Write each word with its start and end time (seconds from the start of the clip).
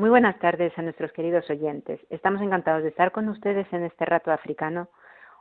Muy 0.00 0.08
buenas 0.08 0.38
tardes 0.38 0.72
a 0.78 0.82
nuestros 0.82 1.12
queridos 1.12 1.50
oyentes. 1.50 2.00
Estamos 2.08 2.40
encantados 2.40 2.82
de 2.82 2.88
estar 2.88 3.12
con 3.12 3.28
ustedes 3.28 3.70
en 3.70 3.84
este 3.84 4.06
rato 4.06 4.32
africano 4.32 4.88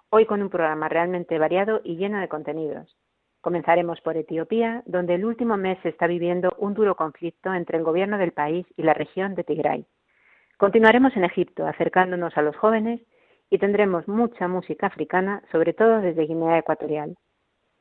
Hoy 0.09 0.26
con 0.26 0.41
un 0.41 0.49
programa 0.49 0.90
realmente 0.90 1.40
variado 1.40 1.80
y 1.82 1.95
lleno 1.95 2.20
de 2.20 2.27
contenidos. 2.27 2.94
Comenzaremos 3.40 4.02
por 4.02 4.18
Etiopía, 4.18 4.84
donde 4.85 5.16
el 5.16 5.23
último 5.23 5.55
mes 5.55 5.80
se 5.82 5.88
está 5.88 6.08
viviendo 6.08 6.54
un 6.58 6.73
duro 6.73 6.98
conflicto 6.98 7.54
entre 7.54 7.77
el 7.77 7.85
gobierno 7.85 8.18
del 8.18 8.34
país 8.34 8.68
y 8.76 8.84
la 8.84 8.94
región 8.94 9.34
de 9.34 9.45
Tigray. 9.45 9.85
Continuaremos 10.58 11.16
en 11.16 11.23
Egipto, 11.23 11.66
acercándonos 11.66 12.38
a 12.38 12.41
los 12.41 12.57
jóvenes, 12.57 12.99
y 13.49 13.60
tendremos 13.60 14.10
mucha 14.10 14.49
música 14.49 14.88
africana, 14.88 15.41
sobre 15.54 15.71
todo 15.71 16.02
desde 16.02 16.26
Guinea 16.26 16.57
Ecuatorial. 16.57 17.16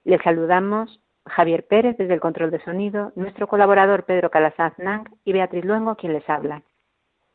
Les 0.05 0.23
saludamos 0.23 1.01
Javier 1.27 1.67
Pérez 1.67 1.97
desde 1.97 2.15
el 2.15 2.21
control 2.21 2.53
de 2.53 2.63
sonido, 2.63 3.11
nuestro 3.17 3.49
colaborador 3.49 4.05
Pedro 4.05 4.31
Calazaz 4.31 4.79
Nang 4.79 5.09
y 5.25 5.33
Beatriz 5.33 5.65
Luengo 5.65 5.97
quien 5.97 6.13
les 6.13 6.31
habla. 6.31 6.63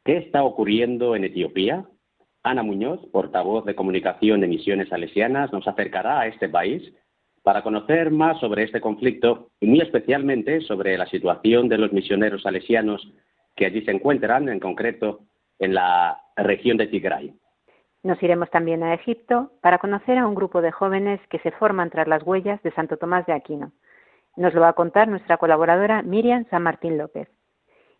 ¿Qué 0.05 0.17
está 0.17 0.43
ocurriendo 0.43 1.15
en 1.15 1.23
Etiopía? 1.23 1.85
Ana 2.43 2.61
Muñoz, 2.61 2.99
portavoz 3.13 3.63
de 3.63 3.73
comunicación 3.73 4.41
de 4.41 4.47
Misiones 4.47 4.89
Salesianas, 4.89 5.53
nos 5.53 5.65
acercará 5.65 6.19
a 6.19 6.27
este 6.27 6.49
país 6.49 6.93
para 7.41 7.61
conocer 7.61 8.11
más 8.11 8.37
sobre 8.41 8.63
este 8.63 8.81
conflicto 8.81 9.51
y 9.61 9.67
muy 9.67 9.79
especialmente 9.79 10.59
sobre 10.61 10.97
la 10.97 11.05
situación 11.05 11.69
de 11.69 11.77
los 11.77 11.93
misioneros 11.93 12.41
salesianos 12.41 13.13
que 13.55 13.65
allí 13.65 13.81
se 13.85 13.91
encuentran, 13.91 14.49
en 14.49 14.59
concreto 14.59 15.21
en 15.57 15.73
la 15.73 16.19
región 16.35 16.75
de 16.75 16.87
Tigray. 16.87 17.33
Nos 18.01 18.21
iremos 18.21 18.49
también 18.49 18.83
a 18.83 18.93
Egipto 18.93 19.53
para 19.61 19.77
conocer 19.77 20.17
a 20.17 20.27
un 20.27 20.35
grupo 20.35 20.61
de 20.61 20.71
jóvenes 20.71 21.21
que 21.29 21.39
se 21.39 21.51
forman 21.51 21.89
tras 21.89 22.09
las 22.09 22.23
huellas 22.23 22.61
de 22.61 22.71
Santo 22.71 22.97
Tomás 22.97 23.25
de 23.25 23.31
Aquino. 23.31 23.71
Nos 24.35 24.53
lo 24.53 24.59
va 24.59 24.69
a 24.69 24.73
contar 24.73 25.07
nuestra 25.07 25.37
colaboradora 25.37 26.01
Miriam 26.01 26.45
San 26.49 26.63
Martín 26.63 26.97
López 26.97 27.29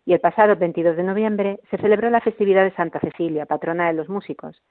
y 0.06 0.12
el 0.12 0.20
pasado 0.20 0.56
22 0.56 0.96
de 0.96 1.02
noviembre 1.02 1.60
se 1.70 1.78
celebró 1.78 2.10
la 2.10 2.20
festividad 2.20 2.64
de 2.64 2.74
Santa 2.74 3.00
Cecilia, 3.00 3.46
patrona 3.46 3.86
de 3.86 3.94
los 3.94 4.08
músicos. 4.08 4.62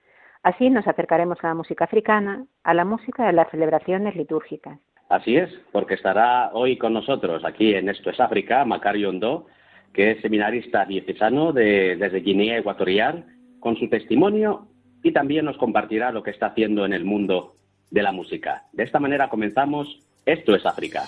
Así 0.44 0.70
nos 0.70 0.88
acercaremos 0.88 1.38
a 1.42 1.48
la 1.48 1.56
música 1.56 1.86
africana, 1.86 2.46
a 2.64 2.74
la 2.74 2.86
música 2.86 3.26
de 3.26 3.34
las 3.34 3.50
celebraciones 3.50 4.16
litúrgicas. 4.16 4.80
Así 5.10 5.38
es, 5.38 5.50
porque 5.72 5.94
estará 5.94 6.52
hoy 6.54 6.78
con 6.78 6.94
nosotros 6.94 7.44
aquí 7.46 7.76
en 7.76 7.90
Esto 7.90 8.10
es 8.10 8.20
África, 8.20 8.66
Macario 8.66 9.10
Ondo, 9.10 9.48
que 9.94 10.12
es 10.12 10.22
seminarista 10.22 10.86
diocesano 10.86 11.54
de, 11.54 11.96
desde 11.96 12.20
Guinea 12.20 12.58
Ecuatorial, 12.58 13.26
con 13.60 13.78
su 13.78 13.88
testimonio 13.90 14.68
y 15.04 15.12
también 15.12 15.46
nos 15.46 15.58
compartirá 15.58 16.12
lo 16.12 16.24
que 16.24 16.32
está 16.32 16.48
haciendo 16.48 16.86
en 16.86 16.94
el 16.94 17.06
mundo 17.06 17.56
de 17.92 18.02
la 18.02 18.12
música. 18.12 18.64
De 18.74 18.84
esta 18.84 19.00
manera 19.00 19.30
comenzamos 19.30 20.00
Esto 20.26 20.56
es 20.56 20.66
África. 20.66 21.04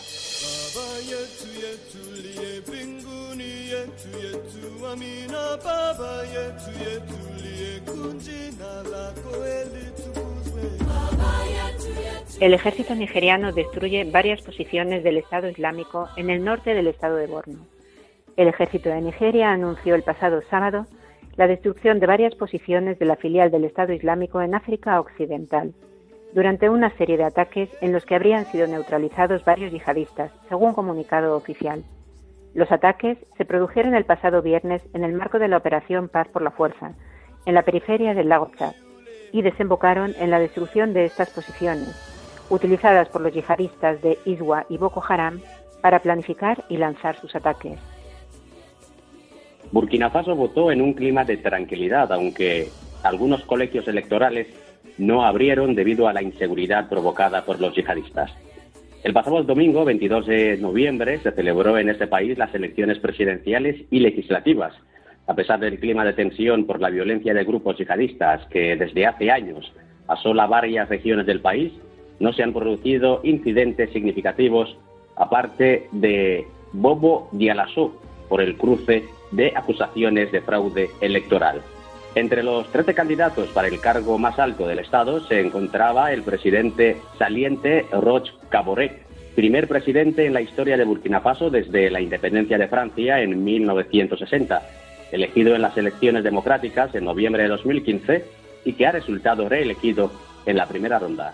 El 12.42 12.54
ejército 12.54 12.94
nigeriano 12.96 13.54
destruye 13.54 14.04
varias 14.04 14.42
posiciones 14.42 15.04
del 15.04 15.18
Estado 15.18 15.48
Islámico 15.48 16.10
en 16.18 16.30
el 16.30 16.44
norte 16.44 16.74
del 16.74 16.88
estado 16.88 17.16
de 17.16 17.28
Borno. 17.28 17.66
El 18.36 18.50
ejército 18.50 18.90
de 18.90 19.00
Nigeria 19.00 19.52
anunció 19.52 19.96
el 19.96 20.04
pasado 20.04 20.42
sábado 20.50 20.86
la 21.38 21.48
destrucción 21.48 22.00
de 22.00 22.08
varias 22.08 22.36
posiciones 22.36 23.00
de 23.00 23.06
la 23.06 23.16
filial 23.16 23.52
del 23.52 23.64
Estado 23.64 23.94
Islámico 23.94 24.42
en 24.42 24.56
África 24.56 25.00
Occidental, 25.00 25.74
durante 26.34 26.70
una 26.70 26.96
serie 26.98 27.18
de 27.18 27.24
ataques 27.24 27.70
en 27.82 27.94
los 27.94 28.06
que 28.06 28.16
habrían 28.16 28.46
sido 28.52 28.68
neutralizados 28.68 29.46
varios 29.46 29.72
yihadistas, 29.72 30.32
según 30.50 30.74
comunicado 30.74 31.36
oficial. 31.38 31.84
Los 32.56 32.72
ataques 32.72 33.18
se 33.38 33.44
produjeron 33.44 33.96
el 33.96 34.06
pasado 34.06 34.42
viernes 34.42 34.82
en 34.94 35.04
el 35.04 35.12
marco 35.12 35.40
de 35.40 35.50
la 35.50 35.58
Operación 35.58 36.08
Paz 36.08 36.30
por 36.30 36.42
la 36.42 36.52
Fuerza, 36.52 36.94
en 37.46 37.54
la 37.54 37.64
periferia 37.64 38.14
del 38.14 38.30
lago 38.30 38.50
Chad, 38.58 38.74
y 39.34 39.42
desembocaron 39.42 40.16
en 40.20 40.32
la 40.32 40.40
destrucción 40.40 40.94
de 40.94 41.04
estas 41.04 41.32
posiciones, 41.32 41.90
utilizadas 42.50 43.10
por 43.10 43.20
los 43.20 43.34
yihadistas 43.34 44.02
de 44.02 44.18
Iswa 44.24 44.66
y 44.70 44.78
Boko 44.78 45.04
Haram 45.06 45.42
para 45.82 46.00
planificar 46.00 46.64
y 46.70 46.78
lanzar 46.78 47.18
sus 47.18 47.36
ataques. 47.36 47.78
Burkina 49.74 50.10
Faso 50.10 50.34
votó 50.34 50.72
en 50.72 50.82
un 50.82 50.94
clima 50.94 51.26
de 51.26 51.36
tranquilidad, 51.36 52.10
aunque 52.14 52.70
algunos 53.04 53.44
colegios 53.44 53.86
electorales 53.90 54.48
no 54.98 55.26
abrieron 55.26 55.76
debido 55.76 56.08
a 56.08 56.14
la 56.14 56.22
inseguridad 56.22 56.88
provocada 56.88 57.44
por 57.44 57.60
los 57.60 57.76
yihadistas. 57.76 58.32
El 59.06 59.14
pasado 59.14 59.44
domingo, 59.44 59.86
22 59.86 60.26
de 60.26 60.58
noviembre, 60.58 61.20
se 61.20 61.32
celebró 61.32 61.78
en 61.78 61.90
este 61.90 62.08
país 62.08 62.40
las 62.40 62.56
elecciones 62.56 62.98
presidenciales 62.98 63.86
y 63.92 64.00
legislativas. 64.00 64.74
A 65.28 65.36
pesar 65.36 65.60
del 65.60 65.80
clima 65.80 66.04
de 66.04 66.14
tensión 66.14 66.66
por 66.66 66.82
la 66.82 66.90
violencia 66.90 67.32
de 67.32 67.44
grupos 67.44 67.78
yihadistas 67.78 68.48
que 68.48 68.76
desde 68.76 69.06
hace 69.06 69.30
años 69.30 69.72
asola 70.08 70.48
varias 70.48 70.90
regiones 70.90 71.28
del 71.28 71.40
país, 71.40 71.72
no 72.20 72.34
se 72.34 72.42
han 72.42 72.52
producido 72.52 73.22
incidentes 73.24 73.92
significativos 73.92 74.76
aparte 75.16 75.88
de 75.92 76.48
Bobo 76.74 77.30
Dialaso 77.32 78.02
por 78.28 78.42
el 78.42 78.58
cruce 78.58 79.04
de 79.32 79.54
acusaciones 79.56 80.32
de 80.32 80.42
fraude 80.42 80.90
electoral. 81.00 81.62
Entre 82.16 82.44
los 82.44 82.72
13 82.72 82.94
candidatos 82.94 83.50
para 83.50 83.68
el 83.68 83.82
cargo 83.82 84.18
más 84.18 84.40
alto 84.40 84.66
del 84.66 84.80
Estado 84.80 85.20
se 85.20 85.42
encontraba 85.42 86.14
el 86.14 86.24
presidente 86.24 86.96
saliente 87.20 87.86
Roch 87.92 88.30
Caboret, 88.48 89.04
primer 89.36 89.68
presidente 89.68 90.26
en 90.26 90.34
la 90.34 90.40
historia 90.40 90.78
de 90.78 90.86
Burkina 90.86 91.20
Faso 91.20 91.50
desde 91.50 91.92
la 91.92 92.00
independencia 92.00 92.58
de 92.58 92.70
Francia 92.70 93.20
en 93.22 93.44
1960, 93.44 94.62
elegido 95.12 95.56
en 95.56 95.62
las 95.62 95.78
elecciones 95.78 96.24
democráticas 96.24 96.96
en 96.96 97.04
noviembre 97.04 97.44
de 97.44 97.50
2015 97.50 98.24
y 98.64 98.74
que 98.74 98.88
ha 98.88 98.94
resultado 98.94 99.50
reelegido 99.50 100.10
en 100.46 100.56
la 100.56 100.68
primera 100.68 101.00
ronda. 101.00 101.34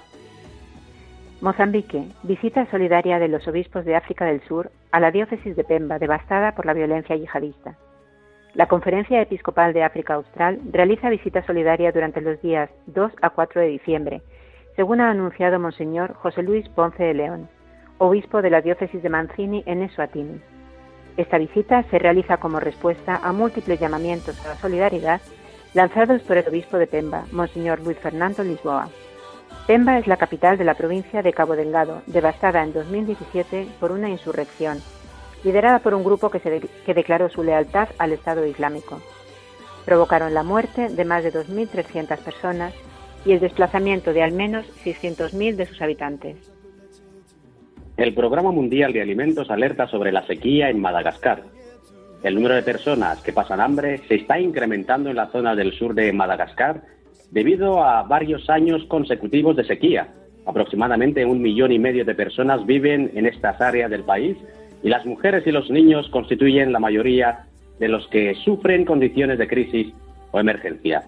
Mozambique, 1.42 2.06
visita 2.24 2.70
solidaria 2.72 3.20
de 3.20 3.28
los 3.28 3.48
obispos 3.48 3.86
de 3.86 3.96
África 3.96 4.26
del 4.26 4.42
Sur 4.48 4.72
a 4.92 5.00
la 5.00 5.12
diócesis 5.12 5.56
de 5.56 5.64
Pemba, 5.64 6.00
devastada 6.00 6.56
por 6.56 6.66
la 6.66 6.74
violencia 6.74 7.16
yihadista. 7.16 7.78
La 8.54 8.68
Conferencia 8.68 9.22
Episcopal 9.22 9.72
de 9.72 9.84
África 9.84 10.16
Austral 10.16 10.60
realiza 10.72 11.10
visita 11.10 11.42
solidaria 11.46 11.94
durante 11.94 12.20
los 12.20 12.42
días 12.42 12.70
2 12.88 13.14
a 13.22 13.30
4 13.30 13.62
de 13.62 13.68
diciembre, 13.68 14.22
según 14.76 15.00
ha 15.00 15.10
anunciado 15.10 15.58
Monseñor 15.58 16.16
José 16.16 16.44
Luis 16.44 16.68
Ponce 16.68 17.02
de 17.02 17.14
León, 17.14 17.48
obispo 17.98 18.42
de 18.42 18.50
la 18.50 18.60
diócesis 18.60 19.02
de 19.02 19.08
Mancini 19.08 19.64
en 19.66 19.84
Eswatini. 19.84 20.42
Esta 21.16 21.38
visita 21.38 21.84
se 21.84 21.98
realiza 21.98 22.38
como 22.38 22.60
respuesta 22.60 23.22
a 23.24 23.32
múltiples 23.32 23.80
llamamientos 23.80 24.46
a 24.46 24.50
la 24.50 24.56
solidaridad 24.56 25.22
lanzados 25.74 26.22
por 26.24 26.36
el 26.36 26.48
obispo 26.50 26.78
de 26.78 26.88
Pemba, 26.88 27.24
Monseñor 27.32 27.80
Luis 27.82 27.98
Fernando 28.00 28.44
Lisboa. 28.44 28.90
Pemba 29.66 29.98
es 29.98 30.08
la 30.08 30.18
capital 30.18 30.58
de 30.58 30.66
la 30.66 30.74
provincia 30.74 31.22
de 31.22 31.32
Cabo 31.32 31.56
Delgado, 31.56 32.02
devastada 32.06 32.64
en 32.64 32.74
2017 32.74 33.68
por 33.80 33.94
una 33.94 34.10
insurrección 34.10 34.80
liderada 35.44 35.80
por 35.80 35.94
un 35.94 36.04
grupo 36.04 36.30
que, 36.30 36.40
se 36.40 36.62
que 36.86 36.94
declaró 36.94 37.30
su 37.30 37.44
lealtad 37.44 37.90
al 37.98 38.14
Estado 38.14 38.46
Islámico. 38.46 39.02
Provocaron 39.86 40.34
la 40.34 40.44
muerte 40.44 40.90
de 40.90 41.06
más 41.06 41.24
de 41.24 41.34
2.300 41.34 42.18
personas 42.20 42.74
y 43.26 43.34
el 43.34 43.40
desplazamiento 43.40 44.14
de 44.14 44.24
al 44.24 44.32
menos 44.32 44.66
600.000 44.84 45.56
de 45.56 45.66
sus 45.66 45.82
habitantes. 45.82 46.38
El 47.98 48.14
Programa 48.14 48.52
Mundial 48.52 48.94
de 48.94 49.02
Alimentos 49.02 49.52
alerta 49.52 49.88
sobre 49.88 50.12
la 50.12 50.26
sequía 50.26 50.70
en 50.70 50.80
Madagascar. 50.80 51.44
El 52.24 52.36
número 52.36 52.56
de 52.56 52.64
personas 52.64 53.22
que 53.22 53.34
pasan 53.34 53.60
hambre 53.60 54.00
se 54.08 54.16
está 54.16 54.40
incrementando 54.40 55.10
en 55.10 55.16
la 55.16 55.28
zona 55.28 55.56
del 55.56 55.74
sur 55.74 55.94
de 55.94 56.14
Madagascar 56.14 56.82
debido 57.32 57.84
a 57.84 58.04
varios 58.04 58.50
años 58.50 58.84
consecutivos 58.86 59.56
de 59.56 59.66
sequía. 59.66 60.08
Aproximadamente 60.46 61.26
un 61.26 61.42
millón 61.42 61.72
y 61.72 61.80
medio 61.80 62.06
de 62.06 62.16
personas 62.16 62.66
viven 62.66 63.12
en 63.16 63.26
estas 63.26 63.60
áreas 63.62 63.90
del 63.90 64.04
país 64.04 64.38
y 64.84 64.90
las 64.90 65.06
mujeres 65.06 65.46
y 65.46 65.52
los 65.52 65.70
niños 65.70 66.10
constituyen 66.10 66.72
la 66.72 66.80
mayoría 66.80 67.46
de 67.80 67.88
los 67.88 68.08
que 68.08 68.36
sufren 68.36 68.86
condiciones 68.86 69.38
de 69.38 69.48
crisis 69.48 69.94
o 70.32 70.40
emergencia. 70.40 71.04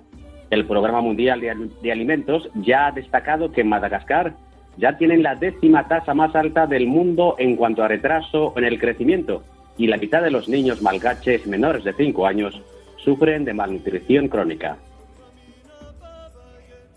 El 0.49 0.65
Programa 0.65 1.01
Mundial 1.01 1.41
de 1.41 1.91
Alimentos 1.91 2.49
ya 2.55 2.87
ha 2.87 2.91
destacado 2.91 3.51
que 3.51 3.61
en 3.61 3.69
Madagascar 3.69 4.33
ya 4.77 4.97
tienen 4.97 5.23
la 5.23 5.35
décima 5.35 5.87
tasa 5.87 6.13
más 6.13 6.35
alta 6.35 6.67
del 6.67 6.87
mundo 6.87 7.35
en 7.37 7.55
cuanto 7.55 7.83
a 7.83 7.87
retraso 7.87 8.53
en 8.55 8.65
el 8.65 8.79
crecimiento 8.79 9.43
y 9.77 9.87
la 9.87 9.97
mitad 9.97 10.21
de 10.21 10.31
los 10.31 10.47
niños 10.47 10.81
malgaches 10.81 11.47
menores 11.47 11.83
de 11.83 11.93
5 11.93 12.25
años 12.25 12.61
sufren 12.97 13.45
de 13.45 13.53
malnutrición 13.53 14.27
crónica. 14.27 14.77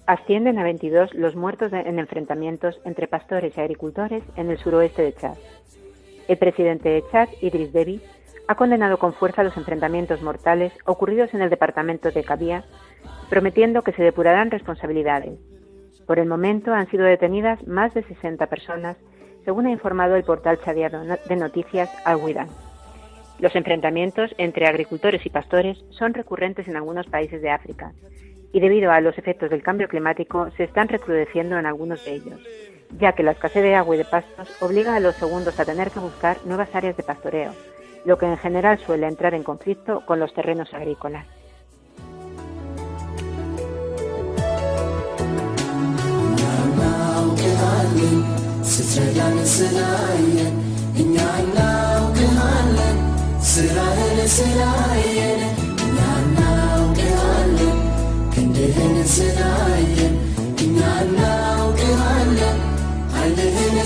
Ascienden 0.06 0.58
a 0.58 0.62
22 0.62 1.14
los 1.14 1.34
muertos 1.34 1.72
en 1.72 1.98
enfrentamientos 1.98 2.80
entre 2.84 3.08
pastores 3.08 3.56
y 3.56 3.60
agricultores 3.60 4.22
en 4.36 4.50
el 4.50 4.58
suroeste 4.58 5.02
de 5.02 5.14
Chad. 5.14 5.36
El 6.28 6.38
presidente 6.38 6.88
de 6.88 7.04
Chad, 7.10 7.28
Idris 7.40 7.72
Deby, 7.72 8.00
ha 8.48 8.54
condenado 8.54 8.98
con 8.98 9.12
fuerza 9.12 9.42
los 9.42 9.56
enfrentamientos 9.56 10.22
mortales 10.22 10.72
ocurridos 10.84 11.32
en 11.34 11.42
el 11.42 11.50
departamento 11.50 12.10
de 12.10 12.24
Kabia, 12.24 12.64
prometiendo 13.28 13.82
que 13.82 13.92
se 13.92 14.02
depurarán 14.02 14.50
responsabilidades. 14.50 15.38
Por 16.06 16.18
el 16.18 16.28
momento 16.28 16.72
han 16.72 16.88
sido 16.88 17.04
detenidas 17.04 17.66
más 17.66 17.92
de 17.94 18.02
60 18.04 18.46
personas, 18.46 18.96
según 19.44 19.66
ha 19.66 19.70
informado 19.70 20.16
el 20.16 20.24
portal 20.24 20.60
chadiano 20.64 21.04
de 21.04 21.36
noticias 21.36 21.90
Al 22.04 22.16
Widan. 22.16 22.48
Los 23.38 23.54
enfrentamientos 23.54 24.34
entre 24.38 24.66
agricultores 24.66 25.24
y 25.26 25.30
pastores 25.30 25.84
son 25.90 26.14
recurrentes 26.14 26.66
en 26.68 26.76
algunos 26.76 27.06
países 27.06 27.42
de 27.42 27.50
África 27.50 27.92
y 28.52 28.60
debido 28.60 28.90
a 28.90 29.00
los 29.00 29.18
efectos 29.18 29.50
del 29.50 29.62
cambio 29.62 29.88
climático 29.88 30.50
se 30.56 30.64
están 30.64 30.88
recrudeciendo 30.88 31.58
en 31.58 31.66
algunos 31.66 32.04
de 32.04 32.14
ellos, 32.14 32.40
ya 32.98 33.12
que 33.12 33.22
la 33.22 33.32
escasez 33.32 33.62
de 33.62 33.74
agua 33.74 33.94
y 33.94 33.98
de 33.98 34.04
pastos 34.04 34.50
obliga 34.60 34.96
a 34.96 35.00
los 35.00 35.16
segundos 35.16 35.58
a 35.58 35.64
tener 35.64 35.90
que 35.90 36.00
buscar 36.00 36.38
nuevas 36.44 36.74
áreas 36.74 36.96
de 36.96 37.02
pastoreo, 37.02 37.52
lo 38.04 38.18
que 38.18 38.26
en 38.26 38.38
general 38.38 38.78
suele 38.78 39.06
entrar 39.06 39.34
en 39.34 39.42
conflicto 39.42 40.04
con 40.06 40.20
los 40.20 40.32
terrenos 40.32 40.72
agrícolas. 40.72 41.26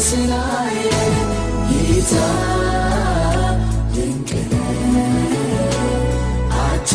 ስራዬ 0.00 0.76
ጌታ 1.69 2.12
ድንቅ 3.94 4.31
አቻ 6.62 6.93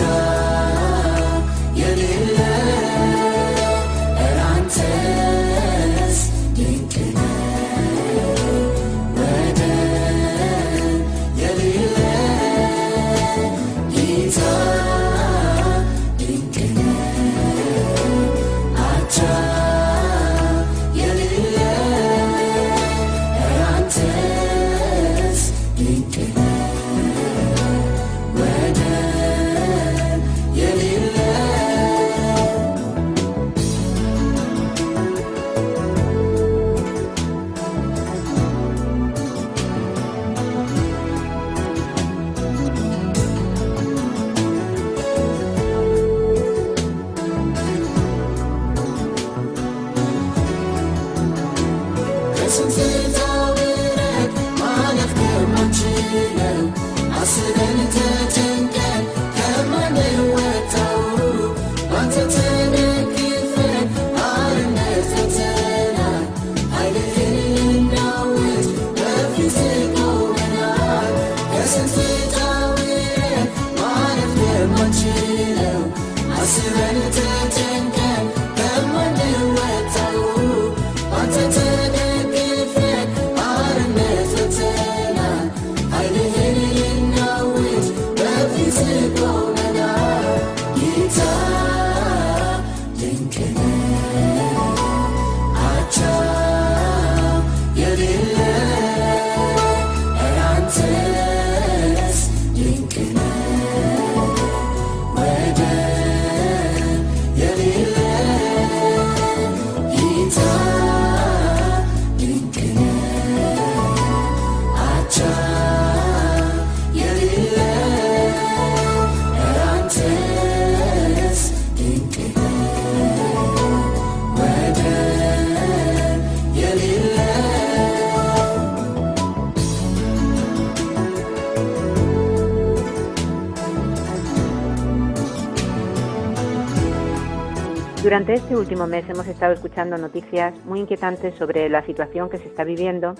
Durante 138.15 138.35
este 138.35 138.55
último 138.55 138.87
mes 138.87 139.03
hemos 139.09 139.27
estado 139.27 139.51
escuchando 139.51 139.97
noticias 139.97 140.53
muy 140.63 140.79
inquietantes 140.79 141.35
sobre 141.35 141.67
la 141.67 141.85
situación 141.85 142.29
que 142.29 142.37
se 142.37 142.47
está 142.47 142.63
viviendo 142.63 143.13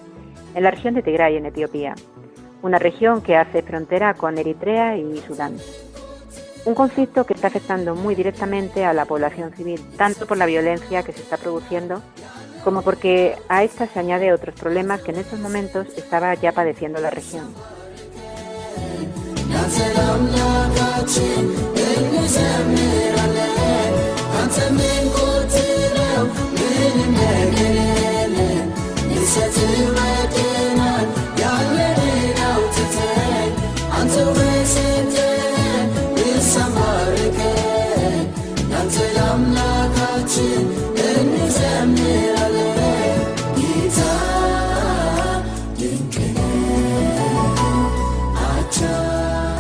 en 0.53 0.63
la 0.63 0.71
región 0.71 0.93
de 0.93 1.03
Tigray, 1.03 1.35
en 1.35 1.45
Etiopía, 1.45 1.95
una 2.61 2.79
región 2.79 3.21
que 3.21 3.35
hace 3.35 3.61
frontera 3.61 4.13
con 4.13 4.37
Eritrea 4.37 4.95
y 4.95 5.17
Sudán. 5.17 5.57
Un 6.63 6.75
conflicto 6.75 7.25
que 7.25 7.33
está 7.33 7.47
afectando 7.47 7.93
muy 7.93 8.15
directamente 8.15 8.85
a 8.85 8.93
la 8.93 9.03
población 9.03 9.51
civil, 9.51 9.81
tanto 9.97 10.27
por 10.27 10.37
la 10.37 10.45
violencia 10.45 11.03
que 11.03 11.11
se 11.11 11.23
está 11.23 11.35
produciendo, 11.35 12.01
como 12.63 12.81
porque 12.81 13.35
a 13.49 13.65
esta 13.65 13.87
se 13.87 13.99
añade 13.99 14.31
otros 14.31 14.55
problemas 14.55 15.01
que 15.01 15.11
en 15.11 15.17
estos 15.17 15.39
momentos 15.41 15.87
estaba 15.97 16.33
ya 16.35 16.53
padeciendo 16.53 17.01
la 17.01 17.09
región. 17.09 17.53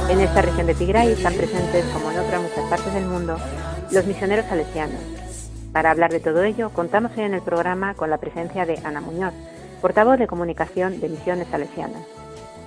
En 0.07 0.21
esta 0.21 0.41
región 0.41 0.67
de 0.67 0.75
Tigray 0.75 1.11
están 1.11 1.33
presentes, 1.33 1.85
como 1.91 2.11
en 2.11 2.19
otras 2.19 2.41
muchas 2.41 2.69
partes 2.69 2.93
del 2.93 3.05
mundo, 3.05 3.37
los 3.91 4.05
misioneros 4.05 4.45
salesianos. 4.45 5.01
Para 5.71 5.91
hablar 5.91 6.11
de 6.11 6.19
todo 6.19 6.43
ello, 6.43 6.69
contamos 6.69 7.11
hoy 7.17 7.23
en 7.23 7.33
el 7.33 7.41
programa 7.41 7.93
con 7.95 8.09
la 8.09 8.17
presencia 8.17 8.65
de 8.65 8.79
Ana 8.83 9.01
Muñoz, 9.01 9.33
portavoz 9.81 10.17
de 10.17 10.27
comunicación 10.27 10.99
de 10.99 11.09
Misiones 11.09 11.47
Salesianas. 11.49 12.03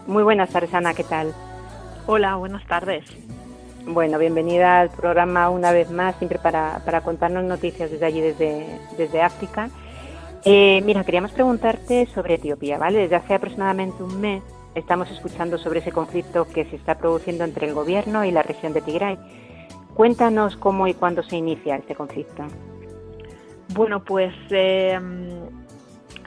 Muy 0.06 0.22
buenas 0.22 0.50
tardes, 0.50 0.72
Ana, 0.74 0.94
¿qué 0.94 1.04
tal? 1.04 1.34
Hola, 2.06 2.36
buenas 2.36 2.66
tardes. 2.66 3.04
Bueno, 3.86 4.18
bienvenida 4.18 4.80
al 4.80 4.90
programa 4.90 5.48
una 5.48 5.72
vez 5.72 5.90
más, 5.90 6.16
siempre 6.16 6.38
para, 6.38 7.00
contarnos 7.02 7.44
noticias 7.44 7.90
desde 7.90 8.04
allí, 8.04 8.20
desde, 8.20 8.66
desde 8.96 9.22
África. 9.22 9.70
Eh, 10.44 10.82
mira, 10.84 11.04
queríamos 11.04 11.32
preguntarte 11.32 12.06
sobre 12.14 12.34
Etiopía, 12.34 12.78
¿vale? 12.78 12.98
Desde 12.98 13.16
hace 13.16 13.34
aproximadamente 13.34 14.02
un 14.02 14.20
mes 14.20 14.42
estamos 14.74 15.10
escuchando 15.10 15.58
sobre 15.58 15.80
ese 15.80 15.92
conflicto 15.92 16.46
que 16.46 16.64
se 16.66 16.76
está 16.76 16.96
produciendo 16.96 17.44
entre 17.44 17.66
el 17.66 17.74
gobierno 17.74 18.24
y 18.24 18.30
la 18.30 18.42
región 18.42 18.72
de 18.72 18.80
Tigray. 18.80 19.18
Cuéntanos 19.98 20.56
cómo 20.56 20.86
y 20.86 20.94
cuándo 20.94 21.24
se 21.24 21.34
inicia 21.34 21.74
este 21.74 21.96
conflicto. 21.96 22.44
Bueno, 23.74 24.04
pues 24.04 24.32
eh, 24.48 24.96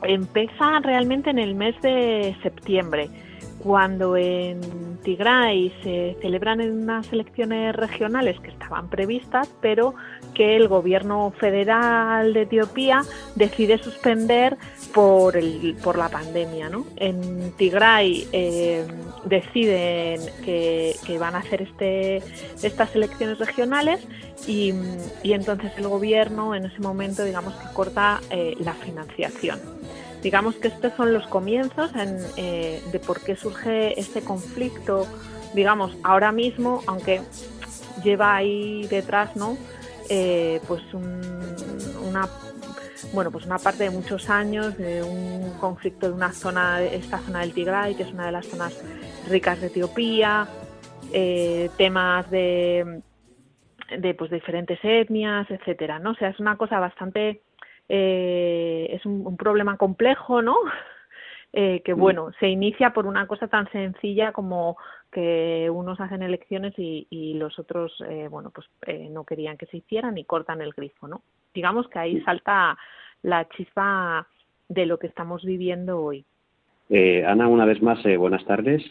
empieza 0.03 0.79
realmente 0.81 1.29
en 1.29 1.39
el 1.39 1.55
mes 1.55 1.81
de 1.81 2.35
septiembre 2.43 3.09
cuando 3.59 4.17
en 4.17 4.59
Tigray 5.03 5.73
se 5.83 6.17
celebran 6.21 6.59
unas 6.59 7.13
elecciones 7.13 7.73
regionales 7.73 8.37
que 8.41 8.49
estaban 8.49 8.89
previstas, 8.89 9.47
pero 9.61 9.93
que 10.33 10.55
el 10.55 10.67
gobierno 10.67 11.33
federal 11.39 12.33
de 12.33 12.43
Etiopía 12.43 13.03
decide 13.35 13.77
suspender 13.77 14.57
por, 14.93 15.37
el, 15.37 15.77
por 15.83 15.97
la 15.97 16.09
pandemia. 16.09 16.69
¿no? 16.69 16.85
En 16.97 17.51
Tigray 17.53 18.27
eh, 18.31 18.85
deciden 19.25 20.21
que, 20.43 20.95
van 21.19 21.35
a 21.35 21.39
hacer 21.39 21.61
este, 21.61 22.17
estas 22.63 22.95
elecciones 22.95 23.37
regionales 23.37 24.01
y, 24.47 24.73
entonces 25.23 25.71
el 25.77 25.87
gobierno 25.87 26.55
en 26.55 26.65
ese 26.65 26.79
momento 26.79 27.23
digamos 27.23 27.53
que 27.55 27.73
corta 27.73 28.21
eh, 28.29 28.55
la 28.59 28.73
financiación. 28.73 29.59
Digamos 30.21 30.55
que 30.55 30.67
estos 30.67 30.93
son 30.95 31.13
los 31.13 31.25
comienzos 31.27 31.91
eh, 32.37 32.81
de 32.91 32.99
por 32.99 33.21
qué 33.21 33.35
surge 33.35 33.99
este 33.99 34.21
conflicto, 34.21 35.07
digamos, 35.55 35.97
ahora 36.03 36.31
mismo, 36.31 36.83
aunque 36.85 37.21
lleva 38.03 38.35
ahí 38.35 38.87
detrás, 38.87 39.35
¿no? 39.35 39.57
Eh, 40.13 40.59
pues 40.67 40.83
una 40.93 42.27
bueno 43.13 43.31
pues 43.31 43.45
una 43.45 43.57
parte 43.59 43.85
de 43.85 43.91
muchos 43.91 44.29
años 44.29 44.77
de 44.77 45.01
un 45.01 45.57
conflicto 45.57 46.07
de 46.07 46.13
una 46.13 46.33
zona 46.33 46.83
esta 46.83 47.19
zona 47.19 47.39
del 47.39 47.53
Tigray 47.53 47.95
que 47.95 48.03
es 48.03 48.11
una 48.11 48.25
de 48.25 48.33
las 48.33 48.45
zonas 48.45 48.73
ricas 49.29 49.61
de 49.61 49.67
Etiopía 49.67 50.49
eh, 51.13 51.69
temas 51.77 52.29
de 52.29 53.01
de 53.97 54.13
pues 54.15 54.31
diferentes 54.31 54.79
etnias 54.83 55.49
etcétera 55.49 55.99
no 55.99 56.11
o 56.11 56.15
sea 56.15 56.27
es 56.27 56.39
una 56.41 56.57
cosa 56.57 56.79
bastante 56.79 57.41
eh, 57.93 58.87
es 58.89 59.05
un, 59.05 59.35
problema 59.35 59.77
complejo, 59.77 60.41
¿no? 60.41 60.55
Eh, 61.53 61.81
que 61.83 61.93
mm. 61.93 61.99
bueno, 61.99 62.31
se 62.39 62.47
inicia 62.47 62.93
por 62.93 63.05
una 63.05 63.27
cosa 63.27 63.49
tan 63.49 63.69
sencilla 63.73 64.31
como 64.31 64.77
que 65.11 65.69
unos 65.69 65.99
hacen 65.99 66.23
elecciones 66.23 66.73
y, 66.77 67.33
los 67.35 67.59
otros, 67.59 67.93
eh, 68.07 68.27
bueno, 68.29 68.51
pues 68.51 68.67
no 69.09 69.23
querían 69.25 69.57
que 69.57 69.65
se 69.67 69.77
hicieran 69.77 70.17
y 70.17 70.23
cortan 70.23 70.61
el 70.61 70.71
grifo, 70.71 71.07
¿no? 71.07 71.21
Digamos 71.53 71.87
que 71.89 71.99
ahí 71.99 72.21
salta 72.21 72.77
la 73.23 73.47
chispa 73.49 74.27
de 74.69 74.85
lo 74.85 74.97
que 74.97 75.07
estamos 75.07 75.43
viviendo 75.43 75.99
hoy. 75.99 76.23
Ana, 77.25 77.47
una 77.47 77.65
vez 77.65 77.81
más, 77.81 77.99
buenas 78.17 78.45
tardes. 78.45 78.83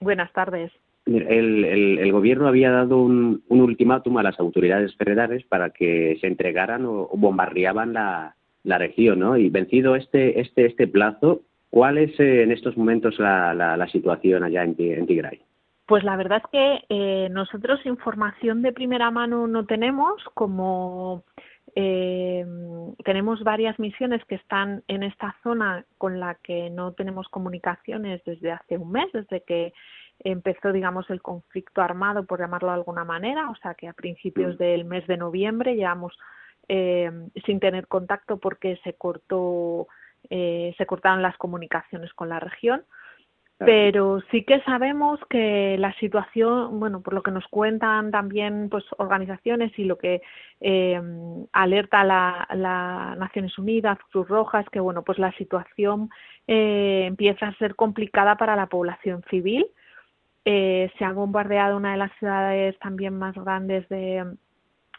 Buenas 0.00 0.32
tardes. 0.32 0.72
El, 1.06 2.10
gobierno 2.12 2.48
había 2.48 2.70
dado 2.70 2.98
un, 2.98 3.42
ultimátum 3.48 4.18
a 4.18 4.22
las 4.22 4.40
autoridades 4.40 4.94
federales 4.96 5.44
para 5.44 5.70
que 5.70 6.18
se 6.20 6.26
entregaran 6.26 6.84
o, 6.84 7.02
o 7.02 7.16
bombardeaban 7.16 7.92
la, 7.92 8.36
la 8.66 8.78
región, 8.78 9.20
¿no? 9.20 9.36
Y 9.36 9.48
vencido 9.48 9.94
este, 9.94 10.40
este, 10.40 10.66
este 10.66 10.88
plazo, 10.88 11.42
¿cuál 11.70 11.98
es 11.98 12.18
eh, 12.18 12.42
en 12.42 12.50
estos 12.50 12.76
momentos 12.76 13.18
la, 13.18 13.54
la, 13.54 13.88
situación 13.88 14.42
allá 14.42 14.64
en, 14.64 14.74
Tigray? 14.74 15.40
Pues 15.86 16.02
la 16.02 16.16
verdad 16.16 16.42
es 16.44 16.50
que 16.50 16.84
eh, 16.88 17.28
nosotros 17.30 17.84
información 17.86 18.62
de 18.62 18.72
primera 18.72 19.10
mano 19.10 19.46
no 19.46 19.66
tenemos, 19.66 20.22
como 20.34 21.22
eh, 21.76 22.44
tenemos 23.04 23.44
varias 23.44 23.78
misiones 23.78 24.24
que 24.24 24.34
están 24.34 24.82
en 24.88 25.04
esta 25.04 25.36
zona 25.42 25.84
con 25.96 26.18
la 26.18 26.34
que 26.36 26.70
no 26.70 26.92
tenemos 26.92 27.28
comunicaciones 27.28 28.20
desde 28.24 28.50
hace 28.50 28.78
un 28.78 28.90
mes, 28.90 29.12
desde 29.12 29.42
que 29.42 29.72
empezó, 30.20 30.72
digamos, 30.72 31.08
el 31.10 31.22
conflicto 31.22 31.82
armado, 31.82 32.24
por 32.24 32.40
llamarlo 32.40 32.68
de 32.68 32.74
alguna 32.74 33.04
manera, 33.04 33.50
o 33.50 33.56
sea 33.56 33.74
que 33.74 33.86
a 33.86 33.92
principios 33.92 34.54
mm. 34.56 34.58
del 34.58 34.84
mes 34.86 35.06
de 35.06 35.18
noviembre 35.18 35.76
llevamos 35.76 36.18
eh, 36.68 37.12
sin 37.44 37.60
tener 37.60 37.86
contacto 37.86 38.38
porque 38.38 38.80
se 38.82 38.94
cortó 38.94 39.86
eh, 40.30 40.74
se 40.76 40.86
cortaron 40.86 41.22
las 41.22 41.36
comunicaciones 41.36 42.12
con 42.14 42.28
la 42.28 42.40
región 42.40 42.84
pero 43.58 44.20
sí 44.30 44.44
que 44.44 44.60
sabemos 44.62 45.18
que 45.30 45.76
la 45.78 45.94
situación 45.94 46.78
bueno 46.78 47.00
por 47.00 47.14
lo 47.14 47.22
que 47.22 47.30
nos 47.30 47.46
cuentan 47.48 48.10
también 48.10 48.68
pues 48.70 48.84
organizaciones 48.98 49.72
y 49.78 49.84
lo 49.84 49.96
que 49.96 50.20
eh, 50.60 51.00
alerta 51.52 52.04
la, 52.04 53.16
Naciones 53.18 53.56
Unidas 53.58 53.98
Cruz 54.10 54.28
Roja 54.28 54.60
es 54.60 54.68
que 54.68 54.80
bueno 54.80 55.02
pues 55.02 55.18
la 55.18 55.32
situación 55.32 56.10
eh, 56.46 57.04
empieza 57.06 57.48
a 57.48 57.54
ser 57.54 57.74
complicada 57.76 58.36
para 58.36 58.56
la 58.56 58.66
población 58.66 59.24
civil. 59.30 59.66
Eh, 60.44 60.92
se 60.96 61.04
ha 61.04 61.12
bombardeado 61.12 61.76
una 61.76 61.92
de 61.92 61.98
las 61.98 62.12
ciudades 62.18 62.78
también 62.78 63.18
más 63.18 63.34
grandes 63.34 63.88
de 63.88 64.24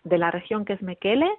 de 0.04 0.18
la 0.18 0.32
región 0.32 0.66
que 0.66 0.74
es 0.74 0.82
Mekele 0.82 1.30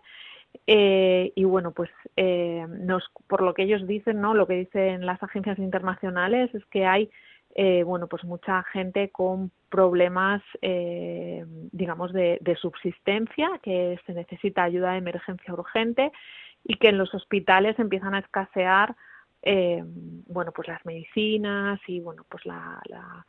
eh, 0.67 1.33
y 1.35 1.45
bueno 1.45 1.73
pues 1.73 1.91
eh, 2.17 2.67
nos 2.69 3.05
por 3.27 3.43
lo 3.43 3.55
que 3.55 3.63
ellos 3.63 3.87
dicen 3.87 4.21
no 4.21 4.35
lo 4.35 4.47
que 4.47 4.55
dicen 4.55 5.07
las 5.07 5.23
agencias 5.23 5.59
internacionales 5.59 6.55
es 6.55 6.65
que 6.67 6.87
hay 6.87 7.11
eh, 7.55 7.83
bueno 7.85 8.07
pues 8.07 8.25
mucha 8.25 8.63
gente 8.65 9.11
con 9.11 9.51
problemas 9.69 10.43
eh, 10.63 11.45
digamos 11.73 12.13
de, 12.13 12.39
de, 12.41 12.57
subsistencia 12.57 13.49
que 13.63 13.99
se 14.07 14.13
necesita 14.13 14.63
ayuda 14.63 14.93
de 14.93 14.99
emergencia 14.99 15.53
urgente 15.53 16.13
y 16.65 16.77
que 16.77 16.89
en 16.89 16.99
los 16.99 17.15
hospitales 17.15 17.79
empiezan 17.79 18.15
a 18.15 18.21
escasear 18.21 18.95
eh, 19.43 19.83
bueno 20.27 20.53
pues 20.53 20.69
las 20.69 20.85
medicinas 20.85 21.81
y 21.87 22.01
bueno 22.01 22.25
pues 22.29 22.45
la, 22.45 22.81
la 22.87 23.25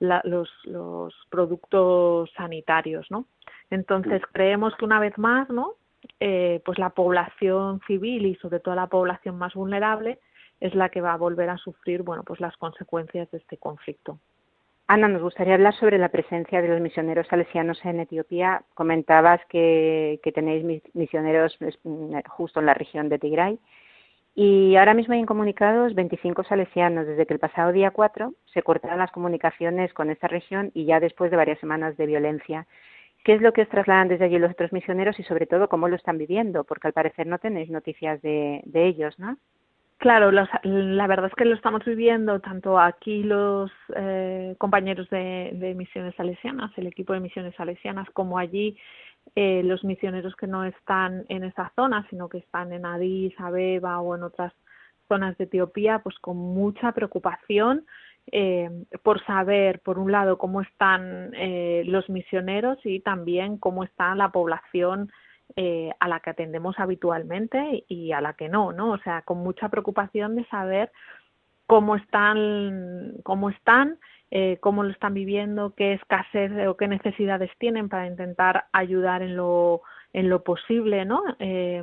los, 0.00 0.48
los 0.64 1.14
productos 1.30 2.30
sanitarios, 2.36 3.06
¿no? 3.10 3.26
Entonces 3.70 4.22
creemos 4.32 4.74
que 4.76 4.84
una 4.84 5.00
vez 5.00 5.16
más, 5.18 5.48
¿no? 5.50 5.74
Eh, 6.20 6.60
pues 6.64 6.78
la 6.78 6.90
población 6.90 7.80
civil 7.86 8.26
y 8.26 8.34
sobre 8.36 8.60
todo 8.60 8.74
la 8.74 8.86
población 8.86 9.36
más 9.36 9.54
vulnerable 9.54 10.18
es 10.60 10.74
la 10.74 10.88
que 10.88 11.00
va 11.00 11.12
a 11.12 11.16
volver 11.16 11.50
a 11.50 11.58
sufrir, 11.58 12.02
bueno, 12.02 12.22
pues 12.24 12.40
las 12.40 12.56
consecuencias 12.56 13.30
de 13.30 13.38
este 13.38 13.56
conflicto. 13.56 14.18
Ana, 14.90 15.06
nos 15.06 15.22
gustaría 15.22 15.54
hablar 15.54 15.74
sobre 15.74 15.98
la 15.98 16.08
presencia 16.08 16.62
de 16.62 16.68
los 16.68 16.80
misioneros 16.80 17.26
salesianos 17.28 17.78
en 17.84 18.00
Etiopía. 18.00 18.62
Comentabas 18.74 19.40
que, 19.50 20.18
que 20.22 20.32
tenéis 20.32 20.82
misioneros 20.94 21.58
justo 22.26 22.60
en 22.60 22.66
la 22.66 22.74
región 22.74 23.10
de 23.10 23.18
Tigray. 23.18 23.58
Y 24.34 24.76
ahora 24.76 24.94
mismo 24.94 25.12
hay 25.12 25.20
incomunicados 25.20 25.94
25 25.94 26.42
salesianos. 26.44 27.06
Desde 27.06 27.26
que 27.26 27.34
el 27.34 27.40
pasado 27.40 27.70
día 27.70 27.90
4 27.90 28.32
se 28.46 28.62
cortaron 28.62 28.98
las 28.98 29.10
comunicaciones 29.10 29.92
con 29.92 30.10
esta 30.10 30.26
región 30.26 30.70
y 30.72 30.86
ya 30.86 31.00
después 31.00 31.30
de 31.30 31.36
varias 31.36 31.58
semanas 31.58 31.98
de 31.98 32.06
violencia. 32.06 32.66
¿Qué 33.28 33.34
es 33.34 33.42
lo 33.42 33.52
que 33.52 33.60
os 33.60 33.68
trasladan 33.68 34.08
desde 34.08 34.24
allí 34.24 34.38
los 34.38 34.52
otros 34.52 34.72
misioneros 34.72 35.20
y 35.20 35.22
sobre 35.22 35.44
todo 35.44 35.68
cómo 35.68 35.86
lo 35.86 35.96
están 35.96 36.16
viviendo? 36.16 36.64
Porque 36.64 36.86
al 36.86 36.94
parecer 36.94 37.26
no 37.26 37.38
tenéis 37.38 37.68
noticias 37.68 38.22
de, 38.22 38.62
ellos, 38.72 39.18
¿no? 39.18 39.36
Claro, 39.98 40.30
la 40.32 41.06
verdad 41.06 41.26
es 41.26 41.34
que 41.34 41.44
lo 41.44 41.54
estamos 41.54 41.84
viviendo 41.84 42.40
tanto 42.40 42.80
aquí 42.80 43.22
los 43.22 43.70
eh, 43.94 44.54
compañeros 44.56 45.10
de, 45.10 45.74
misiones 45.76 46.14
salesianas, 46.14 46.70
el 46.78 46.86
equipo 46.86 47.12
de 47.12 47.20
misiones 47.20 47.54
salesianas, 47.54 48.08
como 48.14 48.38
allí 48.38 48.78
eh, 49.34 49.60
los 49.62 49.84
misioneros 49.84 50.34
que 50.34 50.46
no 50.46 50.64
están 50.64 51.26
en 51.28 51.44
esa 51.44 51.70
zona, 51.76 52.06
sino 52.08 52.30
que 52.30 52.38
están 52.38 52.72
en 52.72 52.86
Addis 52.86 53.38
Abeba 53.38 54.00
o 54.00 54.16
en 54.16 54.22
otras 54.22 54.54
zonas 55.06 55.36
de 55.36 55.44
Etiopía, 55.44 55.98
pues 55.98 56.18
con 56.18 56.38
mucha 56.38 56.92
preocupación 56.92 57.84
eh, 58.32 58.70
por 59.02 59.24
saber, 59.24 59.80
por 59.80 59.98
un 59.98 60.12
lado, 60.12 60.38
cómo 60.38 60.60
están 60.60 61.32
eh, 61.34 61.82
los 61.86 62.08
misioneros 62.08 62.78
y 62.84 63.00
también 63.00 63.58
cómo 63.58 63.84
está 63.84 64.14
la 64.14 64.30
población 64.30 65.10
eh, 65.56 65.90
a 65.98 66.08
la 66.08 66.20
que 66.20 66.30
atendemos 66.30 66.78
habitualmente 66.78 67.84
y 67.88 68.12
a 68.12 68.20
la 68.20 68.34
que 68.34 68.48
no, 68.48 68.72
¿no? 68.72 68.92
O 68.92 68.98
sea, 68.98 69.22
con 69.22 69.38
mucha 69.38 69.68
preocupación 69.68 70.36
de 70.36 70.44
saber 70.46 70.92
cómo 71.66 71.96
están, 71.96 73.14
cómo 73.22 73.50
están, 73.50 73.98
eh, 74.30 74.58
cómo 74.60 74.82
lo 74.82 74.90
están 74.90 75.14
viviendo, 75.14 75.74
qué 75.74 75.94
escasez 75.94 76.52
o 76.66 76.76
qué 76.76 76.88
necesidades 76.88 77.50
tienen 77.58 77.88
para 77.88 78.06
intentar 78.06 78.66
ayudar 78.72 79.22
en 79.22 79.36
lo 79.36 79.82
en 80.12 80.28
lo 80.30 80.42
posible, 80.42 81.04
¿no? 81.04 81.22
Eh, 81.38 81.82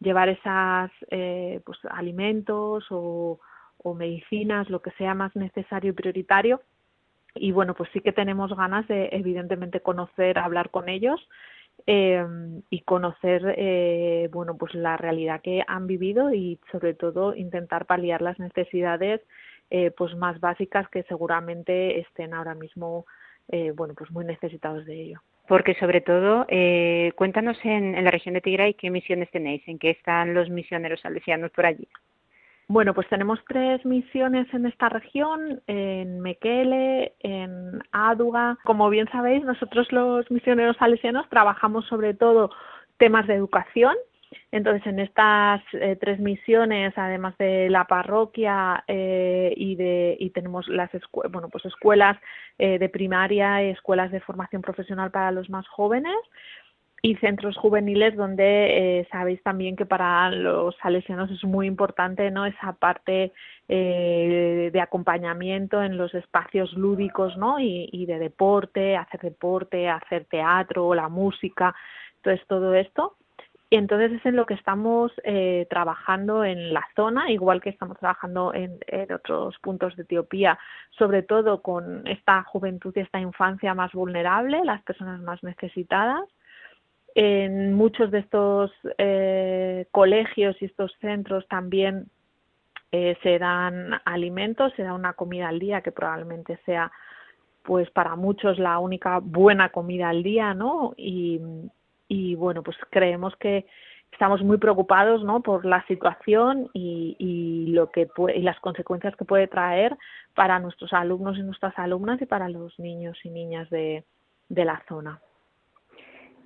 llevar 0.00 0.28
esas 0.28 0.90
eh, 1.10 1.60
pues 1.64 1.78
alimentos 1.90 2.84
o, 2.90 3.40
o 3.82 3.94
medicinas, 3.94 4.70
lo 4.70 4.80
que 4.80 4.90
sea 4.92 5.14
más 5.14 5.34
necesario 5.36 5.90
y 5.90 5.94
prioritario. 5.94 6.62
Y 7.34 7.52
bueno, 7.52 7.74
pues 7.74 7.88
sí 7.92 8.00
que 8.00 8.12
tenemos 8.12 8.54
ganas 8.54 8.86
de, 8.88 9.08
evidentemente, 9.12 9.80
conocer, 9.80 10.38
hablar 10.38 10.70
con 10.70 10.88
ellos 10.88 11.20
eh, 11.86 12.24
y 12.70 12.80
conocer, 12.82 13.54
eh, 13.56 14.28
bueno, 14.32 14.56
pues 14.56 14.74
la 14.74 14.96
realidad 14.96 15.40
que 15.40 15.62
han 15.66 15.86
vivido 15.86 16.32
y 16.32 16.58
sobre 16.70 16.94
todo 16.94 17.34
intentar 17.34 17.86
paliar 17.86 18.20
las 18.20 18.38
necesidades, 18.38 19.20
eh, 19.70 19.90
pues 19.90 20.14
más 20.14 20.38
básicas 20.38 20.86
que 20.90 21.02
seguramente 21.04 21.98
estén 22.00 22.34
ahora 22.34 22.54
mismo, 22.54 23.06
eh, 23.48 23.72
bueno, 23.74 23.94
pues 23.94 24.10
muy 24.10 24.24
necesitados 24.24 24.84
de 24.84 25.00
ello. 25.00 25.22
Porque 25.48 25.74
sobre 25.74 26.02
todo, 26.02 26.44
eh, 26.48 27.12
cuéntanos 27.16 27.58
en, 27.64 28.04
la 28.04 28.10
región 28.10 28.34
de 28.34 28.42
Tigray 28.42 28.74
qué 28.74 28.90
misiones 28.90 29.30
tenéis, 29.30 29.66
en 29.66 29.78
qué 29.78 29.90
están 29.90 30.34
los 30.34 30.50
misioneros 30.50 31.00
salesianos 31.00 31.50
por 31.52 31.66
allí. 31.66 31.88
Bueno, 32.72 32.94
pues 32.94 33.06
tenemos 33.10 33.38
tres 33.46 33.84
misiones 33.84 34.46
en 34.54 34.64
esta 34.64 34.88
región, 34.88 35.60
en 35.66 36.20
Mekele, 36.20 37.12
en 37.20 37.82
Aduga. 37.92 38.56
Como 38.64 38.88
bien 38.88 39.06
sabéis, 39.12 39.44
nosotros 39.44 39.92
los 39.92 40.30
misioneros 40.30 40.78
salesianos 40.78 41.28
trabajamos 41.28 41.84
sobre 41.84 42.14
todo 42.14 42.50
temas 42.96 43.26
de 43.26 43.34
educación. 43.34 43.94
Entonces, 44.52 44.86
en 44.86 45.00
estas 45.00 45.60
eh, 45.74 45.98
tres 46.00 46.18
misiones, 46.18 46.94
además 46.96 47.36
de 47.36 47.68
la 47.68 47.84
parroquia 47.84 48.84
eh, 48.88 49.52
y 49.54 49.76
de 49.76 50.16
y 50.18 50.30
tenemos 50.30 50.66
las 50.68 50.90
bueno 51.30 51.50
pues 51.50 51.66
escuelas 51.66 52.16
eh, 52.58 52.78
de 52.78 52.88
primaria, 52.88 53.60
escuelas 53.60 54.10
de 54.10 54.20
formación 54.20 54.62
profesional 54.62 55.10
para 55.10 55.30
los 55.30 55.50
más 55.50 55.68
jóvenes, 55.68 56.16
y 57.04 57.16
centros 57.16 57.56
juveniles 57.56 58.16
donde 58.16 59.00
eh, 59.00 59.08
sabéis 59.10 59.42
también 59.42 59.74
que 59.74 59.84
para 59.84 60.30
los 60.30 60.76
salesianos 60.76 61.32
es 61.32 61.42
muy 61.42 61.66
importante 61.66 62.30
no 62.30 62.46
esa 62.46 62.74
parte 62.74 63.32
eh, 63.68 64.70
de 64.72 64.80
acompañamiento 64.80 65.82
en 65.82 65.96
los 65.96 66.14
espacios 66.14 66.72
lúdicos 66.74 67.36
no 67.36 67.58
y, 67.58 68.06
de 68.06 68.20
deporte 68.20 68.96
hacer 68.96 69.20
deporte 69.20 69.88
hacer 69.88 70.26
teatro 70.26 70.94
la 70.94 71.08
música 71.08 71.74
entonces 72.16 72.46
todo 72.46 72.74
esto. 72.74 73.16
Y 73.68 73.76
entonces 73.76 74.12
es 74.12 74.26
en 74.26 74.36
lo 74.36 74.44
que 74.44 74.52
estamos 74.52 75.10
eh, 75.24 75.66
trabajando 75.70 76.44
en 76.44 76.74
la 76.74 76.86
zona, 76.94 77.30
igual 77.30 77.62
que 77.62 77.70
estamos 77.70 77.98
trabajando 77.98 78.52
en, 78.52 78.78
en, 78.86 79.10
otros 79.12 79.56
puntos 79.60 79.96
de 79.96 80.02
Etiopía, 80.02 80.58
sobre 80.90 81.22
todo 81.22 81.62
con 81.62 82.06
esta 82.06 82.42
juventud 82.42 82.92
y 82.94 83.00
esta 83.00 83.18
infancia 83.18 83.72
más 83.72 83.90
vulnerable, 83.92 84.62
las 84.62 84.82
personas 84.82 85.22
más 85.22 85.42
necesitadas, 85.42 86.28
en 87.14 87.74
muchos 87.74 88.10
de 88.10 88.20
estos 88.20 88.70
eh, 88.98 89.86
colegios 89.90 90.56
y 90.60 90.66
estos 90.66 90.92
centros 91.00 91.46
también 91.48 92.06
eh, 92.90 93.16
se 93.22 93.38
dan 93.38 94.00
alimentos, 94.04 94.72
se 94.76 94.82
da 94.82 94.94
una 94.94 95.12
comida 95.14 95.48
al 95.48 95.58
día 95.58 95.82
que 95.82 95.92
probablemente 95.92 96.58
sea 96.64 96.90
pues 97.62 97.90
para 97.90 98.16
muchos 98.16 98.58
la 98.58 98.78
única 98.78 99.20
buena 99.20 99.68
comida 99.68 100.08
al 100.08 100.22
día, 100.22 100.52
¿no? 100.52 100.94
Y, 100.96 101.40
bueno, 102.34 102.62
pues 102.62 102.76
creemos 102.90 103.34
que 103.36 103.66
estamos 104.10 104.42
muy 104.42 104.58
preocupados, 104.58 105.22
¿no? 105.22 105.42
Por 105.42 105.64
la 105.64 105.86
situación 105.86 106.68
y, 106.74 107.16
y 107.18 107.70
lo 107.72 107.90
que 107.90 108.06
puede, 108.06 108.36
y 108.36 108.42
las 108.42 108.58
consecuencias 108.58 109.14
que 109.16 109.24
puede 109.24 109.46
traer 109.46 109.96
para 110.34 110.58
nuestros 110.58 110.92
alumnos 110.92 111.38
y 111.38 111.42
nuestras 111.42 111.78
alumnas 111.78 112.20
y 112.20 112.26
para 112.26 112.48
los 112.48 112.76
niños 112.80 113.16
y 113.22 113.30
niñas 113.30 113.70
de 113.70 114.04
la 114.50 114.82
zona. 114.88 115.20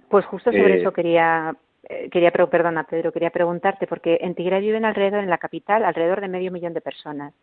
Pues 0.08 0.25
justo 0.26 0.50
sobre 0.50 0.76
eh, 0.76 0.80
eso 0.80 0.92
quería, 0.92 1.54
eh, 1.88 2.08
quería, 2.10 2.30
perdona 2.30 2.84
Pedro, 2.84 3.12
quería 3.12 3.30
preguntarte, 3.30 3.86
porque 3.86 4.18
en 4.20 4.34
Tigray 4.34 4.60
viven 4.60 4.84
alrededor, 4.84 5.20
en 5.20 5.30
la 5.30 5.38
capital, 5.38 5.84
alrededor 5.84 6.20
de 6.20 6.28
medio 6.28 6.52
millón 6.52 6.75
de 6.75 6.80
personas. 6.80 7.34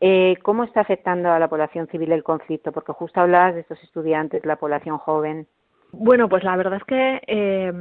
Eh, 0.00 0.36
¿Cómo 0.42 0.64
está 0.64 0.80
afectando 0.80 1.30
a 1.30 1.38
la 1.38 1.48
población 1.48 1.86
civil 1.88 2.12
el 2.12 2.24
conflicto? 2.24 2.72
Porque 2.72 2.92
justo 2.92 3.20
hablabas 3.20 3.54
de 3.54 3.60
estos 3.60 3.82
estudiantes, 3.82 4.46
la 4.46 4.56
población 4.56 4.96
joven. 4.96 5.46
Bueno, 5.92 6.28
pues 6.28 6.44
la 6.44 6.56
verdad 6.56 6.74
es 6.74 6.84
que 6.84 7.20
eh, 7.26 7.72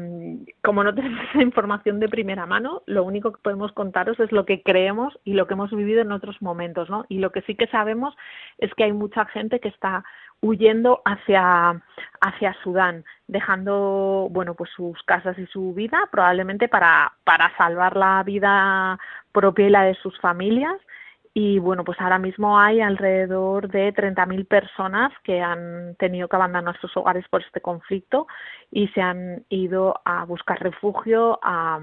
como 0.64 0.84
no 0.84 0.94
tenemos 0.94 1.20
esa 1.30 1.42
información 1.42 2.00
de 2.00 2.10
primera 2.10 2.46
mano, 2.46 2.82
lo 2.88 3.04
único 3.04 3.32
que 3.32 3.42
podemos 3.42 3.72
contaros 3.72 4.20
es 4.20 4.32
lo 4.32 4.46
que 4.46 4.64
creemos 4.64 5.18
y 5.24 5.34
lo 5.34 5.48
que 5.48 5.54
hemos 5.54 5.72
vivido 5.72 6.02
en 6.02 6.12
otros 6.12 6.42
momentos, 6.42 6.90
¿no? 6.90 7.06
Y 7.08 7.20
lo 7.20 7.32
que 7.32 7.42
sí 7.44 7.56
que 7.56 7.68
sabemos 7.68 8.16
es 8.58 8.74
que 8.74 8.84
hay 8.84 8.94
mucha 8.94 9.26
gente 9.26 9.60
que 9.60 9.70
está 9.70 10.04
huyendo 10.42 11.02
hacia 11.06 11.82
hacia 12.22 12.54
Sudán, 12.64 13.06
dejando 13.28 14.28
bueno 14.32 14.56
pues 14.56 14.70
sus 14.76 15.02
casas 15.04 15.38
y 15.38 15.46
su 15.48 15.74
vida 15.74 16.08
probablemente 16.12 16.68
para 16.68 17.14
para 17.24 17.56
salvar 17.58 17.96
la 17.96 18.24
vida 18.24 19.00
propia 19.32 19.68
y 19.68 19.70
la 19.70 19.84
de 19.84 19.96
sus 19.96 20.20
familias 20.20 20.76
y 21.34 21.60
bueno, 21.60 21.84
pues 21.84 22.00
ahora 22.02 22.18
mismo 22.18 22.60
hay 22.60 22.82
alrededor 22.82 23.70
de 23.70 23.94
30.000 23.94 24.48
personas 24.48 25.12
que 25.24 25.42
han 25.42 25.96
tenido 25.96 26.28
que 26.28 26.36
abandonar 26.36 26.80
sus 26.80 26.96
hogares 26.98 27.26
por 27.30 27.42
este 27.44 27.62
conflicto 27.62 28.28
y 28.72 28.88
se 28.90 29.02
han 29.02 29.46
ido 29.50 30.02
a 30.06 30.26
buscar 30.26 30.60
refugio 30.62 31.40
a, 31.44 31.80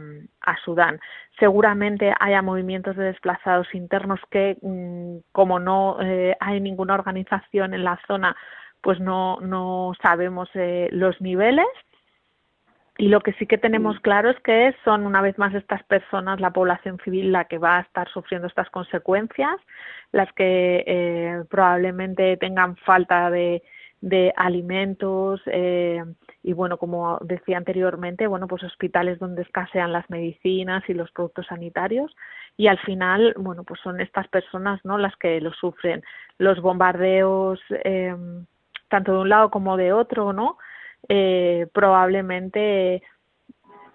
Sudán. 0.65 1.01
Seguramente 1.39 2.13
haya 2.19 2.43
movimientos 2.43 2.97
de 2.97 3.05
desplazados 3.05 3.73
internos 3.75 4.21
que, 4.31 4.57
mm, 4.63 5.19
como 5.33 5.59
no 5.59 5.99
eh, 6.01 6.37
hay 6.41 6.61
ninguna 6.61 6.95
organización 6.95 7.75
en 7.75 7.85
la 7.85 8.01
zona, 8.07 8.37
pues 8.81 9.01
no, 9.01 9.39
no 9.41 9.93
sabemos 10.03 10.49
eh, 10.55 10.89
los 10.93 11.21
niveles 11.21 11.67
y 12.99 13.09
lo 13.09 13.21
que 13.21 13.33
sí 13.35 13.47
que 13.47 13.59
tenemos 13.59 14.01
claro 14.01 14.31
es 14.31 14.41
que 14.41 14.75
son 14.85 15.07
una 15.07 15.21
vez 15.21 15.39
más 15.39 15.55
estas 15.55 15.83
personas, 15.85 16.41
la 16.41 16.53
población 16.53 16.99
civil, 17.05 17.33
la 17.33 17.45
que 17.45 17.59
va 17.59 17.79
a 17.79 17.81
estar 17.83 18.09
sufriendo 18.09 18.49
estas 18.49 18.71
consecuencias, 18.71 19.57
las 20.13 20.33
que 20.33 20.85
eh, 20.87 21.45
probablemente 21.51 22.37
tengan 22.39 22.77
falta 22.77 23.31
de, 23.31 23.63
de 24.01 24.33
alimentos 24.37 25.41
eh, 25.47 26.03
y 26.43 26.53
bueno, 26.53 26.79
como 26.79 27.19
decía 27.23 27.57
anteriormente, 27.57 28.27
bueno, 28.27 28.47
pues 28.47 28.63
hospitales 28.63 29.19
donde 29.19 29.43
escasean 29.43 29.93
las 29.93 30.09
medicinas 30.09 30.83
y 30.89 30.95
los 30.95 31.11
productos 31.11 31.47
sanitarios 31.49 32.15
y 32.57 32.69
al 32.69 32.79
final, 32.79 33.35
bueno, 33.37 33.65
pues 33.65 33.81
son 33.81 34.01
estas 34.01 34.29
personas, 34.29 34.81
¿no? 34.85 34.97
Las 34.97 35.17
que 35.17 35.41
lo 35.41 35.53
sufren. 35.53 36.03
Los 36.39 36.61
bombardeos, 36.63 37.61
eh, 37.85 38.15
tanto 38.89 39.13
de 39.13 39.19
un 39.19 39.29
lado 39.29 39.51
como 39.51 39.77
de 39.77 39.93
otro, 39.93 40.33
¿no? 40.33 40.57
Eh, 41.09 41.67
probablemente 41.73 43.03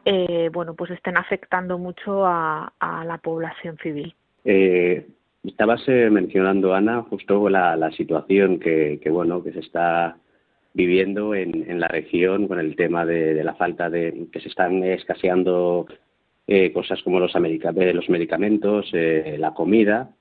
eh, 0.05 0.49
bueno 0.51 0.73
pues 0.75 0.91
estén 0.91 1.17
afectando 1.17 1.77
mucho 1.77 2.25
a, 2.25 2.71
la 3.05 3.17
población 3.17 3.77
civil. 3.77 4.15
Eh, 4.45 5.07
estabas 5.43 5.81
eh, 5.87 6.09
mencionando 6.09 6.73
Ana 6.73 7.03
justo 7.03 7.49
la, 7.49 7.75
la 7.75 7.91
situación 7.91 8.59
que, 8.59 8.99
que, 9.01 9.09
bueno 9.09 9.43
que 9.43 9.53
se 9.53 9.59
está 9.59 10.17
viviendo 10.73 11.35
en, 11.35 11.69
en 11.69 11.79
la 11.79 11.87
región 11.87 12.47
con 12.47 12.59
el 12.59 12.75
tema 12.75 13.05
de, 13.05 13.43
la 13.43 13.55
falta 13.55 13.89
de 13.89 14.27
que 14.31 14.39
se 14.39 14.47
están 14.47 14.83
escaseando 14.83 15.85
eh, 16.47 16.71
cosas 16.71 17.01
como 17.03 17.19
los, 17.19 17.35
america, 17.35 17.71
los 17.71 18.09
medicamentos, 18.09 18.89
eh, 18.93 19.35
la 19.37 19.53
comida 19.53 20.11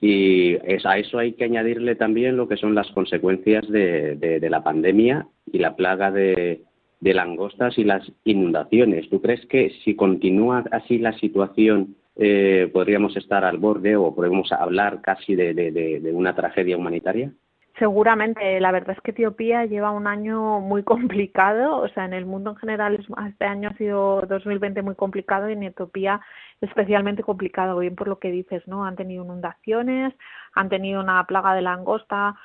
y 0.00 0.54
es, 0.64 0.86
a 0.86 0.96
eso 0.98 1.18
hay 1.18 1.34
que 1.34 1.44
añadirle 1.44 1.94
también 1.94 2.36
lo 2.36 2.48
que 2.48 2.56
son 2.56 2.74
las 2.74 2.90
consecuencias 2.92 3.68
de, 3.68 4.38
la 4.48 4.64
pandemia 4.64 5.26
y 5.52 5.58
la 5.58 5.76
plaga 5.76 6.10
de, 6.10 6.62
langostas 7.00 7.78
y 7.78 7.84
las 7.84 8.10
inundaciones. 8.24 9.10
¿Tú 9.10 9.20
crees 9.20 9.44
que 9.46 9.72
si 9.84 9.96
continúa 9.96 10.64
así 10.70 10.98
la 10.98 11.12
situación 11.18 11.96
eh, 12.16 12.70
podríamos 12.72 13.16
estar 13.16 13.44
al 13.44 13.58
borde 13.58 13.96
o 13.96 14.14
podemos 14.14 14.50
hablar 14.52 15.00
casi 15.02 15.34
de 15.34 16.12
una 16.14 16.34
tragedia 16.34 16.76
humanitaria? 16.76 17.32
Seguramente, 17.78 18.60
la 18.60 18.72
verdad 18.72 18.96
es 18.96 19.00
que 19.02 19.12
Etiopía 19.12 19.64
lleva 19.64 19.90
un 19.90 20.06
año 20.06 20.60
muy 20.60 20.82
complicado, 20.82 21.78
o 21.78 21.88
sea, 21.88 22.04
en 22.04 22.12
el 22.12 22.26
mundo 22.26 22.50
en 22.50 22.56
general 22.56 23.06
este 23.28 23.44
año 23.44 23.70
ha 23.70 23.76
sido 23.76 24.22
2020 24.22 24.82
muy 24.82 24.94
complicado 24.94 25.48
y 25.48 25.52
en 25.52 25.62
Etiopía 25.62 26.20
especialmente 26.60 27.22
complicado, 27.22 27.78
bien 27.78 27.96
por 27.96 28.08
lo 28.08 28.18
que 28.18 28.30
dices, 28.30 28.66
¿no? 28.66 28.84
Han 28.84 28.96
tenido 28.96 29.24
inundaciones, 29.24 30.14
han 30.54 30.68
tenido 30.68 31.00
una 31.00 31.24
plaga 31.26 31.54
de 31.54 31.62
langosta 31.62 32.36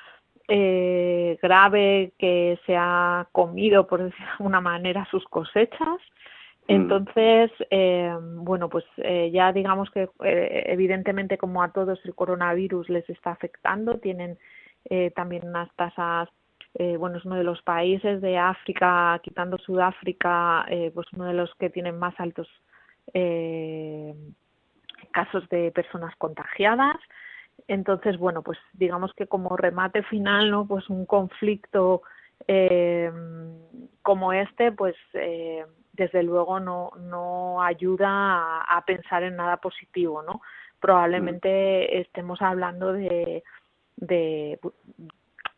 eh, 0.48 1.38
grave 1.42 2.12
que 2.18 2.58
se 2.66 2.76
ha 2.76 3.26
comido, 3.32 3.86
por 3.86 4.02
decir 4.02 4.24
de 4.24 4.32
alguna 4.38 4.60
manera, 4.60 5.06
sus 5.10 5.24
cosechas. 5.26 6.00
Mm. 6.68 6.72
Entonces, 6.72 7.50
eh, 7.70 8.14
bueno, 8.20 8.68
pues 8.68 8.84
eh, 8.98 9.30
ya 9.32 9.52
digamos 9.52 9.90
que 9.90 10.08
eh, 10.24 10.64
evidentemente 10.66 11.38
como 11.38 11.62
a 11.62 11.72
todos 11.72 12.00
el 12.04 12.14
coronavirus 12.14 12.88
les 12.88 13.08
está 13.10 13.30
afectando, 13.30 13.98
tienen 13.98 14.38
eh, 14.88 15.10
también 15.10 15.46
unas 15.48 15.74
tasas, 15.76 16.28
eh, 16.74 16.96
bueno, 16.96 17.16
es 17.16 17.24
uno 17.24 17.36
de 17.36 17.44
los 17.44 17.62
países 17.62 18.20
de 18.20 18.36
África, 18.36 19.18
quitando 19.22 19.56
Sudáfrica, 19.58 20.66
eh, 20.68 20.90
pues 20.94 21.06
uno 21.14 21.24
de 21.24 21.34
los 21.34 21.54
que 21.54 21.70
tienen 21.70 21.98
más 21.98 22.14
altos 22.18 22.48
eh, 23.14 24.14
casos 25.12 25.48
de 25.48 25.70
personas 25.72 26.14
contagiadas. 26.16 26.96
Entonces, 27.66 28.18
bueno, 28.18 28.42
pues 28.42 28.58
digamos 28.74 29.14
que 29.14 29.26
como 29.26 29.56
remate 29.56 30.02
final, 30.02 30.50
¿no? 30.50 30.66
Pues 30.66 30.90
un 30.90 31.06
conflicto 31.06 32.02
eh, 32.46 33.10
como 34.02 34.34
este, 34.34 34.72
pues 34.72 34.94
eh, 35.14 35.64
desde 35.94 36.22
luego 36.22 36.60
no, 36.60 36.90
no 36.98 37.62
ayuda 37.62 38.08
a, 38.08 38.76
a, 38.76 38.84
pensar 38.84 39.22
en 39.22 39.36
nada 39.36 39.56
positivo, 39.56 40.22
¿no? 40.22 40.42
Probablemente 40.78 42.00
estemos 42.00 42.42
hablando 42.42 42.92
de, 42.92 43.42
de 43.96 44.58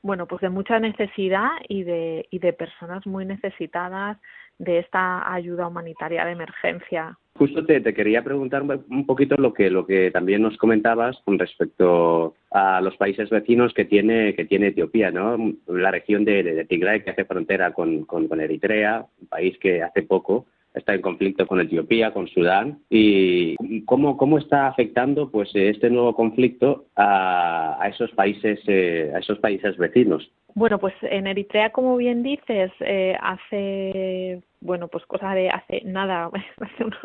bueno 0.03 0.27
pues 0.27 0.41
de 0.41 0.49
mucha 0.49 0.79
necesidad 0.79 1.51
y 1.69 1.83
de 1.83 2.27
y 2.31 2.39
de 2.39 2.53
personas 2.53 3.07
muy 3.07 3.25
necesitadas 3.25 4.19
de 4.59 4.79
esta 4.79 5.33
ayuda 5.33 5.69
humanitaria 5.69 6.25
de 6.25 6.33
emergencia. 6.33 7.17
Justo 7.35 7.65
te, 7.65 7.81
te, 7.81 7.95
quería 7.95 8.25
preguntar 8.25 8.63
un 8.63 9.07
poquito 9.07 9.37
lo 9.37 9.55
que 9.55 9.71
lo 9.71 9.87
que 9.87 10.11
también 10.11 10.43
nos 10.43 10.57
comentabas 10.57 11.17
con 11.25 11.39
respecto 11.39 12.35
a 12.51 12.81
los 12.81 12.97
países 12.97 13.31
vecinos 13.31 13.73
que 13.75 13.85
tiene 13.85 14.35
que 14.35 14.45
tiene 14.45 14.69
Etiopía 14.69 15.13
no 15.13 15.37
la 15.69 15.93
región 15.93 16.25
de, 16.25 16.43
de 16.43 16.65
Tigray 16.65 17.05
que 17.05 17.11
hace 17.11 17.25
frontera 17.25 17.73
con, 17.73 18.05
con, 18.05 18.27
con 18.27 18.41
Eritrea 18.41 19.07
un 19.21 19.29
país 19.29 19.57
que 19.59 19.83
hace 19.83 20.03
poco 20.03 20.47
está 20.79 20.95
en 20.95 21.03
conflicto 21.03 21.47
con 21.47 21.61
Etiopía, 21.61 22.13
con 22.13 22.29
Sudán, 22.29 22.81
y 22.89 23.57
cómo, 23.85 24.17
cómo 24.17 24.39
está 24.39 24.67
afectando 24.69 25.31
pues 25.31 25.51
este 25.55 25.91
nuevo 25.91 26.15
conflicto 26.15 26.87
a, 26.97 27.79
esos 27.89 28.11
países 28.13 28.61
eh, 28.67 29.13
a 29.15 29.19
esos 29.19 29.39
países 29.39 29.77
vecinos. 29.77 30.31
Bueno, 30.55 30.79
pues 30.79 30.95
en 31.03 31.27
Eritrea, 31.27 31.71
como 31.71 31.97
bien 31.97 32.23
dices, 32.23 32.73
eh, 32.81 33.17
hace 33.21 34.43
bueno 34.61 34.89
pues 34.89 35.07
cosa 35.07 35.35
de 35.35 35.51
hace 35.51 35.83
nada, 35.85 36.31
hace 36.61 36.85
unos 36.85 36.99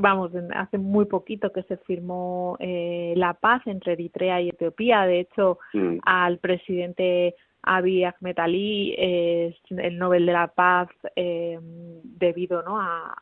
vamos, 0.00 0.32
hace 0.54 0.78
muy 0.78 1.04
poquito 1.04 1.52
que 1.52 1.62
se 1.64 1.76
firmó 1.78 2.56
eh, 2.58 3.14
la 3.16 3.34
paz 3.34 3.62
entre 3.66 3.92
Eritrea 3.92 4.40
y 4.40 4.48
Etiopía. 4.48 5.06
De 5.06 5.20
hecho, 5.20 5.58
mm. 5.72 5.98
al 6.04 6.38
presidente 6.38 7.36
Abiy 7.62 8.04
Ahmed 8.04 8.38
Ali 8.38 8.94
es 8.96 9.56
el 9.70 9.98
Nobel 9.98 10.26
de 10.26 10.32
la 10.32 10.48
Paz 10.48 10.88
eh, 11.14 11.58
debido 11.60 12.62
¿no? 12.62 12.80
a, 12.80 13.16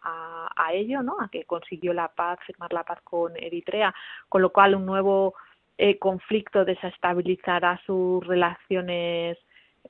ello, 0.72 1.03
¿no? 1.03 1.16
a 1.20 1.31
que 1.31 1.44
consiguió 1.44 1.94
la 1.94 2.09
paz, 2.09 2.38
firmar 2.46 2.72
la 2.74 2.85
paz 2.85 3.01
con 3.03 3.33
Eritrea, 3.37 3.94
con 4.29 4.42
lo 4.42 4.51
cual 4.51 4.74
un 4.74 4.85
nuevo 4.85 5.35
eh, 5.79 5.98
conflicto 5.98 6.64
desestabilizará 6.66 7.81
sus 7.87 8.24
relaciones 8.27 9.38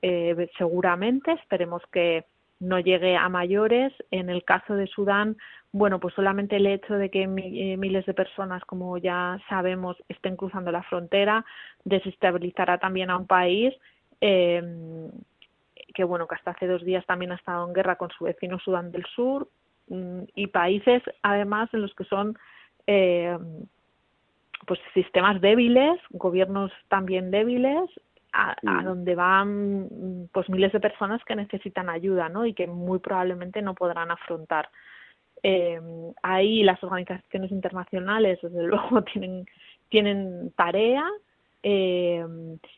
eh, 0.01 0.49
seguramente. 0.57 1.33
Esperemos 1.33 1.81
que 1.91 2.23
no 2.61 2.79
llegue 2.79 3.17
a 3.17 3.27
mayores. 3.27 3.93
En 4.09 4.29
el 4.29 4.45
caso 4.45 4.75
de 4.75 4.87
Sudán, 4.87 5.35
bueno, 5.71 5.99
pues 5.99 6.13
solamente 6.13 6.55
el 6.55 6.67
hecho 6.67 6.93
de 6.95 7.09
que 7.09 7.27
miles 7.27 8.05
de 8.05 8.13
personas, 8.13 8.63
como 8.63 8.97
ya 8.97 9.37
sabemos, 9.49 9.97
estén 10.07 10.37
cruzando 10.37 10.71
la 10.71 10.83
frontera, 10.83 11.45
desestabilizará 11.83 12.77
también 12.77 13.09
a 13.09 13.17
un 13.17 13.27
país 13.27 13.73
eh, 14.21 14.61
que 15.93 16.03
bueno, 16.03 16.27
que 16.27 16.35
hasta 16.35 16.51
hace 16.51 16.67
dos 16.67 16.83
días 16.83 17.05
también 17.05 17.31
ha 17.31 17.35
estado 17.35 17.67
en 17.67 17.73
guerra 17.73 17.97
con 17.97 18.09
su 18.11 18.25
vecino 18.25 18.59
Sudán 18.59 18.91
del 18.91 19.05
Sur 19.05 19.49
mm, 19.87 20.23
y 20.35 20.47
países 20.47 21.03
además 21.23 21.69
en 21.73 21.81
los 21.81 21.93
que 21.95 22.05
son 22.05 22.37
eh, 22.87 23.37
pues 24.65 24.79
sistemas 24.93 25.41
débiles, 25.41 25.99
gobiernos 26.11 26.71
también 26.89 27.31
débiles, 27.31 27.89
a, 28.31 28.55
donde 28.83 29.15
van 29.15 30.29
pues 30.31 30.47
miles 30.49 30.71
de 30.71 30.79
personas 30.79 31.23
que 31.25 31.35
necesitan 31.35 31.89
ayuda, 31.89 32.29
¿no? 32.29 32.45
Y 32.45 32.53
que 32.53 32.67
muy 32.67 32.99
probablemente 32.99 33.61
no 33.61 33.73
podrán 33.73 34.11
afrontar. 34.11 34.69
Eh, 35.41 35.81
ahí 36.21 36.63
las 36.63 36.83
organizaciones 36.83 37.51
internacionales, 37.51 38.39
desde 38.41 38.63
luego, 38.67 39.01
tienen 39.03 39.45
tienen 39.89 40.51
tarea 40.55 41.03
eh, 41.61 42.25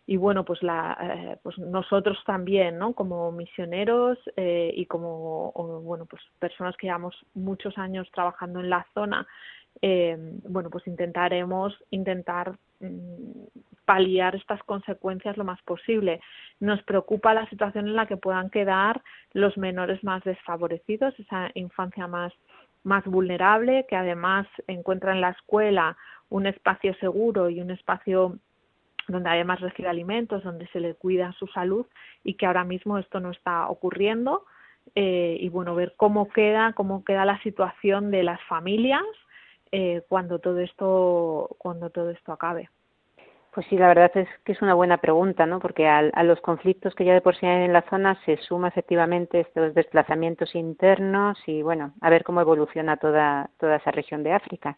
y 0.08 0.18
bueno, 0.18 0.44
pues, 0.44 0.62
la, 0.64 0.98
eh, 1.02 1.38
pues 1.44 1.58
nosotros 1.58 2.18
también, 2.26 2.78
¿no? 2.78 2.94
Como 2.94 3.32
misioneros 3.32 4.18
eh, 4.36 4.74
y 4.76 4.86
como, 4.88 5.52
bueno, 5.84 6.06
pues 6.06 6.22
personas 6.40 6.76
que 6.78 6.88
llevamos 6.88 7.16
muchos 7.34 7.78
años 7.78 8.10
trabajando 8.12 8.60
en 8.60 8.70
la 8.70 8.86
zona, 8.94 9.28
eh, 9.82 10.18
bueno, 10.48 10.70
pues 10.70 10.86
intentaremos 10.88 11.74
intentar 11.92 12.58
mm, 12.80 13.44
paliar 13.86 14.36
estas 14.36 14.62
consecuencias 14.64 15.38
lo 15.38 15.44
más 15.44 15.62
posible. 15.62 16.20
Nos 16.60 16.82
preocupa 16.84 17.34
la 17.34 17.48
situación 17.50 17.88
en 17.88 17.96
la 17.96 18.08
que 18.08 18.18
puedan 18.18 18.50
quedar 18.50 19.02
los 19.34 19.58
menores 19.58 20.04
más 20.04 20.24
desfavorecidos, 20.24 21.18
esa 21.20 21.52
infancia 21.54 22.08
más, 22.08 22.34
más 22.84 23.06
vulnerable, 23.06 23.86
que 23.88 23.96
además 23.96 24.48
encuentra 24.68 25.14
en 25.14 25.22
la 25.22 25.30
escuela 25.30 25.98
un 26.30 26.48
espacio 26.48 26.94
seguro 26.96 27.50
y 27.50 27.62
un 27.62 27.72
espacio 27.72 28.38
donde 29.08 29.30
además 29.30 29.60
recibe 29.60 29.90
alimentos, 29.90 30.44
donde 30.44 30.68
se 30.68 30.80
le 30.80 30.96
cuida 30.96 31.34
su 31.34 31.48
salud 31.48 31.86
y 32.24 32.36
que 32.36 32.46
ahora 32.46 32.64
mismo 32.64 32.98
esto 32.98 33.20
no 33.20 33.32
está 33.32 33.68
ocurriendo. 33.70 34.46
Eh, 34.96 35.38
y 35.40 35.50
bueno, 35.50 35.76
ver 35.76 35.94
cómo 35.96 36.30
queda, 36.30 36.74
cómo 36.74 37.04
queda 37.04 37.24
la 37.26 37.40
situación 37.44 38.12
de 38.12 38.24
las 38.24 38.42
familias 38.44 39.04
eh, 39.72 40.02
cuando 40.10 40.40
todo 40.40 40.60
esto, 40.60 41.56
cuando 41.58 41.90
todo 41.90 42.10
esto 42.10 42.34
acabe. 42.34 42.70
Pues 43.54 43.66
sí, 43.68 43.78
la 43.78 43.90
verdad 43.90 44.12
es 44.16 44.30
que 44.46 44.54
es 44.54 44.62
una 44.62 44.74
buena 44.74 44.98
pregunta, 44.98 45.46
¿no? 45.46 45.60
Porque 45.60 45.86
a, 45.86 46.00
a, 46.00 46.24
los 46.24 46.40
conflictos 46.40 46.96
que 46.96 47.04
ya 47.04 47.14
de 47.14 47.22
por 47.22 47.36
sí 47.36 47.46
hay 47.46 47.66
en 47.66 47.74
la 47.74 47.82
zona 47.90 48.18
se 48.26 48.38
suma 48.38 48.70
efectivamente 48.70 49.42
estos 49.42 49.74
desplazamientos 49.74 50.56
internos 50.56 51.38
y 51.46 51.62
bueno, 51.62 51.94
a 52.00 52.10
ver 52.10 52.24
cómo 52.24 52.40
evoluciona 52.40 52.96
toda 52.96 53.50
toda 53.60 53.76
esa 53.76 53.92
región 53.92 54.24
de 54.24 54.32
África. 54.32 54.78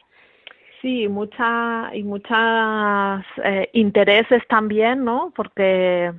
Sí, 0.84 1.08
mucha 1.08 1.92
y 1.94 2.04
muchos 2.04 3.26
eh, 3.42 3.70
intereses 3.72 4.44
también, 4.50 5.06
¿no? 5.06 5.32
Porque 5.34 6.12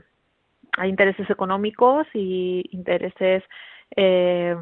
hay 0.79 0.89
intereses 0.89 1.29
económicos 1.29 2.07
y 2.15 2.65
intereses 2.73 3.43
eh, 3.95 4.57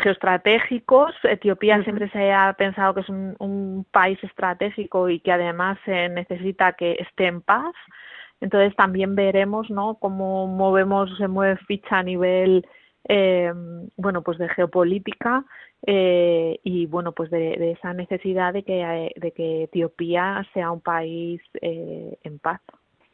geoestratégicos. 0.00 1.12
Etiopía 1.24 1.82
siempre 1.82 2.08
se 2.10 2.32
ha 2.32 2.52
pensado 2.52 2.94
que 2.94 3.00
es 3.00 3.08
un, 3.08 3.34
un, 3.40 3.84
país 3.90 4.22
estratégico 4.22 5.08
y 5.08 5.18
que 5.18 5.32
además 5.32 5.76
se 5.84 6.08
necesita 6.08 6.74
que 6.74 6.92
esté 7.00 7.26
en 7.26 7.42
paz. 7.42 7.74
Entonces 8.40 8.76
también 8.76 9.16
veremos, 9.16 9.68
¿no? 9.70 9.96
Cómo 9.96 10.46
movemos, 10.46 11.10
se 11.18 11.26
mueve 11.26 11.56
ficha 11.66 11.98
a 11.98 12.04
nivel, 12.04 12.64
eh, 13.08 13.52
bueno, 13.96 14.22
pues 14.22 14.38
de 14.38 14.48
geopolítica 14.50 15.44
eh, 15.86 16.58
y 16.64 16.86
bueno 16.86 17.12
pues 17.12 17.30
de, 17.30 17.72
esa 17.72 17.94
necesidad 17.94 18.52
de 18.52 18.64
que 18.64 18.82
eh, 18.82 19.12
de 19.16 19.32
que 19.32 19.64
Etiopía 19.64 20.46
sea 20.52 20.70
un 20.70 20.80
país 20.80 21.40
eh, 21.60 22.18
en 22.22 22.38
paz. 22.38 22.60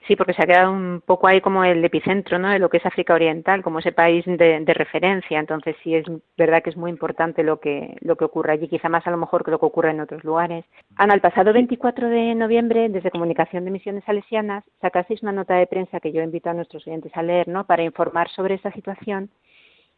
Sí 0.09 0.16
porque 0.16 0.35
se 0.35 0.42
ha 0.42 0.46
quedado 0.46 0.70
un 0.70 1.02
poco 1.07 1.26
ahí 1.26 1.40
como 1.40 1.64
el 1.64 1.83
epicentro 1.83 2.38
no 2.38 2.50
de 2.50 2.59
lo 2.59 2.68
que 2.68 2.76
es 2.76 2.85
África 2.85 3.14
Oriental 3.14 3.62
como 3.62 3.78
ese 3.78 3.92
país 3.92 4.22
de, 4.26 4.62
referencia. 4.66 5.40
Entonces 5.40 5.76
sí 5.83 5.94
es 5.94 6.04
verdad 6.37 6.62
que 6.62 6.68
es 6.70 6.76
muy 6.76 6.90
importante 6.90 7.42
lo 7.42 7.59
que 7.59 7.96
lo 8.00 8.16
que 8.16 8.26
ocurre 8.26 8.52
allí 8.52 8.68
quizá 8.68 8.90
más 8.90 9.07
a 9.07 9.11
lo 9.11 9.16
mejor 9.16 9.44
que 9.44 9.50
lo 9.50 9.59
que 9.59 9.66
ocurre 9.66 9.90
en 9.90 10.00
otros 10.00 10.24
lugares. 10.24 10.64
Ana 10.96 11.14
el 11.14 11.20
pasado 11.20 11.52
24 11.52 12.09
de 12.09 12.35
noviembre 12.35 12.88
desde 12.90 13.11
Comunicación 13.11 13.64
de 13.64 13.70
Misiones 13.70 14.04
Salesianas 14.04 14.64
sacasteis 14.80 15.22
una 15.22 15.33
nota 15.33 15.54
de 15.54 15.66
prensa 15.66 16.00
que 16.00 16.12
yo 16.12 16.22
invito 16.22 16.50
a 16.50 16.54
nuestros 16.54 16.87
oyentes 16.87 17.12
a 17.14 17.22
leer 17.22 17.48
no 17.48 17.64
para 17.64 17.83
informar 17.83 18.28
sobre 18.30 18.54
esta 18.54 18.72
situación 18.72 19.30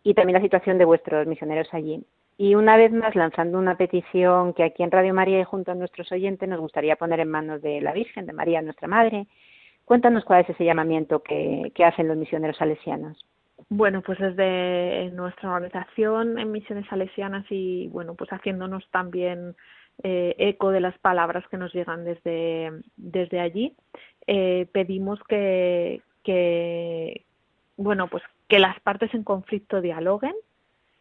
y 0.06 0.14
también 0.14 0.34
la 0.34 0.40
situación 0.40 0.78
de 0.78 0.84
vuestros 0.84 1.26
misioneros 1.26 1.66
allí. 1.72 2.00
Y 2.38 2.54
una 2.54 2.76
vez 2.76 2.92
más, 2.92 3.16
lanzando 3.16 3.58
una 3.58 3.76
petición 3.76 4.54
que 4.54 4.62
aquí 4.62 4.84
en 4.84 4.92
Radio 4.92 5.12
María 5.12 5.40
y 5.40 5.44
junto 5.44 5.72
a 5.72 5.74
nuestros 5.74 6.12
oyentes 6.12 6.48
nos 6.48 6.60
gustaría 6.60 6.94
poner 6.94 7.18
en 7.18 7.28
manos 7.28 7.60
de 7.60 7.80
la 7.80 7.92
Virgen, 7.92 8.24
de 8.24 8.32
María, 8.32 8.62
nuestra 8.62 8.86
Madre. 8.86 9.26
Cuéntanos 9.84 10.24
cuál 10.24 10.42
es 10.42 10.50
ese 10.50 10.64
llamamiento 10.64 11.24
que, 11.24 11.72
hacen 11.84 12.06
los 12.06 12.16
misioneros 12.16 12.56
salesianos. 12.56 13.18
Bueno, 13.68 14.00
pues 14.00 14.20
desde 14.20 15.10
nuestra 15.10 15.52
organización 15.52 16.38
en 16.38 16.52
Misiones 16.52 16.86
Salesianas 16.86 17.44
y, 17.50 17.88
bueno, 17.88 18.14
pues 18.14 18.30
haciéndonos 18.30 18.88
también 18.92 19.56
eh, 20.04 20.36
eco 20.38 20.70
de 20.70 20.80
las 20.82 20.96
palabras 20.98 21.42
que 21.50 21.56
nos 21.56 21.74
llegan 21.74 22.04
desde, 22.04 22.70
desde 22.96 23.40
allí, 23.40 23.74
eh, 24.28 24.68
pedimos 24.70 25.18
que, 25.26 26.00
que, 26.22 27.24
bueno, 27.76 28.06
pues 28.06 28.22
que 28.48 28.58
las 28.58 28.78
partes 28.80 29.12
en 29.14 29.24
conflicto 29.24 29.80
dialoguen, 29.80 30.34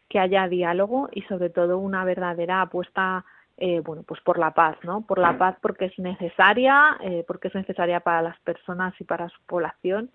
que 0.08 0.18
haya 0.18 0.48
diálogo 0.48 1.08
y 1.12 1.22
sobre 1.22 1.50
todo 1.50 1.78
una 1.78 2.04
verdadera 2.04 2.62
apuesta 2.62 3.24
eh, 3.56 3.80
bueno 3.80 4.02
pues 4.02 4.20
por 4.20 4.38
la 4.38 4.52
paz 4.52 4.76
no 4.84 5.06
por 5.06 5.18
la 5.18 5.38
paz 5.38 5.56
porque 5.62 5.86
es 5.86 5.98
necesaria 5.98 6.98
eh, 7.02 7.24
porque 7.26 7.48
es 7.48 7.54
necesaria 7.54 8.00
para 8.00 8.22
las 8.22 8.38
personas 8.40 8.94
y 9.00 9.04
para 9.04 9.28
su 9.30 9.42
población 9.46 10.10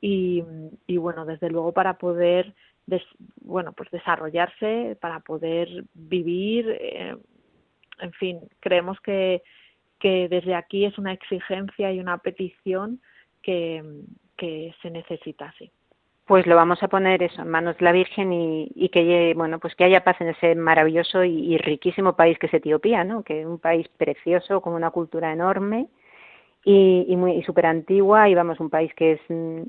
y, 0.00 0.42
bueno 0.96 1.24
desde 1.24 1.50
luego 1.50 1.72
para 1.72 1.98
poder 1.98 2.54
bueno 3.40 3.72
pues 3.72 3.90
desarrollarse 3.90 4.96
para 5.00 5.20
poder 5.20 5.84
vivir 5.94 6.70
eh, 6.80 7.16
en 7.98 8.12
fin 8.12 8.40
creemos 8.60 9.00
que 9.00 9.42
que 9.98 10.28
desde 10.28 10.54
aquí 10.54 10.84
es 10.84 10.96
una 10.96 11.12
exigencia 11.12 11.92
y 11.92 11.98
una 11.98 12.18
petición 12.18 13.00
que, 13.42 13.82
que 14.36 14.74
se 14.82 14.90
necesita 14.90 15.52
sí 15.58 15.70
pues 16.26 16.46
lo 16.46 16.56
vamos 16.56 16.82
a 16.82 16.88
poner 16.88 17.22
eso 17.22 17.42
en 17.42 17.48
manos 17.48 17.76
de 17.78 17.84
la 17.84 17.92
Virgen 17.92 18.32
y, 18.32 18.88
que 18.90 19.32
bueno 19.36 19.58
pues 19.58 19.74
que 19.74 19.84
haya 19.84 20.04
paz 20.04 20.20
en 20.20 20.28
ese 20.28 20.54
maravilloso 20.54 21.24
y, 21.24 21.54
y, 21.54 21.58
riquísimo 21.58 22.16
país 22.16 22.38
que 22.38 22.46
es 22.46 22.54
Etiopía, 22.54 23.04
¿no? 23.04 23.22
Que 23.22 23.40
es 23.40 23.46
un 23.46 23.58
país 23.58 23.88
precioso 23.96 24.60
con 24.60 24.74
una 24.74 24.90
cultura 24.90 25.32
enorme 25.32 25.88
y, 26.64 27.04
y 27.08 27.16
muy 27.16 27.42
súper 27.42 27.66
antigua 27.66 28.28
y 28.28 28.34
vamos 28.34 28.58
un 28.58 28.70
país 28.70 28.92
que 28.94 29.12
es 29.12 29.20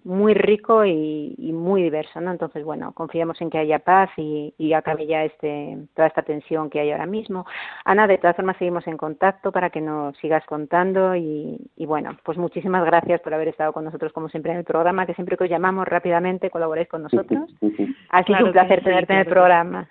muy 0.05 0.33
rico 0.33 0.85
y, 0.85 1.35
y, 1.37 1.51
muy 1.51 1.83
diverso 1.83 2.21
no 2.21 2.31
entonces 2.31 2.63
bueno 2.63 2.93
confiamos 2.93 3.39
en 3.41 3.49
que 3.49 3.57
haya 3.57 3.79
paz 3.79 4.09
y, 4.15 4.53
y 4.57 4.71
acabe 4.71 5.05
ya 5.05 5.23
este 5.23 5.77
toda 5.93 6.07
esta 6.07 6.21
tensión 6.21 6.69
que 6.69 6.79
hay 6.79 6.91
ahora 6.91 7.05
mismo. 7.05 7.45
Ana 7.83 8.07
de 8.07 8.17
todas 8.17 8.37
formas 8.37 8.57
seguimos 8.57 8.87
en 8.87 8.95
contacto 8.95 9.51
para 9.51 9.69
que 9.69 9.81
nos 9.81 10.15
sigas 10.17 10.45
contando 10.45 11.15
y, 11.15 11.59
y 11.75 11.85
bueno 11.85 12.17
pues 12.23 12.37
muchísimas 12.37 12.85
gracias 12.85 13.19
por 13.21 13.33
haber 13.33 13.49
estado 13.49 13.73
con 13.73 13.83
nosotros 13.83 14.13
como 14.13 14.29
siempre 14.29 14.53
en 14.53 14.59
el 14.59 14.63
programa 14.63 15.05
que 15.05 15.15
siempre 15.15 15.35
que 15.35 15.43
os 15.43 15.49
llamamos 15.49 15.85
rápidamente 15.87 16.49
colaboráis 16.49 16.87
con 16.87 17.03
nosotros. 17.03 17.53
Ha 18.09 18.23
sido 18.23 18.45
un 18.45 18.53
placer 18.53 18.81
tenerte 18.81 19.11
en 19.11 19.19
el 19.19 19.25
programa. 19.25 19.89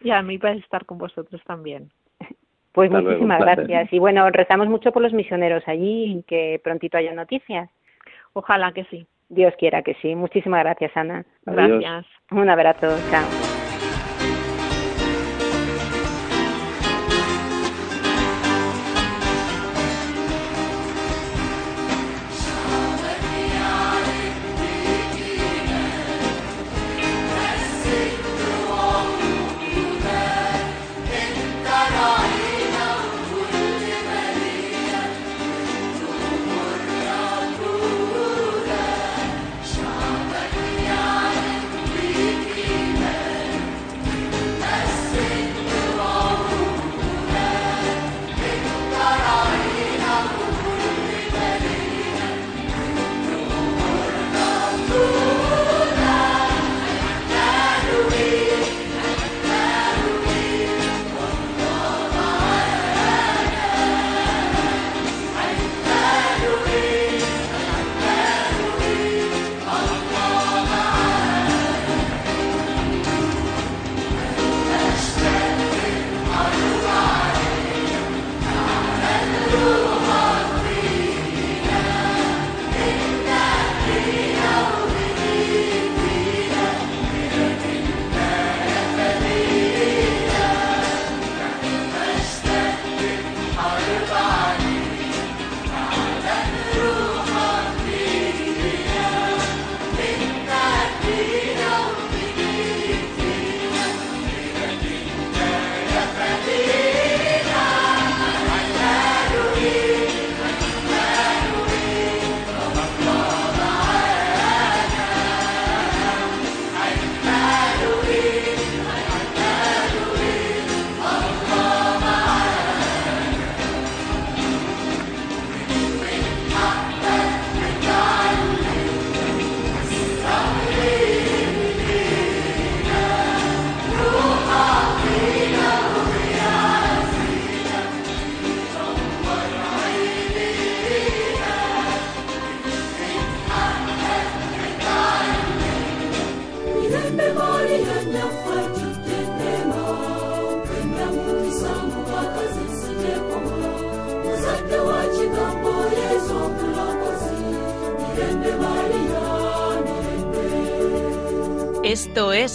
Y 0.00 0.10
a 0.10 0.22
mí 0.22 0.38
para 0.38 0.54
estar 0.54 0.86
con 0.86 0.96
vosotros 0.96 1.42
también 1.44 1.90
pues 2.76 2.90
muchísimas 2.90 3.40
gracias. 3.40 3.90
Y 3.90 3.98
bueno, 3.98 4.28
rezamos 4.28 4.68
mucho 4.68 4.92
por 4.92 5.00
los 5.00 5.14
misioneros 5.14 5.66
allí 5.66 6.18
y 6.18 6.22
que 6.24 6.60
prontito 6.62 6.98
haya 6.98 7.14
noticias. 7.14 7.70
Ojalá 8.34 8.72
que 8.72 8.84
sí. 8.84 9.06
Dios 9.30 9.54
quiera 9.58 9.80
que 9.80 9.94
sí. 10.02 10.14
Muchísimas 10.14 10.62
gracias, 10.62 10.94
Ana. 10.94 11.24
Gracias. 11.46 12.04
Un 12.30 12.50
abrazo. 12.50 13.00
Chao. 13.10 13.55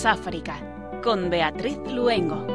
África, 0.05 0.55
con 1.03 1.29
Beatriz 1.29 1.77
Luengo. 1.91 2.47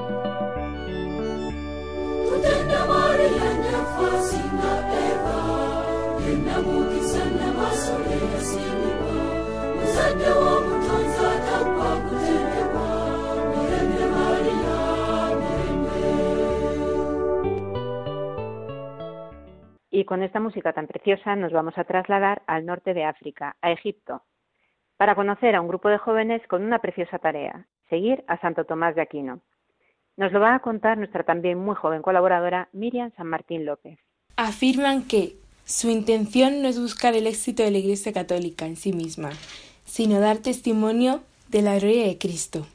Y 19.90 20.04
con 20.04 20.22
esta 20.22 20.40
música 20.40 20.72
tan 20.72 20.86
preciosa 20.86 21.36
nos 21.36 21.52
vamos 21.52 21.78
a 21.78 21.84
trasladar 21.84 22.42
al 22.46 22.66
norte 22.66 22.92
de 22.92 23.04
África, 23.04 23.56
a 23.62 23.70
Egipto, 23.70 24.22
para 24.96 25.14
conocer 25.14 25.54
a 25.54 25.60
un 25.60 25.68
grupo 25.68 25.88
de 25.88 25.98
jóvenes 25.98 26.42
con 26.48 26.62
una 26.62 26.78
preciosa 26.78 27.18
tarea, 27.18 27.66
seguir 27.88 28.24
a 28.26 28.40
Santo 28.40 28.64
Tomás 28.64 28.94
de 28.94 29.02
Aquino. 29.02 29.40
Nos 30.16 30.32
lo 30.32 30.40
va 30.40 30.54
a 30.54 30.60
contar 30.60 30.96
nuestra 30.96 31.24
también 31.24 31.58
muy 31.58 31.74
joven 31.74 32.02
colaboradora 32.02 32.68
Miriam 32.72 33.10
San 33.16 33.26
Martín 33.26 33.66
López. 33.66 33.98
Afirman 34.36 35.02
que 35.06 35.36
su 35.64 35.90
intención 35.90 36.62
no 36.62 36.68
es 36.68 36.80
buscar 36.80 37.14
el 37.14 37.26
éxito 37.26 37.62
de 37.62 37.70
la 37.70 37.78
Iglesia 37.78 38.12
Católica 38.12 38.66
en 38.66 38.76
sí 38.76 38.92
misma, 38.92 39.30
sino 39.84 40.20
dar 40.20 40.38
testimonio 40.38 41.22
de 41.48 41.62
la 41.62 41.78
gloria 41.78 42.06
de 42.06 42.18
Cristo. 42.18 42.66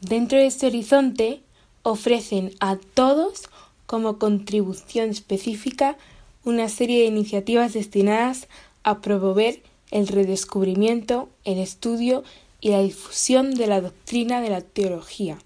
Dentro 0.00 0.38
de 0.38 0.46
este 0.46 0.66
horizonte 0.66 1.42
ofrecen 1.82 2.50
a 2.60 2.76
todos 2.76 3.48
como 3.86 4.18
contribución 4.18 5.10
específica 5.10 5.96
una 6.44 6.68
serie 6.68 7.00
de 7.00 7.06
iniciativas 7.06 7.72
destinadas 7.72 8.48
a 8.82 9.00
promover 9.00 9.62
el 9.94 10.08
redescubrimiento, 10.08 11.28
el 11.44 11.58
estudio 11.58 12.24
y 12.60 12.70
la 12.70 12.82
difusión 12.82 13.54
de 13.54 13.68
la 13.68 13.80
doctrina 13.80 14.40
de 14.40 14.50
la 14.50 14.60
teología 14.60 15.38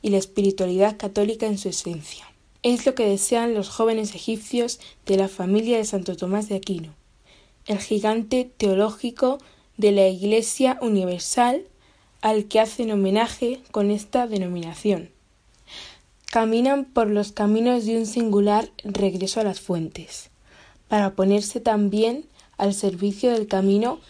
y 0.00 0.08
la 0.08 0.16
espiritualidad 0.16 0.96
católica 0.96 1.44
en 1.44 1.58
su 1.58 1.68
esencia. 1.68 2.24
Es 2.62 2.86
lo 2.86 2.94
que 2.94 3.04
desean 3.04 3.52
los 3.52 3.68
jóvenes 3.68 4.14
egipcios 4.14 4.80
de 5.04 5.18
la 5.18 5.28
familia 5.28 5.76
de 5.76 5.84
Santo 5.84 6.16
Tomás 6.16 6.48
de 6.48 6.56
Aquino, 6.56 6.94
el 7.66 7.78
gigante 7.78 8.50
teológico 8.56 9.36
de 9.76 9.92
la 9.92 10.08
Iglesia 10.08 10.78
Universal 10.80 11.64
al 12.22 12.46
que 12.46 12.58
hacen 12.58 12.92
homenaje 12.92 13.60
con 13.70 13.90
esta 13.90 14.26
denominación. 14.26 15.10
Caminan 16.30 16.86
por 16.86 17.10
los 17.10 17.32
caminos 17.32 17.84
de 17.84 17.98
un 17.98 18.06
singular 18.06 18.70
regreso 18.82 19.40
a 19.40 19.44
las 19.44 19.60
fuentes, 19.60 20.30
para 20.88 21.14
ponerse 21.14 21.60
también 21.60 22.29
al 22.60 22.74
servicio 22.74 23.32
del 23.32 23.46
camino 23.46 24.00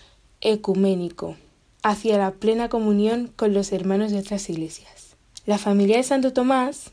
ecuménico, 0.40 1.36
hacia 1.84 2.18
la 2.18 2.32
plena 2.32 2.68
comunión 2.68 3.30
con 3.36 3.54
los 3.54 3.70
hermanos 3.72 4.10
de 4.10 4.18
otras 4.18 4.50
iglesias. 4.50 5.14
La 5.46 5.56
familia 5.56 5.98
de 5.98 6.02
Santo 6.02 6.32
Tomás 6.32 6.90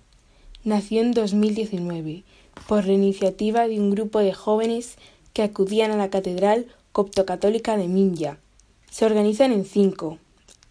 nació 0.64 1.02
en 1.02 1.14
2019 1.14 2.24
por 2.68 2.86
la 2.86 2.94
iniciativa 2.94 3.68
de 3.68 3.80
un 3.80 3.90
grupo 3.90 4.20
de 4.20 4.34
jóvenes 4.34 4.98
que 5.34 5.42
acudían 5.42 5.90
a 5.90 5.98
la 5.98 6.12
Catedral 6.12 6.68
Coptocatólica 6.92 7.76
de 7.76 7.88
Minya. 7.88 8.38
Se 8.92 9.06
organizan 9.06 9.52
en 9.52 9.66
cinco, 9.66 10.20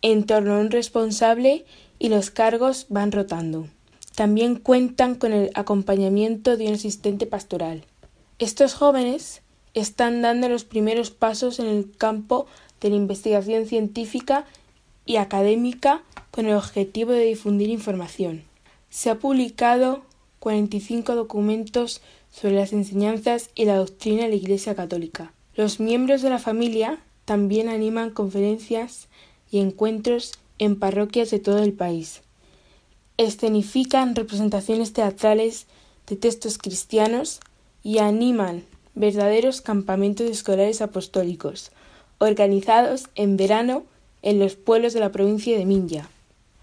en 0.03 0.25
torno 0.25 0.55
a 0.55 0.59
un 0.59 0.71
responsable 0.71 1.65
y 1.99 2.11
los 2.11 2.31
cargos 2.31 2.87
van 2.91 3.11
rotando. 3.11 3.67
También 4.15 4.55
cuentan 4.55 5.17
con 5.17 5.33
el 5.33 5.51
acompañamiento 5.55 6.57
de 6.57 6.69
un 6.69 6.75
asistente 6.75 7.27
pastoral. 7.27 7.85
Estos 8.39 8.75
jóvenes 8.75 9.43
están 9.77 10.23
dando 10.23 10.49
los 10.49 10.65
primeros 10.65 11.11
pasos 11.11 11.59
en 11.61 11.67
el 11.67 11.95
campo 11.97 12.47
de 12.81 12.89
la 12.89 12.97
investigación 12.97 13.67
científica 13.67 14.47
y 15.05 15.17
académica 15.17 16.03
con 16.31 16.47
el 16.47 16.55
objetivo 16.55 17.13
de 17.13 17.27
difundir 17.27 17.69
información. 17.69 18.43
Se 18.89 19.11
ha 19.11 19.19
publicado 19.19 20.03
45 20.41 21.15
documentos 21.15 22.01
sobre 22.31 22.55
las 22.55 22.73
enseñanzas 22.73 23.51
y 23.55 23.67
la 23.67 23.77
doctrina 23.77 24.23
de 24.23 24.31
la 24.31 24.37
Iglesia 24.37 24.75
Católica. 24.75 25.33
Los 25.55 25.79
miembros 25.79 26.23
de 26.23 26.31
la 26.31 26.39
familia 26.39 26.99
también 27.27 27.69
animan 27.69 28.11
conferencias 28.11 29.09
y 29.51 29.59
encuentros 29.59 30.33
en 30.59 30.79
parroquias 30.79 31.31
de 31.31 31.39
todo 31.39 31.59
el 31.59 31.75
país. 31.75 32.23
Escenifican 33.19 34.15
representaciones 34.15 34.95
teatrales 34.95 35.67
de 36.07 36.17
textos 36.17 36.57
cristianos 36.57 37.41
y 37.83 37.99
animan 37.99 38.65
verdaderos 38.97 39.61
campamentos 39.61 40.29
escolares 40.29 40.81
apostólicos, 40.81 41.71
organizados 42.19 43.09
en 43.15 43.37
verano 43.37 43.85
en 44.23 44.41
los 44.41 44.57
pueblos 44.57 44.95
de 44.95 45.01
la 45.01 45.13
provincia 45.13 45.57
de 45.57 45.67
Minya. 45.67 46.09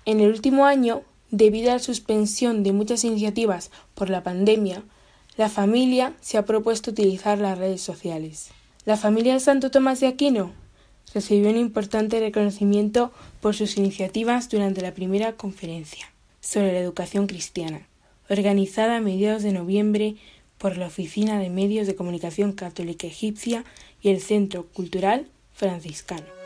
En 0.06 0.20
el 0.20 0.30
último 0.30 0.66
año, 0.66 1.04
debido 1.32 1.72
a 1.72 1.76
la 1.76 1.80
suspensión 1.80 2.64
de 2.64 2.74
muchas 2.74 3.06
iniciativas 3.06 3.72
por 3.94 4.10
la 4.10 4.24
pandemia, 4.24 4.84
la 5.38 5.48
familia 5.48 6.14
se 6.22 6.38
ha 6.38 6.46
propuesto 6.46 6.92
utilizar 6.92 7.38
las 7.38 7.58
redes 7.58 7.82
sociales. 7.82 8.50
La 8.86 8.98
familia 8.98 9.34
de 9.34 9.40
Santo 9.40 9.72
Tomás 9.72 10.00
de 10.00 10.08
Aquino 10.08 10.52
recibió 11.14 11.50
un 11.50 11.58
importante 11.58 12.20
reconocimiento 12.20 13.12
por 13.42 13.56
sus 13.56 13.78
iniciativas 13.78 14.50
durante 14.50 14.82
la 14.82 14.94
primera 14.94 15.34
conferencia 15.34 16.12
sobre 16.42 16.74
la 16.74 16.80
educación 16.80 17.28
cristiana, 17.28 17.88
organizada 18.30 18.98
a 18.98 19.02
mediados 19.02 19.44
de 19.44 19.54
noviembre 19.54 20.16
por 20.64 20.78
la 20.78 20.88
Oficina 20.88 21.40
de 21.40 21.50
Medios 21.50 21.88
de 21.88 21.96
Comunicación 21.96 22.54
Católica 22.54 23.06
Egipcia 23.06 23.66
y 24.02 24.12
el 24.12 24.22
Centro 24.22 24.66
Cultural 24.68 25.28
Franciscano. 25.52 26.43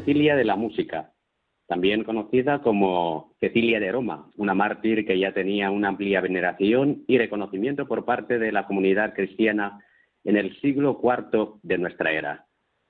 Cecilia 0.00 0.36
de 0.36 0.44
la 0.44 0.56
música, 0.56 1.12
también 1.66 2.04
conocida 2.04 2.60
como 2.60 3.32
Cecilia 3.40 3.80
de 3.80 3.90
Roma, 3.90 4.30
una 4.36 4.52
mártir 4.52 5.06
que 5.06 5.18
ya 5.18 5.32
tenía 5.32 5.70
una 5.70 5.88
amplia 5.88 6.20
veneración 6.20 7.04
y 7.06 7.16
reconocimiento 7.16 7.88
por 7.88 8.04
parte 8.04 8.38
de 8.38 8.52
la 8.52 8.66
comunidad 8.66 9.14
cristiana 9.14 9.82
en 10.22 10.36
el 10.36 10.54
siglo 10.60 11.00
IV 11.02 11.60
de 11.62 11.78
nuestra 11.78 12.12
era. 12.12 12.44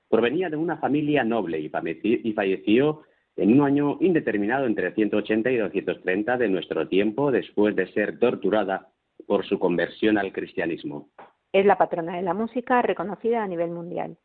Provenía 0.09 0.49
de 0.49 0.57
una 0.57 0.79
familia 0.79 1.23
noble 1.23 1.61
y 1.61 2.33
falleció 2.33 3.03
en 3.37 3.53
un 3.53 3.65
año 3.65 3.97
indeterminado 4.01 4.65
entre 4.65 4.93
180 4.93 5.49
y 5.49 5.57
230 5.57 6.37
de 6.37 6.49
nuestro 6.49 6.89
tiempo 6.89 7.31
después 7.31 7.73
de 7.73 7.87
ser 7.93 8.19
torturada 8.19 8.89
por 9.25 9.45
su 9.45 9.59
conversión 9.59 10.17
al 10.17 10.33
cristianismo. 10.33 11.07
Es 11.53 11.65
la 11.65 11.77
patrona 11.77 12.17
de 12.17 12.23
la 12.23 12.33
música 12.33 12.81
reconocida 12.81 13.43
a 13.43 13.47
nivel 13.47 13.69
mundial. 13.69 14.17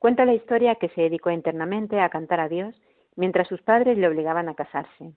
Cuenta 0.00 0.24
la 0.24 0.32
historia 0.32 0.76
que 0.76 0.88
se 0.88 1.02
dedicó 1.02 1.30
internamente 1.30 2.00
a 2.00 2.08
cantar 2.08 2.40
a 2.40 2.48
Dios 2.48 2.74
mientras 3.16 3.46
sus 3.48 3.60
padres 3.60 3.98
le 3.98 4.08
obligaban 4.08 4.48
a 4.48 4.54
casarse. 4.54 5.12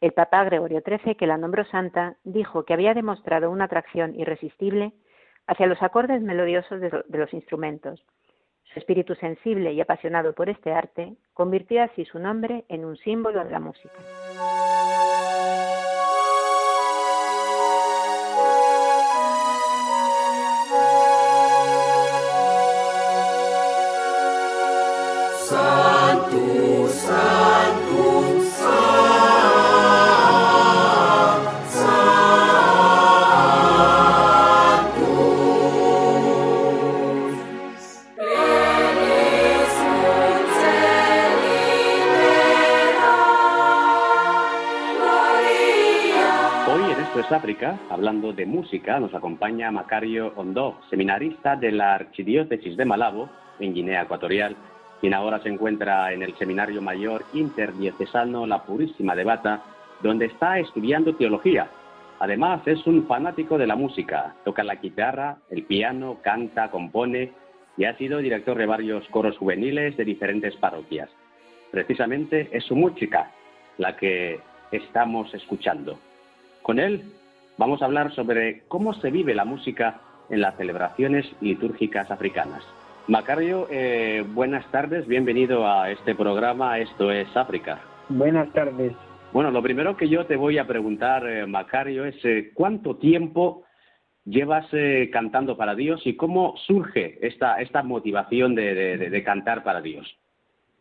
El 0.00 0.12
Papa 0.12 0.42
Gregorio 0.44 0.80
XIII, 0.80 1.16
que 1.16 1.26
la 1.26 1.36
nombró 1.36 1.66
santa, 1.66 2.16
dijo 2.24 2.64
que 2.64 2.72
había 2.72 2.94
demostrado 2.94 3.50
una 3.50 3.64
atracción 3.64 4.18
irresistible 4.18 4.94
hacia 5.46 5.66
los 5.66 5.82
acordes 5.82 6.22
melodiosos 6.22 6.80
de, 6.80 7.04
los 7.10 7.34
instrumentos, 7.34 8.02
Su 8.72 8.78
espíritu 8.78 9.14
sensible 9.16 9.74
y 9.74 9.82
apasionado 9.82 10.34
por 10.34 10.48
este 10.48 10.72
arte 10.72 11.14
convirtió 11.34 11.82
así 11.82 12.06
su 12.06 12.18
nombre 12.18 12.64
en 12.70 12.86
un 12.86 12.96
símbolo 12.96 13.44
de 13.44 13.50
la 13.50 13.60
música. 13.60 13.98
África, 47.32 47.78
hablando 47.90 48.32
de 48.32 48.46
música, 48.46 49.00
nos 49.00 49.14
acompaña 49.14 49.70
Macario 49.70 50.32
Ondó, 50.36 50.78
seminarista 50.88 51.56
de 51.56 51.72
la 51.72 51.94
Archidiócesis 51.94 52.76
de 52.76 52.84
Malabo, 52.84 53.28
en 53.58 53.74
Guinea 53.74 54.02
Ecuatorial, 54.02 54.56
quien 55.00 55.14
ahora 55.14 55.40
se 55.40 55.48
encuentra 55.48 56.12
en 56.12 56.22
el 56.22 56.36
Seminario 56.36 56.80
Mayor 56.82 57.24
Interdiocesano 57.32 58.46
La 58.46 58.62
Purísima 58.62 59.14
de 59.14 59.24
Bata, 59.24 59.62
donde 60.02 60.26
está 60.26 60.58
estudiando 60.58 61.14
teología. 61.14 61.68
Además, 62.18 62.62
es 62.66 62.86
un 62.86 63.06
fanático 63.06 63.58
de 63.58 63.66
la 63.66 63.76
música, 63.76 64.34
toca 64.44 64.64
la 64.64 64.76
guitarra, 64.76 65.38
el 65.50 65.64
piano, 65.64 66.18
canta, 66.22 66.70
compone 66.70 67.32
y 67.76 67.84
ha 67.84 67.96
sido 67.98 68.18
director 68.18 68.56
de 68.56 68.66
varios 68.66 69.06
coros 69.08 69.36
juveniles 69.36 69.96
de 69.96 70.04
diferentes 70.04 70.56
parroquias. 70.56 71.10
Precisamente 71.70 72.48
es 72.52 72.64
su 72.64 72.74
música 72.74 73.30
la 73.76 73.96
que 73.96 74.40
estamos 74.70 75.32
escuchando. 75.34 75.98
Con 76.62 76.78
él 76.78 77.12
vamos 77.58 77.82
a 77.82 77.84
hablar 77.84 78.14
sobre 78.14 78.62
cómo 78.68 78.94
se 78.94 79.10
vive 79.10 79.34
la 79.34 79.44
música 79.44 80.00
en 80.30 80.40
las 80.40 80.56
celebraciones 80.56 81.26
litúrgicas 81.40 82.10
africanas. 82.10 82.64
Macario, 83.08 83.68
eh, 83.70 84.24
buenas 84.34 84.68
tardes, 84.72 85.06
bienvenido 85.06 85.64
a 85.64 85.92
este 85.92 86.16
programa, 86.16 86.80
esto 86.80 87.12
es 87.12 87.28
África. 87.36 87.80
Buenas 88.08 88.52
tardes. 88.52 88.94
Bueno, 89.32 89.52
lo 89.52 89.62
primero 89.62 89.96
que 89.96 90.08
yo 90.08 90.26
te 90.26 90.34
voy 90.34 90.58
a 90.58 90.66
preguntar, 90.66 91.24
eh, 91.24 91.46
Macario, 91.46 92.04
es 92.04 92.16
eh, 92.24 92.50
cuánto 92.52 92.96
tiempo 92.96 93.62
llevas 94.24 94.66
cantando 95.12 95.56
para 95.56 95.76
Dios 95.76 96.04
y 96.04 96.16
cómo 96.16 96.56
surge 96.66 97.24
esta, 97.24 97.60
esta 97.60 97.84
motivación 97.84 98.56
de 98.56 99.22
cantar 99.24 99.62
para 99.62 99.80
Dios. 99.80 100.04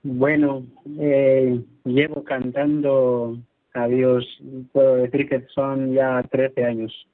Bueno, 0.01 0.63
llevo 0.87 2.23
cantando 2.23 3.37
a 3.75 3.87
Dios, 3.87 4.25
puedo 4.71 4.95
decir 4.95 5.29
que 5.29 5.45
son 5.53 5.93
ya 5.93 6.23
13 6.23 6.65
años, 6.65 7.07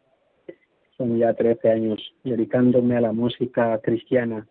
son 0.95 1.17
ya 1.17 1.33
13 1.33 1.69
años 1.69 2.13
dedicándome 2.23 2.95
a 2.95 3.01
la 3.01 3.11
música 3.11 3.77
cristiana. 3.83 4.47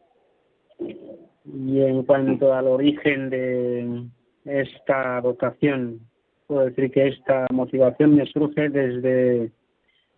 Y 1.44 1.80
en 1.80 2.02
cuanto 2.04 2.52
al 2.52 2.66
origen 2.66 3.30
de 3.30 4.04
esta 4.44 5.20
vocación, 5.20 6.00
puedo 6.46 6.64
decir 6.66 6.90
que 6.90 7.08
esta 7.08 7.46
motivación 7.52 8.16
me 8.16 8.26
surge 8.26 8.68
desde 8.68 9.52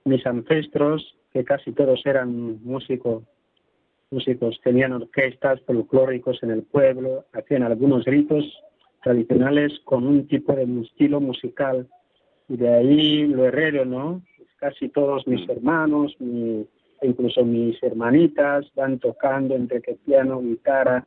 mis 0.04 0.26
ancestros, 0.26 1.16
que 1.32 1.44
casi 1.44 1.72
todos 1.72 2.04
eran 2.04 2.62
músicos, 2.64 3.22
músicos, 4.10 4.60
tenían 4.62 4.92
orquestas 4.92 5.60
folclóricos 5.62 6.42
en 6.42 6.50
el 6.50 6.62
pueblo, 6.62 7.24
hacían 7.32 7.62
algunos 7.62 8.04
ritos 8.04 8.44
tradicionales 9.02 9.72
con 9.84 10.06
un 10.06 10.26
tipo 10.26 10.54
de 10.54 10.64
estilo 10.82 11.20
musical. 11.20 11.88
Y 12.48 12.56
de 12.56 12.68
ahí 12.68 13.26
lo 13.26 13.44
herrero, 13.46 13.84
¿no? 13.84 14.22
Casi 14.56 14.88
todos 14.90 15.26
mis 15.26 15.48
hermanos, 15.48 16.14
mi, 16.20 16.66
incluso 17.06 17.44
mis 17.44 17.82
hermanitas 17.82 18.70
van 18.74 18.98
tocando 18.98 19.54
entre 19.54 19.80
que 19.80 19.94
piano, 19.94 20.40
guitarra, 20.40 21.06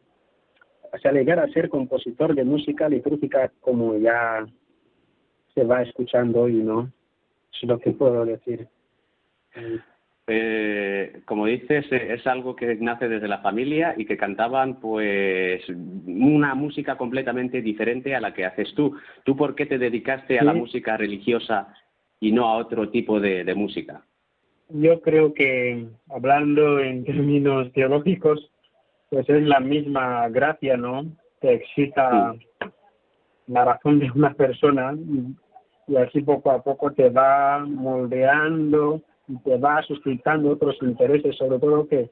hasta 0.91 1.11
llegar 1.11 1.39
a 1.39 1.47
ser 1.49 1.69
compositor 1.69 2.35
de 2.35 2.43
música 2.43 2.87
litúrgica 2.87 3.51
como 3.61 3.97
ya 3.97 4.45
se 5.53 5.63
va 5.63 5.81
escuchando 5.81 6.41
hoy, 6.41 6.53
¿no? 6.53 6.91
Es 7.51 7.67
lo 7.67 7.79
que 7.79 7.91
puedo 7.91 8.25
decir. 8.25 8.67
Eh, 10.27 11.21
como 11.25 11.45
dices, 11.45 11.85
eh, 11.91 12.13
es 12.13 12.25
algo 12.25 12.55
que 12.55 12.75
nace 12.75 13.07
desde 13.07 13.27
la 13.27 13.39
familia 13.39 13.93
y 13.95 14.05
que 14.05 14.17
cantaban 14.17 14.79
pues 14.79 15.61
una 15.69 16.55
música 16.55 16.97
completamente 16.97 17.61
diferente 17.61 18.15
a 18.15 18.21
la 18.21 18.33
que 18.33 18.45
haces 18.45 18.73
tú. 18.73 18.97
¿Tú 19.23 19.35
por 19.35 19.53
qué 19.53 19.67
te 19.67 19.77
dedicaste 19.77 20.39
a 20.39 20.43
la 20.43 20.53
música 20.53 20.97
religiosa 20.97 21.73
y 22.19 22.31
no 22.31 22.47
a 22.47 22.57
otro 22.57 22.89
tipo 22.89 23.19
de, 23.19 23.53
música? 23.53 24.03
Yo 24.69 25.01
creo 25.01 25.33
que 25.33 25.87
hablando 26.09 26.79
en 26.79 27.05
términos 27.05 27.71
teológicos, 27.73 28.51
pues 29.09 29.29
es 29.29 29.43
la 29.43 29.59
misma 29.59 30.27
gracia, 30.29 30.75
¿no? 30.75 31.05
Que 31.39 31.53
excita 31.53 32.35
la 33.47 33.65
razón 33.65 33.99
de 33.99 34.09
una 34.11 34.33
persona 34.33 34.95
y 35.87 35.95
así 35.97 36.21
poco 36.21 36.51
a 36.51 36.63
poco 36.63 36.91
te 36.91 37.09
va 37.09 37.59
moldeando 37.59 39.01
y 39.27 39.37
te 39.37 39.57
va 39.57 39.83
suscitando 39.83 40.51
otros 40.51 40.75
intereses, 40.81 41.35
sobre 41.37 41.59
todo 41.59 41.87
que 41.87 42.09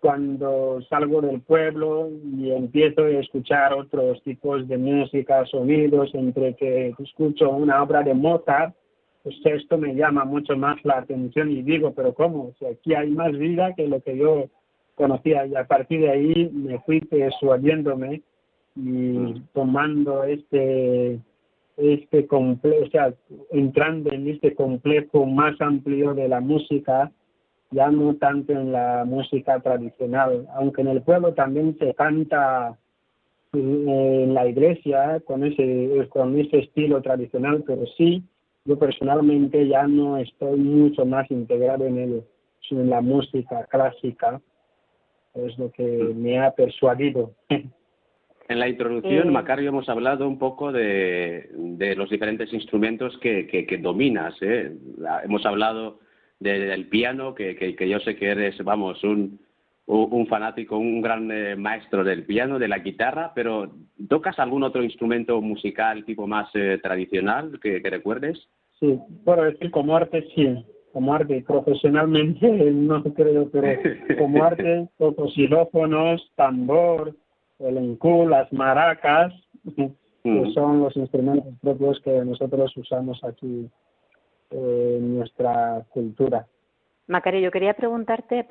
cuando 0.00 0.80
salgo 0.88 1.20
del 1.20 1.40
pueblo 1.40 2.08
y 2.36 2.52
empiezo 2.52 3.02
a 3.02 3.10
escuchar 3.10 3.72
otros 3.72 4.22
tipos 4.22 4.68
de 4.68 4.78
música, 4.78 5.44
sonidos, 5.46 6.14
entre 6.14 6.54
que 6.54 6.94
escucho 6.98 7.50
una 7.50 7.82
obra 7.82 8.02
de 8.02 8.14
Mozart, 8.14 8.74
pues 9.22 9.36
esto 9.44 9.78
me 9.78 9.94
llama 9.94 10.24
mucho 10.24 10.56
más 10.56 10.76
la 10.84 10.98
atención 10.98 11.50
y 11.50 11.62
digo, 11.62 11.92
pero 11.94 12.14
¿cómo? 12.14 12.52
Si 12.58 12.66
aquí 12.66 12.94
hay 12.94 13.10
más 13.10 13.32
vida 13.32 13.74
que 13.74 13.86
lo 13.86 14.00
que 14.00 14.16
yo 14.16 14.48
conocía 14.94 15.46
y 15.46 15.54
a 15.54 15.66
partir 15.66 16.00
de 16.00 16.10
ahí 16.10 16.50
me 16.52 16.78
fui 16.80 17.00
persuadiéndome 17.00 18.22
y 18.76 18.80
mm. 18.80 19.48
tomando 19.52 20.24
este 20.24 21.20
este 21.78 22.26
complejo, 22.26 22.84
o 22.84 22.90
sea, 22.90 23.14
entrando 23.52 24.10
en 24.10 24.28
este 24.28 24.54
complejo 24.54 25.24
más 25.26 25.60
amplio 25.60 26.12
de 26.12 26.26
la 26.28 26.40
música, 26.40 27.12
ya 27.70 27.88
no 27.90 28.16
tanto 28.16 28.52
en 28.52 28.72
la 28.72 29.04
música 29.06 29.60
tradicional, 29.60 30.48
aunque 30.54 30.80
en 30.80 30.88
el 30.88 31.02
pueblo 31.02 31.34
también 31.34 31.78
se 31.78 31.94
canta 31.94 32.76
eh, 33.52 34.24
en 34.24 34.34
la 34.34 34.48
iglesia 34.48 35.20
con 35.24 35.44
ese, 35.44 36.08
con 36.08 36.38
ese 36.38 36.58
estilo 36.58 37.00
tradicional, 37.00 37.62
pero 37.64 37.86
sí, 37.96 38.24
yo 38.68 38.78
personalmente 38.78 39.66
ya 39.66 39.86
no 39.86 40.18
estoy 40.18 40.60
mucho 40.60 41.06
más 41.06 41.28
integrado 41.30 41.86
en, 41.86 41.98
el, 41.98 42.22
en 42.70 42.90
la 42.90 43.00
música 43.00 43.64
clásica, 43.64 44.42
es 45.34 45.58
lo 45.58 45.72
que 45.72 45.82
me 46.14 46.38
ha 46.38 46.50
persuadido. 46.50 47.32
En 47.48 48.58
la 48.58 48.68
introducción, 48.68 49.28
eh, 49.28 49.30
Macario, 49.30 49.70
hemos 49.70 49.88
hablado 49.88 50.28
un 50.28 50.38
poco 50.38 50.70
de, 50.70 51.48
los 51.96 52.10
diferentes 52.10 52.52
instrumentos 52.52 53.16
que, 53.18 53.46
que, 53.46 53.78
dominas. 53.78 54.34
¿eh? 54.42 54.70
hemos 55.24 55.46
hablado 55.46 56.00
del 56.38 56.88
piano, 56.88 57.34
que, 57.34 57.56
que, 57.56 57.88
yo 57.88 58.00
sé 58.00 58.16
que 58.16 58.28
eres, 58.28 58.62
vamos, 58.62 59.02
un, 59.02 59.38
un 59.86 60.26
fanático, 60.26 60.76
un 60.76 61.00
gran 61.00 61.30
eh, 61.30 61.56
maestro 61.56 62.04
del 62.04 62.24
piano, 62.24 62.58
de 62.58 62.68
la 62.68 62.80
guitarra, 62.80 63.32
pero 63.34 63.70
¿tocas 64.08 64.38
algún 64.38 64.62
otro 64.62 64.82
instrumento 64.82 65.40
musical 65.40 66.04
tipo 66.04 66.26
más 66.26 66.50
tradicional 66.82 67.58
que, 67.62 67.80
recuerdes? 67.80 68.48
Sí, 68.80 68.98
puedo 69.24 69.42
decir 69.42 69.70
como 69.70 69.96
arte 69.96 70.26
sí, 70.34 70.64
como 70.92 71.14
arte 71.14 71.44
profesionalmente 71.46 72.48
no 72.72 73.02
creo, 73.02 73.50
pero 73.50 73.80
como 74.18 74.44
arte 74.44 74.88
toco 74.98 75.28
xilófonos, 75.28 76.32
tambor, 76.36 77.14
el 77.58 77.76
encú, 77.76 78.28
las 78.28 78.52
maracas, 78.52 79.32
que 79.76 79.90
mm. 80.24 80.52
son 80.52 80.80
los 80.80 80.96
instrumentos 80.96 81.54
propios 81.60 82.00
que 82.02 82.24
nosotros 82.24 82.76
usamos 82.76 83.22
aquí 83.24 83.68
en 84.50 85.18
nuestra 85.18 85.84
cultura. 85.90 86.46
Macario, 87.08 87.40
yo 87.40 87.50
quería 87.50 87.72
preguntarte 87.72 88.46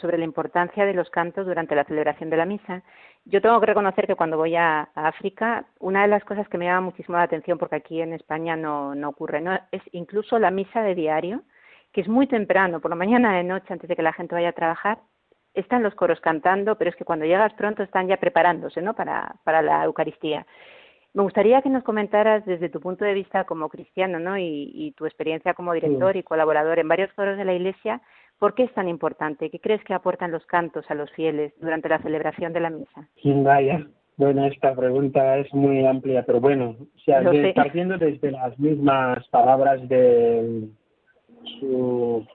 sobre 0.00 0.18
la 0.18 0.24
importancia 0.24 0.86
de 0.86 0.94
los 0.94 1.10
cantos 1.10 1.44
durante 1.44 1.74
la 1.74 1.84
celebración 1.84 2.30
de 2.30 2.36
la 2.36 2.46
misa. 2.46 2.84
Yo 3.24 3.40
tengo 3.40 3.60
que 3.60 3.66
reconocer 3.66 4.06
que 4.06 4.16
cuando 4.16 4.36
voy 4.36 4.56
a, 4.56 4.88
África, 4.94 5.66
una 5.78 6.02
de 6.02 6.08
las 6.08 6.24
cosas 6.24 6.48
que 6.48 6.58
me 6.58 6.64
llama 6.64 6.86
muchísimo 6.86 7.18
la 7.18 7.24
atención, 7.24 7.58
porque 7.58 7.76
aquí 7.76 8.00
en 8.00 8.12
España 8.12 8.56
no, 8.56 8.94
no 8.94 9.10
ocurre, 9.10 9.40
¿no? 9.40 9.54
es 9.70 9.82
incluso 9.92 10.38
la 10.38 10.50
misa 10.50 10.82
de 10.82 10.94
diario, 10.94 11.42
que 11.92 12.00
es 12.00 12.08
muy 12.08 12.26
temprano, 12.26 12.80
por 12.80 12.90
la 12.90 12.96
mañana 12.96 13.36
de 13.36 13.44
noche, 13.44 13.72
antes 13.72 13.88
de 13.88 13.96
que 13.96 14.02
la 14.02 14.12
gente 14.12 14.34
vaya 14.34 14.50
a 14.50 14.52
trabajar, 14.52 14.98
están 15.54 15.82
los 15.82 15.94
coros 15.94 16.20
cantando, 16.20 16.76
pero 16.76 16.90
es 16.90 16.96
que 16.96 17.04
cuando 17.04 17.24
llegas 17.24 17.52
pronto 17.54 17.82
están 17.82 18.08
ya 18.08 18.16
preparándose 18.16 18.80
¿no? 18.80 18.94
para, 18.94 19.36
para 19.44 19.62
la 19.62 19.84
Eucaristía. 19.84 20.46
Me 21.12 21.22
gustaría 21.22 21.60
que 21.60 21.68
nos 21.68 21.82
comentaras 21.82 22.44
desde 22.46 22.68
tu 22.68 22.80
punto 22.80 23.04
de 23.04 23.14
vista 23.14 23.44
como 23.44 23.68
cristiano 23.68 24.20
¿no? 24.20 24.38
y, 24.38 24.94
tu 24.96 25.06
experiencia 25.06 25.54
como 25.54 25.72
director 25.72 26.16
y 26.16 26.22
colaborador 26.22 26.78
en 26.78 26.88
varios 26.88 27.12
coros 27.14 27.36
de 27.36 27.44
la 27.44 27.52
Iglesia, 27.52 28.00
¿Por 28.40 28.54
qué 28.54 28.64
es 28.64 28.72
tan 28.72 28.88
importante? 28.88 29.50
¿Qué 29.50 29.60
crees 29.60 29.84
que 29.84 29.92
aportan 29.92 30.32
los 30.32 30.46
cantos 30.46 30.90
a 30.90 30.94
los 30.94 31.10
fieles 31.12 31.52
durante 31.60 31.90
la 31.90 32.00
celebración 32.00 32.54
de 32.54 32.60
la 32.60 32.70
misa? 32.70 33.06
Vaya, 33.22 33.86
bueno, 34.16 34.46
esta 34.46 34.74
pregunta 34.74 35.36
es 35.36 35.52
muy 35.52 35.84
amplia, 35.84 36.24
pero 36.24 36.40
bueno, 36.40 36.74
partiendo 37.54 37.98
desde 37.98 38.30
las 38.30 38.58
mismas 38.58 39.28
palabras 39.28 39.86
de 39.90 40.70
su 41.58 42.26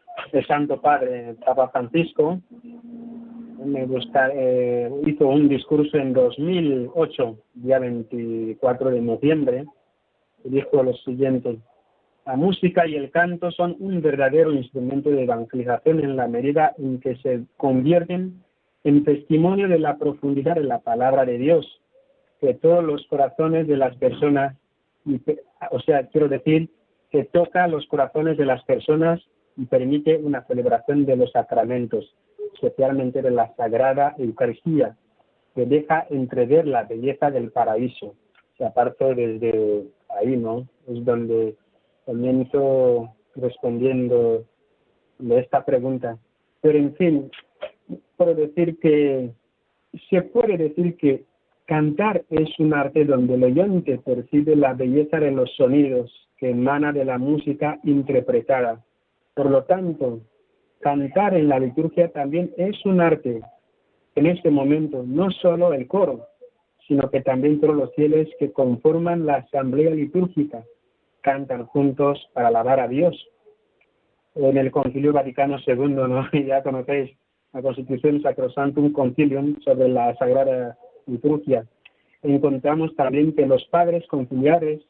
Santo 0.48 0.80
Padre, 0.80 1.38
Papa 1.44 1.70
Francisco, 1.70 2.40
me 3.66 3.88
gusta, 3.88 4.30
eh, 4.32 4.92
hizo 5.08 5.28
un 5.28 5.50
discurso 5.50 5.98
en 5.98 6.14
2008, 6.14 7.36
día 7.56 7.80
24 7.80 8.92
de 8.92 9.02
noviembre, 9.02 9.66
y 10.44 10.50
dijo 10.50 10.84
lo 10.84 10.94
siguiente, 10.94 11.58
la 12.26 12.36
música 12.36 12.88
y 12.88 12.96
el 12.96 13.12
canto 13.12 13.52
son 13.52 13.76
un 13.80 14.02
verdadero 14.02 14.52
instrumento 14.52 15.12
de 15.12 15.24
evangelización 15.24 16.00
en 16.00 16.16
la 16.16 16.28
medida 16.28 16.74
en 16.78 17.00
que 17.00 17.16
se 17.18 17.44
convierten 17.58 18.44
en 18.84 19.04
testimonio 19.04 19.68
de 19.68 19.80
la 19.80 19.98
profundidad 19.98 20.56
de 20.56 20.64
la 20.64 20.80
palabra 20.80 21.26
de 21.26 21.38
Dios, 21.38 21.82
que 22.42 22.56
todos 22.56 22.84
los 22.84 23.06
corazones 23.08 23.68
de 23.68 23.78
las 23.78 23.96
personas, 23.98 24.56
o 25.72 25.80
sea, 25.82 26.08
quiero 26.08 26.28
decir, 26.28 26.70
que 27.12 27.26
toca 27.26 27.68
los 27.68 27.86
corazones 27.88 28.38
de 28.38 28.46
las 28.46 28.64
personas 28.64 29.22
y 29.56 29.66
permite 29.66 30.18
una 30.18 30.44
celebración 30.46 31.06
de 31.06 31.16
los 31.16 31.32
sacramentos, 31.32 32.16
especialmente 32.56 33.22
de 33.22 33.32
la 33.32 33.56
Sagrada 33.56 34.16
Eucaristía, 34.18 34.98
que 35.54 35.66
deja 35.66 36.06
entrever 36.10 36.68
la 36.68 36.84
belleza 36.84 37.30
del 37.30 37.52
paraíso. 37.52 38.16
Se 38.58 38.66
aparto 38.66 39.14
desde 39.14 39.84
ahí, 40.10 40.36
¿no? 40.36 40.68
Es 40.88 41.04
donde 41.06 41.56
comienzo 42.06 43.16
respondiendo 43.36 44.46
de 45.20 45.40
esta 45.40 45.66
pregunta. 45.66 46.18
Pero 46.62 46.78
en 46.78 46.96
fin, 46.96 47.32
puedo 48.18 48.36
decir 48.36 48.80
que 48.80 49.32
se 50.10 50.22
puede 50.22 50.58
decir 50.58 50.96
que 50.98 51.26
cantar 51.66 52.24
es 52.30 52.50
un 52.60 52.74
arte 52.74 53.06
donde 53.06 53.36
el 53.36 53.44
oyente 53.44 53.98
percibe 53.98 54.56
la 54.56 54.74
belleza 54.74 55.20
de 55.20 55.32
los 55.32 55.54
sonidos 55.56 56.12
que 56.38 56.52
emana 56.52 56.92
de 56.92 57.06
la 57.06 57.18
música 57.18 57.80
interpretada. 57.84 58.84
Por 59.34 59.50
lo 59.50 59.64
tanto, 59.64 60.22
cantar 60.80 61.34
en 61.34 61.50
la 61.50 61.60
liturgia 61.60 62.10
también 62.10 62.54
es 62.58 62.86
un 62.86 63.02
arte. 63.02 63.42
En 64.16 64.28
este 64.28 64.50
momento, 64.50 65.04
no 65.06 65.32
solo 65.32 65.74
el 65.74 65.88
coro, 65.88 66.28
sino 66.88 67.10
que 67.10 67.22
también 67.22 67.60
todos 67.60 67.76
los 67.76 67.94
fieles 67.96 68.30
que 68.40 68.52
conforman 68.52 69.26
la 69.26 69.36
asamblea 69.36 69.92
litúrgica 69.92 70.64
cantan 71.26 71.66
juntos 71.66 72.30
para 72.34 72.50
alabar 72.50 72.80
a 72.80 72.88
Dios. 72.88 73.16
En 74.36 74.58
el 74.58 74.70
Concilio 74.70 75.12
Vaticano 75.12 75.58
II, 75.66 75.88
¿no? 75.88 76.30
ya 76.48 76.62
conocéis 76.62 77.18
la 77.52 77.64
Constitución 77.64 78.22
Sacrosantum 78.22 78.92
Concilium 78.92 79.60
sobre 79.62 79.88
la 79.90 80.16
Sagrada 80.18 80.78
Liturgia. 81.08 81.66
Encontramos 82.22 82.96
también 82.96 83.34
que 83.34 83.48
los 83.48 83.66
padres 83.66 84.06
conciliares 84.08 84.82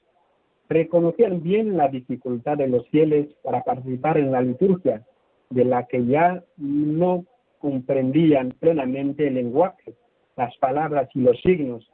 reconocían 0.68 1.42
bien 1.42 1.78
la 1.78 1.88
dificultad 1.88 2.58
de 2.58 2.68
los 2.68 2.86
fieles 2.90 3.28
para 3.42 3.64
participar 3.64 4.18
en 4.18 4.32
la 4.32 4.42
liturgia, 4.42 5.06
de 5.50 5.64
la 5.64 5.86
que 5.86 6.06
ya 6.06 6.44
no 6.58 7.24
comprendían 7.60 8.52
plenamente 8.60 9.28
el 9.28 9.36
lenguaje, 9.36 9.94
las 10.36 10.56
palabras 10.58 11.08
y 11.14 11.22
los 11.22 11.40
signos. 11.42 11.90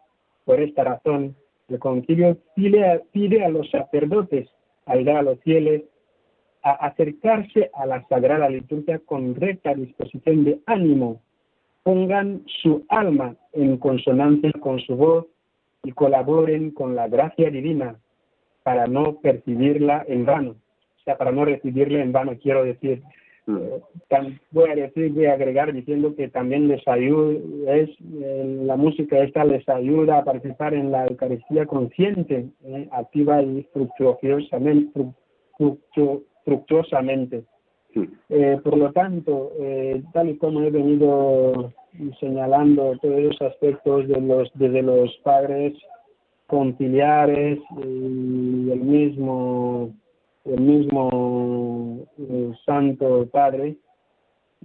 Por 0.45 0.61
esta 0.61 0.83
razón, 0.83 1.35
el 1.72 1.80
concilio 1.80 2.38
pide 2.55 3.43
a, 3.45 3.49
los 3.49 3.69
sacerdotes 3.69 4.49
ayudar 4.86 5.17
a 5.17 5.22
los 5.24 5.39
fieles 5.39 5.84
a 6.63 6.72
acercarse 6.88 7.72
a 7.74 7.86
la 7.86 8.05
Sagrada 8.07 8.49
Liturgia 8.49 8.99
con 8.99 9.36
recta 9.36 9.74
disposición 9.74 10.43
de 10.43 10.59
ánimo, 10.67 11.22
pongan 11.82 12.43
su 12.61 12.86
alma 12.89 13.36
en 13.53 13.78
consonancia 13.78 14.51
con 14.59 14.80
su 14.80 14.95
voz 14.95 15.26
y 15.84 15.91
colaboren 15.93 16.72
con 16.72 16.95
la 16.95 17.07
gracia 17.07 17.49
divina 17.49 17.95
para 18.63 18.86
no 18.86 19.15
percibirla 19.22 20.05
en 20.07 20.26
vano. 20.26 20.51
O 20.51 21.03
sea, 21.03 21.17
para 21.17 21.32
no 21.32 21.45
recibirla 21.45 22.01
en 22.01 22.11
vano, 22.11 22.34
quiero 22.39 22.63
decir. 22.63 23.01
Mm. 23.47 23.57
Eh, 23.57 24.39
voy 24.51 24.69
a 24.69 24.75
decir, 24.75 25.11
voy 25.13 25.25
a 25.25 25.33
agregar 25.33 25.73
diciendo 25.73 26.15
que 26.15 26.27
también 26.27 26.67
les 26.67 26.87
ayuda, 26.87 27.39
es, 27.73 27.89
eh, 28.21 28.59
la 28.63 28.75
música 28.75 29.17
esta 29.19 29.43
les 29.43 29.67
ayuda 29.67 30.19
a 30.19 30.23
participar 30.23 30.73
en 30.73 30.91
la 30.91 31.07
Eucaristía 31.07 31.65
consciente, 31.65 32.49
eh, 32.63 32.87
activa 32.91 33.41
y 33.41 33.67
fructuosamente. 33.73 35.05
fructuosamente. 36.45 37.43
por 38.63 38.77
lo 38.77 38.91
tanto, 38.93 39.51
tal 40.13 40.29
y 40.29 40.37
como 40.37 40.61
he 40.61 40.69
venido 40.69 41.71
señalando 42.19 42.97
todos 43.01 43.21
los 43.21 43.41
aspectos 43.41 44.07
de 44.07 44.21
los, 44.21 44.49
desde 44.55 44.81
los 44.81 45.13
padres 45.23 45.73
conciliares 46.47 47.59
y 47.77 48.71
el 48.71 48.81
mismo 48.81 49.93
el 50.45 50.61
mismo 50.61 51.09
eh, 52.17 52.51
Santo 52.65 53.27
Padre, 53.31 53.75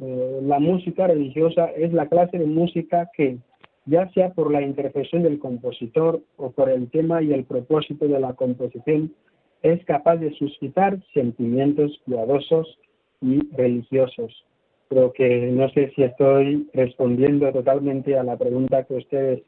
eh, 0.01 0.41
la 0.43 0.59
música 0.59 1.07
religiosa 1.07 1.67
es 1.77 1.93
la 1.93 2.07
clase 2.07 2.39
de 2.39 2.47
música 2.47 3.11
que, 3.17 3.39
ya 3.87 4.09
sea 4.11 4.31
por 4.31 4.51
la 4.51 4.63
intercesión 4.63 5.23
del 5.23 5.39
compositor 5.39 6.21
o 6.37 6.51
por 6.51 6.71
el 6.71 6.91
tema 6.91 7.23
y 7.23 7.33
el 7.33 7.45
propósito 7.45 8.07
de 8.07 8.21
la 8.21 8.35
composición, 8.35 9.15
es 9.63 9.85
capaz 9.85 10.17
de 10.17 10.33
suscitar 10.35 10.99
sentimientos 11.15 12.01
piadosos 12.05 12.79
y 13.21 13.41
religiosos. 13.57 14.45
Creo 14.89 15.13
que 15.13 15.51
no 15.51 15.69
sé 15.71 15.91
si 15.97 16.03
estoy 16.03 16.69
respondiendo 16.73 17.51
totalmente 17.53 18.17
a 18.19 18.23
la 18.23 18.37
pregunta 18.37 18.85
que 18.85 18.95
ustedes 18.95 19.43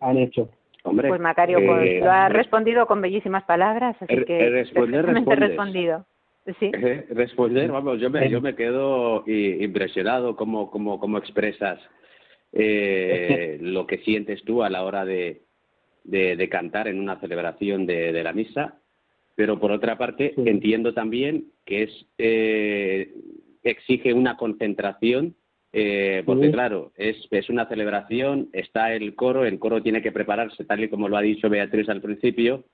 han 0.00 0.16
hecho 0.16 0.48
pues 0.82 1.20
Macario, 1.20 1.58
pues 1.64 1.88
eh, 1.88 2.00
lo 2.00 2.10
ha 2.10 2.28
respondido 2.28 2.86
con 2.86 3.00
bellísimas 3.00 3.44
palabras, 3.44 3.96
así 4.00 4.24
que 4.24 4.50
responder, 4.50 5.04
respondido. 5.06 6.06
Sí. 6.58 6.70
responder, 7.10 7.70
vamos, 7.70 8.00
yo 8.00 8.10
me, 8.10 8.30
yo 8.30 8.40
me 8.40 8.54
quedo 8.54 9.24
impresionado 9.26 10.36
cómo, 10.36 10.70
cómo, 10.70 10.98
cómo 10.98 11.18
expresas 11.18 11.78
eh, 12.52 13.58
lo 13.60 13.86
que 13.86 13.98
sientes 13.98 14.42
tú 14.44 14.62
a 14.62 14.70
la 14.70 14.84
hora 14.84 15.04
de, 15.04 15.42
de, 16.04 16.48
cantar 16.48 16.88
en 16.88 17.00
una 17.00 17.20
celebración 17.20 17.84
de, 17.86 18.12
de, 18.12 18.22
la 18.22 18.32
misa, 18.32 18.78
pero 19.34 19.60
por 19.60 19.72
otra 19.72 19.98
parte 19.98 20.32
entiendo 20.36 20.94
también 20.94 21.52
que 21.66 21.82
es 21.82 22.06
eh, 22.16 23.12
exige 23.62 24.14
una 24.14 24.36
concentración 24.38 25.34
eh, 25.72 26.22
porque 26.24 26.50
claro, 26.50 26.92
es, 26.96 27.16
es 27.30 27.50
una 27.50 27.68
celebración, 27.68 28.48
está 28.52 28.94
el 28.94 29.14
coro, 29.14 29.44
el 29.44 29.58
coro 29.58 29.82
tiene 29.82 30.00
que 30.00 30.12
prepararse 30.12 30.64
tal 30.64 30.82
y 30.82 30.88
como 30.88 31.08
lo 31.08 31.16
ha 31.16 31.22
dicho 31.22 31.50
Beatriz 31.50 31.88
al 31.90 32.00
principio, 32.00 32.64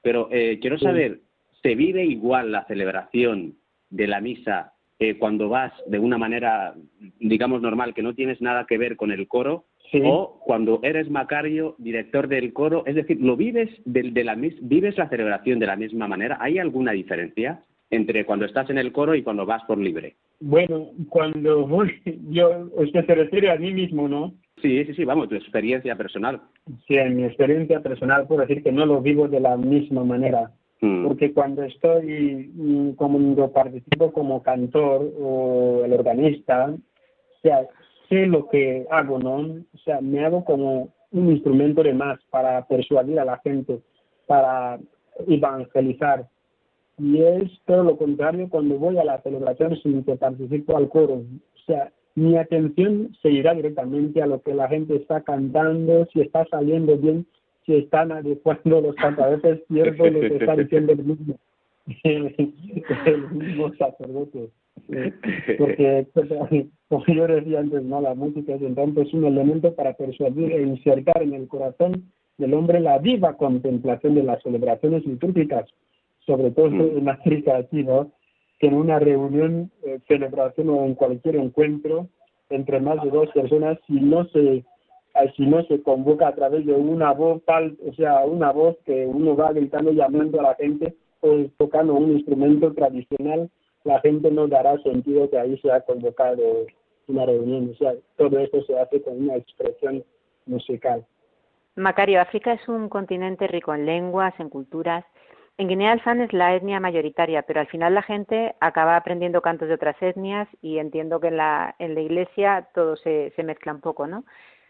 pero 0.00 0.28
eh, 0.32 0.58
quiero 0.60 0.78
saber, 0.78 1.20
¿se 1.62 1.74
vive 1.74 2.04
igual 2.04 2.52
la 2.52 2.64
celebración 2.66 3.54
de 3.90 4.06
la 4.06 4.20
misa 4.20 4.72
eh, 4.98 5.16
cuando 5.18 5.48
vas 5.48 5.72
de 5.86 5.98
una 5.98 6.18
manera, 6.18 6.74
digamos, 7.20 7.62
normal, 7.62 7.94
que 7.94 8.02
no 8.02 8.14
tienes 8.14 8.40
nada 8.40 8.66
que 8.66 8.78
ver 8.78 8.96
con 8.96 9.12
el 9.12 9.28
coro, 9.28 9.64
o 10.04 10.40
cuando 10.44 10.80
eres 10.82 11.08
Macario, 11.08 11.74
director 11.78 12.28
del 12.28 12.52
coro, 12.52 12.82
es 12.84 12.94
decir, 12.94 13.18
¿lo 13.20 13.36
vives 13.36 13.70
de, 13.84 14.10
de 14.10 14.24
la 14.24 14.34
vives 14.34 14.98
la 14.98 15.08
celebración 15.08 15.58
de 15.58 15.66
la 15.66 15.76
misma 15.76 16.08
manera? 16.08 16.36
¿Hay 16.40 16.58
alguna 16.58 16.92
diferencia 16.92 17.62
entre 17.90 18.26
cuando 18.26 18.44
estás 18.44 18.68
en 18.70 18.78
el 18.78 18.92
coro 18.92 19.14
y 19.14 19.22
cuando 19.22 19.46
vas 19.46 19.62
por 19.64 19.78
libre? 19.78 20.16
Bueno, 20.40 20.90
cuando 21.08 21.66
voy, 21.66 21.92
yo, 22.30 22.68
usted 22.74 23.06
se 23.06 23.14
refiere 23.14 23.50
a 23.50 23.56
mí 23.56 23.72
mismo, 23.72 24.08
¿no? 24.08 24.34
Sí, 24.60 24.84
sí, 24.84 24.94
sí, 24.94 25.04
vamos, 25.04 25.28
tu 25.28 25.36
experiencia 25.36 25.94
personal. 25.96 26.40
Sí, 26.86 26.96
en 26.96 27.16
mi 27.16 27.24
experiencia 27.24 27.80
personal 27.80 28.26
puedo 28.26 28.42
decir 28.42 28.62
que 28.62 28.72
no 28.72 28.84
lo 28.84 29.00
vivo 29.00 29.28
de 29.28 29.40
la 29.40 29.56
misma 29.56 30.04
manera. 30.04 30.50
Mm. 30.80 31.06
Porque 31.06 31.32
cuando 31.32 31.62
estoy, 31.64 32.50
mm, 32.54 32.90
como 32.92 33.52
participo 33.52 34.12
como 34.12 34.42
cantor 34.42 35.12
o 35.20 35.82
el 35.84 35.92
organista, 35.92 36.70
o 36.70 37.40
sea, 37.42 37.66
sé 38.08 38.26
lo 38.26 38.48
que 38.48 38.86
hago, 38.90 39.18
¿no? 39.18 39.36
O 39.38 39.78
sea, 39.84 40.00
me 40.00 40.24
hago 40.24 40.44
como 40.44 40.88
un 41.10 41.30
instrumento 41.30 41.82
de 41.82 41.94
más 41.94 42.18
para 42.30 42.66
persuadir 42.66 43.18
a 43.18 43.24
la 43.24 43.38
gente, 43.38 43.80
para 44.26 44.78
evangelizar 45.26 46.26
y 46.98 47.22
es 47.22 47.50
todo 47.64 47.84
lo 47.84 47.96
contrario 47.96 48.48
cuando 48.48 48.76
voy 48.76 48.98
a 48.98 49.04
la 49.04 49.22
celebración 49.22 49.76
sin 49.82 50.02
que 50.02 50.16
participo 50.16 50.76
al 50.76 50.88
coro. 50.88 51.14
O 51.14 51.64
sea, 51.66 51.92
mi 52.16 52.36
atención 52.36 53.16
se 53.22 53.30
irá 53.30 53.54
directamente 53.54 54.20
a 54.20 54.26
lo 54.26 54.42
que 54.42 54.52
la 54.52 54.68
gente 54.68 54.96
está 54.96 55.20
cantando, 55.20 56.06
si 56.12 56.20
está 56.20 56.44
saliendo 56.50 56.96
bien, 56.96 57.26
si 57.68 57.76
están 57.76 58.12
adecuando 58.12 58.80
los 58.80 58.94
cantos. 58.96 59.24
A 59.24 59.28
veces 59.28 59.60
pierdo 59.68 60.08
lo 60.08 60.20
que 60.20 60.36
está 60.36 60.56
diciendo 60.56 60.92
el 60.94 61.04
mismo, 61.04 61.34
el 62.02 63.30
mismo 63.30 63.72
sacerdote. 63.74 64.48
Porque, 65.58 66.06
como 66.88 67.04
yo 67.06 67.26
decía 67.26 67.60
antes, 67.60 67.82
¿no? 67.82 68.00
la 68.00 68.14
música 68.14 68.54
es 68.54 68.62
entonces 68.62 69.12
un 69.12 69.26
elemento 69.26 69.74
para 69.74 69.92
persuadir 69.92 70.52
e 70.52 70.62
insertar 70.62 71.22
en 71.22 71.34
el 71.34 71.46
corazón 71.46 72.10
del 72.38 72.54
hombre 72.54 72.80
la 72.80 72.98
viva 72.98 73.36
contemplación 73.36 74.14
de 74.14 74.22
las 74.22 74.42
celebraciones 74.42 75.04
litúrgicas 75.04 75.68
sobre 76.28 76.50
todo 76.50 76.70
mm. 76.70 76.98
en 76.98 77.08
África 77.08 77.56
aquí, 77.56 77.82
¿no? 77.82 78.12
que 78.60 78.66
en 78.66 78.74
una 78.74 78.98
reunión, 78.98 79.70
eh, 79.84 79.98
celebración 80.06 80.68
o 80.68 80.84
en 80.84 80.94
cualquier 80.94 81.36
encuentro 81.36 82.08
entre 82.50 82.80
más 82.80 83.02
de 83.02 83.10
dos 83.10 83.28
personas, 83.30 83.78
si 83.86 83.94
no 83.94 84.26
se 84.28 84.64
si 85.36 85.46
no 85.46 85.62
se 85.64 85.82
convoca 85.82 86.28
a 86.28 86.34
través 86.34 86.66
de 86.66 86.72
una 86.72 87.12
voz 87.12 87.42
tal, 87.44 87.76
o 87.86 87.92
sea, 87.94 88.24
una 88.24 88.52
voz 88.52 88.76
que 88.84 89.06
uno 89.06 89.36
va 89.36 89.52
gritando, 89.52 89.92
llamando 89.92 90.40
a 90.40 90.44
la 90.44 90.54
gente 90.54 90.94
o 91.20 91.44
tocando 91.56 91.94
un 91.94 92.12
instrumento 92.12 92.72
tradicional, 92.72 93.50
la 93.84 94.00
gente 94.00 94.30
no 94.30 94.48
dará 94.48 94.78
sentido 94.82 95.28
que 95.30 95.38
ahí 95.38 95.58
se 95.58 95.70
ha 95.70 95.80
convocado 95.80 96.42
una 97.08 97.26
reunión. 97.26 97.70
O 97.72 97.76
sea, 97.76 97.94
todo 98.16 98.38
esto 98.38 98.62
se 98.64 98.78
hace 98.78 99.02
con 99.02 99.22
una 99.22 99.36
expresión 99.36 100.04
musical. 100.46 101.04
Macario, 101.76 102.20
África 102.20 102.52
es 102.52 102.68
un 102.68 102.88
continente 102.88 103.46
rico 103.46 103.74
en 103.74 103.86
lenguas, 103.86 104.34
en 104.38 104.48
culturas. 104.48 105.04
En 105.58 105.68
Guinea 105.68 105.92
Alfán 105.92 106.20
es 106.20 106.32
la 106.32 106.54
etnia 106.54 106.78
mayoritaria, 106.80 107.42
pero 107.42 107.60
al 107.60 107.66
final 107.66 107.94
la 107.94 108.02
gente 108.02 108.54
acaba 108.60 108.96
aprendiendo 108.96 109.42
cantos 109.42 109.68
de 109.68 109.74
otras 109.74 109.96
etnias 110.00 110.48
y 110.62 110.78
entiendo 110.78 111.18
que 111.18 111.28
en 111.28 111.36
la, 111.36 111.74
en 111.78 111.94
la 111.94 112.00
iglesia 112.00 112.68
todo 112.74 112.96
se, 112.96 113.32
se 113.34 113.42
mezcla 113.42 113.72
un 113.72 113.80
poco, 113.80 114.06
¿no? 114.06 114.24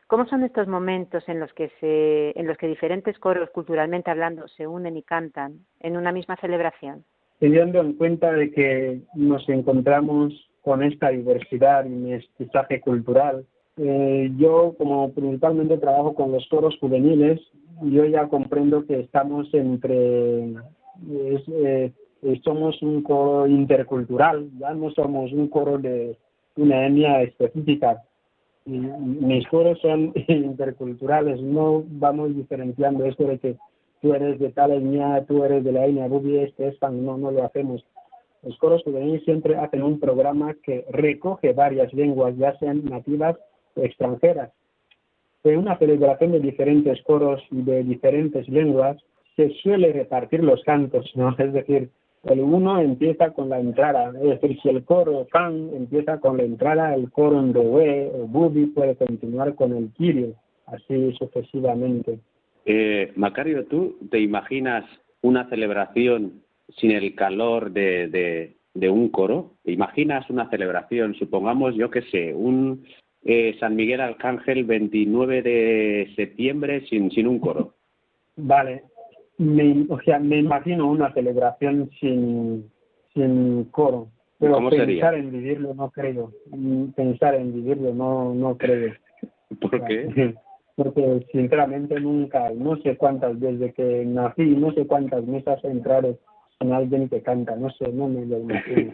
¿Cómo 0.09 0.27
son 0.27 0.43
estos 0.43 0.67
momentos 0.67 1.23
en 1.29 1.39
los 1.39 1.53
que 1.53 1.71
se, 1.81 2.33
en 2.41 2.47
los 2.47 2.57
que 2.57 2.67
diferentes 2.67 3.19
coros 3.19 3.51
culturalmente 3.51 4.11
hablando 4.11 4.49
se 4.49 4.67
unen 4.67 4.97
y 4.97 5.03
cantan 5.03 5.67
en 5.81 5.99
una 5.99 6.13
misma 6.13 6.37
celebración? 6.37 7.05
Teniendo 7.39 7.79
en 7.83 7.93
cuenta 7.93 8.33
de 8.33 8.51
que 8.51 9.03
nos 9.15 9.47
encontramos 9.51 10.33
con 10.63 10.83
esta 10.83 11.11
diversidad 11.11 11.85
y 11.85 11.91
mestizaje 11.91 12.81
cultural, 12.81 13.45
eh, 13.77 14.31
yo 14.39 14.75
como 14.79 15.13
principalmente 15.13 15.77
trabajo 15.77 16.15
con 16.15 16.33
los 16.33 16.49
coros 16.49 16.79
juveniles, 16.81 17.39
yo 17.83 18.07
ya 18.07 18.29
comprendo 18.29 18.87
que 18.87 19.01
estamos 19.01 19.53
entre 19.53 20.55
eh, 21.53 21.93
somos 22.45 22.81
un 22.81 23.03
coro 23.03 23.47
intercultural, 23.47 24.49
ya 24.59 24.73
no 24.73 24.91
somos 24.93 25.31
un 25.33 25.49
coro 25.49 25.77
de 25.77 26.17
una 26.57 26.87
etnia 26.87 27.21
específica 27.21 28.03
mis 28.69 29.47
coros 29.49 29.79
son 29.81 30.13
interculturales, 30.29 31.41
no 31.41 31.85
vamos 31.87 32.37
diferenciando 32.37 33.05
esto 33.07 33.25
de 33.25 33.39
que 33.39 33.57
tú 34.03 34.15
eres 34.15 34.39
de 34.39 34.51
tal 34.51 34.73
etnia, 34.73 35.25
tú 35.27 35.43
eres 35.45 35.65
de 35.65 35.73
la 35.73 35.87
etnia 35.87 36.07
bubi, 36.07 36.39
este 36.39 36.69
es 36.69 36.77
pan, 36.77 37.05
no, 37.05 37.17
no 37.17 37.31
lo 37.31 37.45
hacemos. 37.45 37.85
Los 38.43 38.57
coros 38.59 38.83
juveniles 38.85 39.25
siempre 39.25 39.57
hacen 39.57 39.83
un 39.83 39.99
programa 39.99 40.55
que 40.63 40.85
recoge 40.91 41.53
varias 41.53 41.93
lenguas, 41.93 42.37
ya 42.37 42.57
sean 42.59 42.85
nativas 42.85 43.37
o 43.75 43.83
extranjeras. 43.83 44.53
En 45.45 45.59
una 45.59 45.79
celebración 45.79 46.33
de 46.33 46.41
diferentes 46.41 47.03
coros 47.03 47.43
y 47.51 47.63
de 47.63 47.83
diferentes 47.83 48.49
lenguas 48.49 48.97
se 49.35 49.51
suele 49.63 49.93
repartir 49.93 50.45
los 50.45 50.63
cantos, 50.65 51.11
¿no? 51.15 51.35
Es 51.39 51.53
decir, 51.53 51.91
el 52.25 52.41
uno 52.41 52.81
empieza 52.81 53.31
con 53.31 53.49
la 53.49 53.61
entrada, 53.61 54.13
es 54.21 54.41
decir, 54.41 54.59
si 54.61 54.69
el 54.69 54.85
coro 54.85 55.27
fan 55.31 55.71
empieza 55.75 56.19
con 56.19 56.37
la 56.37 56.43
entrada, 56.43 56.95
el 56.95 57.11
coro 57.11 57.41
Ndowe 57.41 58.11
o 58.15 58.27
Bubi 58.27 58.67
puede 58.67 58.97
continuar 58.97 59.55
con 59.55 59.77
el 59.77 59.91
Kirio, 59.93 60.35
así 60.67 61.13
sucesivamente. 61.13 62.19
Eh, 62.67 63.13
Macario, 63.17 63.65
¿tú 63.67 63.97
te 64.11 64.21
imaginas 64.21 64.85
una 65.23 65.49
celebración 65.49 66.43
sin 66.77 66.91
el 66.91 67.15
calor 67.15 67.71
de, 67.71 68.55
de, 68.75 68.91
un 68.91 69.09
coro? 69.09 69.53
¿Te 69.65 69.73
imaginas 69.73 70.29
una 70.29 70.51
celebración, 70.51 71.15
supongamos, 71.15 71.75
yo 71.77 71.91
qué 71.91 72.03
sé, 72.03 72.35
un 72.35 72.85
eh, 73.25 73.57
San 73.59 73.75
Miguel 73.75 74.01
Arcángel 74.01 74.65
29 74.65 75.43
de 75.43 76.13
septiembre 76.15 76.87
sin, 76.89 77.11
sin 77.11 77.27
un 77.27 77.39
coro? 77.39 77.75
Vale, 78.37 78.83
me, 79.39 79.87
o 79.89 80.01
sea, 80.01 80.19
me 80.19 80.39
imagino 80.39 80.91
una 80.91 81.13
celebración 81.15 81.91
sin, 82.01 82.71
sin 83.15 83.65
coro. 83.71 84.09
Pero 84.39 84.69
pensar 84.69 85.15
en 85.15 85.33
vivirlo 85.33 85.75
no 85.75 85.91
creo. 85.91 86.33
Pensar 86.95 87.35
en 87.35 87.55
vivirlo 87.55 87.95
no, 87.95 88.35
no 88.35 88.57
creo. 88.57 88.95
¿Por 89.61 89.85
qué? 89.87 90.35
Porque 90.77 91.27
sinceramente 91.33 91.99
nunca, 91.99 92.51
no 92.51 92.77
sé 92.83 92.97
cuántas, 92.97 93.41
desde 93.41 93.73
que 93.73 94.05
nací, 94.07 94.45
no 94.45 94.73
sé 94.75 94.87
cuántas 94.87 95.25
mesas 95.25 95.65
entraron 95.65 96.17
alguien 96.61 97.09
que 97.09 97.23
canta, 97.23 97.57
no 97.57 97.71
sé, 97.71 97.89
no 97.93 98.09
me 98.09 98.27
lo 98.27 98.41
imagino. 98.41 98.93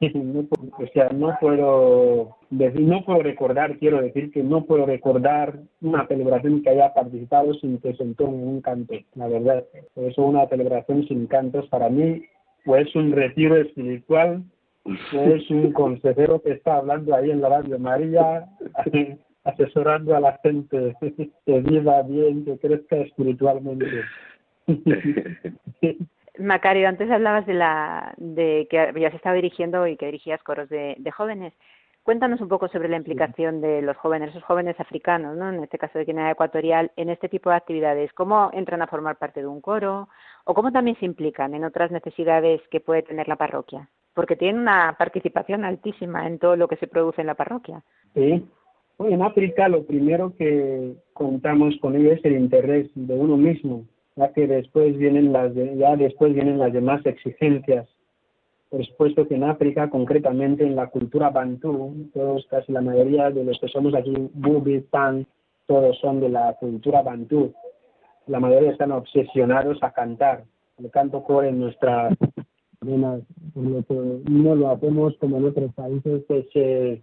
o 0.78 0.86
sea, 0.92 1.08
no 1.10 1.36
puedo 1.40 2.36
decir, 2.50 2.80
no 2.80 3.04
puedo 3.04 3.22
recordar, 3.22 3.78
quiero 3.78 4.00
decir 4.00 4.30
que 4.32 4.42
no 4.42 4.64
puedo 4.64 4.86
recordar 4.86 5.58
una 5.80 6.06
celebración 6.06 6.62
que 6.62 6.70
haya 6.70 6.92
participado 6.94 7.54
sin 7.54 7.78
que 7.78 7.94
se 7.94 8.02
entone 8.02 8.36
un 8.36 8.60
canto, 8.60 8.94
la 9.14 9.28
verdad. 9.28 9.64
Por 9.94 10.04
eso 10.04 10.22
una 10.22 10.46
celebración 10.48 11.06
sin 11.06 11.26
cantos 11.26 11.68
para 11.68 11.88
mí 11.88 12.22
o 12.66 12.76
es 12.76 12.94
un 12.94 13.12
retiro 13.12 13.56
espiritual 13.56 14.42
o 14.84 15.20
es 15.20 15.48
un 15.50 15.72
consejero 15.72 16.40
que 16.42 16.52
está 16.52 16.76
hablando 16.76 17.14
ahí 17.14 17.30
en 17.30 17.40
la 17.40 17.48
radio 17.48 17.78
María 17.78 18.48
asesorando 19.44 20.14
a 20.14 20.20
la 20.20 20.38
gente 20.42 20.94
que 21.46 21.60
viva 21.60 22.02
bien, 22.02 22.44
que 22.44 22.58
crezca 22.58 22.96
espiritualmente. 22.96 23.86
Macario, 26.38 26.88
antes 26.88 27.10
hablabas 27.10 27.46
de, 27.46 27.54
la, 27.54 28.14
de 28.16 28.66
que 28.70 28.78
habías 28.78 29.14
estado 29.14 29.36
dirigiendo 29.36 29.86
y 29.86 29.96
que 29.96 30.06
dirigías 30.06 30.42
coros 30.42 30.68
de, 30.68 30.96
jóvenes. 31.16 31.52
Cuéntanos 32.02 32.40
un 32.40 32.48
poco 32.48 32.68
sobre 32.68 32.88
la 32.88 32.96
implicación 32.96 33.60
de 33.60 33.82
los 33.82 33.96
jóvenes, 33.98 34.30
esos 34.30 34.44
jóvenes 34.44 34.78
africanos, 34.80 35.36
¿no? 35.36 35.50
en 35.50 35.62
este 35.62 35.76
caso 35.76 35.98
de 35.98 36.06
Guinea 36.06 36.30
Ecuatorial, 36.30 36.90
en 36.96 37.10
este 37.10 37.28
tipo 37.28 37.50
de 37.50 37.56
actividades. 37.56 38.12
¿Cómo 38.14 38.50
entran 38.54 38.80
a 38.80 38.86
formar 38.86 39.16
parte 39.16 39.40
de 39.40 39.46
un 39.46 39.60
coro 39.60 40.08
o 40.44 40.54
cómo 40.54 40.72
también 40.72 40.96
se 40.98 41.04
implican 41.04 41.54
en 41.54 41.64
otras 41.64 41.90
necesidades 41.90 42.62
que 42.70 42.80
puede 42.80 43.02
tener 43.02 43.28
la 43.28 43.36
parroquia? 43.36 43.90
Porque 44.14 44.36
tienen 44.36 44.62
una 44.62 44.96
participación 44.98 45.64
altísima 45.64 46.26
en 46.26 46.38
todo 46.38 46.56
lo 46.56 46.66
que 46.66 46.76
se 46.76 46.86
produce 46.86 47.20
en 47.20 47.26
la 47.26 47.34
parroquia. 47.34 47.82
Sí. 48.14 48.42
en 49.00 49.22
África 49.22 49.68
lo 49.68 49.84
primero 49.84 50.34
que 50.36 50.94
contamos 51.12 51.76
con 51.82 51.94
ellos 51.94 52.18
es 52.18 52.24
el 52.24 52.38
interés 52.38 52.90
de 52.94 53.14
uno 53.14 53.36
mismo 53.36 53.84
ya 54.18 54.32
que 54.32 54.48
después 54.48 54.98
vienen 54.98 55.32
las 55.32 55.54
ya 55.54 55.96
después 55.96 56.34
vienen 56.34 56.58
las 56.58 56.72
demás 56.72 57.04
exigencias. 57.06 57.88
Por 58.68 58.84
supuesto 58.84 59.26
que 59.28 59.36
en 59.36 59.44
África 59.44 59.88
concretamente 59.88 60.64
en 60.64 60.74
la 60.74 60.88
cultura 60.88 61.30
bantú 61.30 62.10
todos 62.12 62.46
casi 62.50 62.72
la 62.72 62.80
mayoría 62.80 63.30
de 63.30 63.44
los 63.44 63.58
que 63.60 63.68
somos 63.68 63.94
aquí 63.94 64.12
bubi 64.34 64.80
pan 64.80 65.24
todos 65.66 65.96
son 66.00 66.20
de 66.20 66.30
la 66.30 66.54
cultura 66.54 67.02
bantú. 67.02 67.54
La 68.26 68.40
mayoría 68.40 68.72
están 68.72 68.90
obsesionados 68.90 69.78
a 69.82 69.92
cantar. 69.92 70.44
El 70.78 70.90
canto 70.90 71.22
core 71.22 71.50
en 71.50 71.60
nuestra 71.60 72.10
no 72.80 74.54
lo 74.54 74.70
hacemos 74.70 75.16
como 75.18 75.36
en 75.38 75.44
otros 75.44 75.72
países 75.74 76.24
que 76.26 76.48
se 76.52 77.02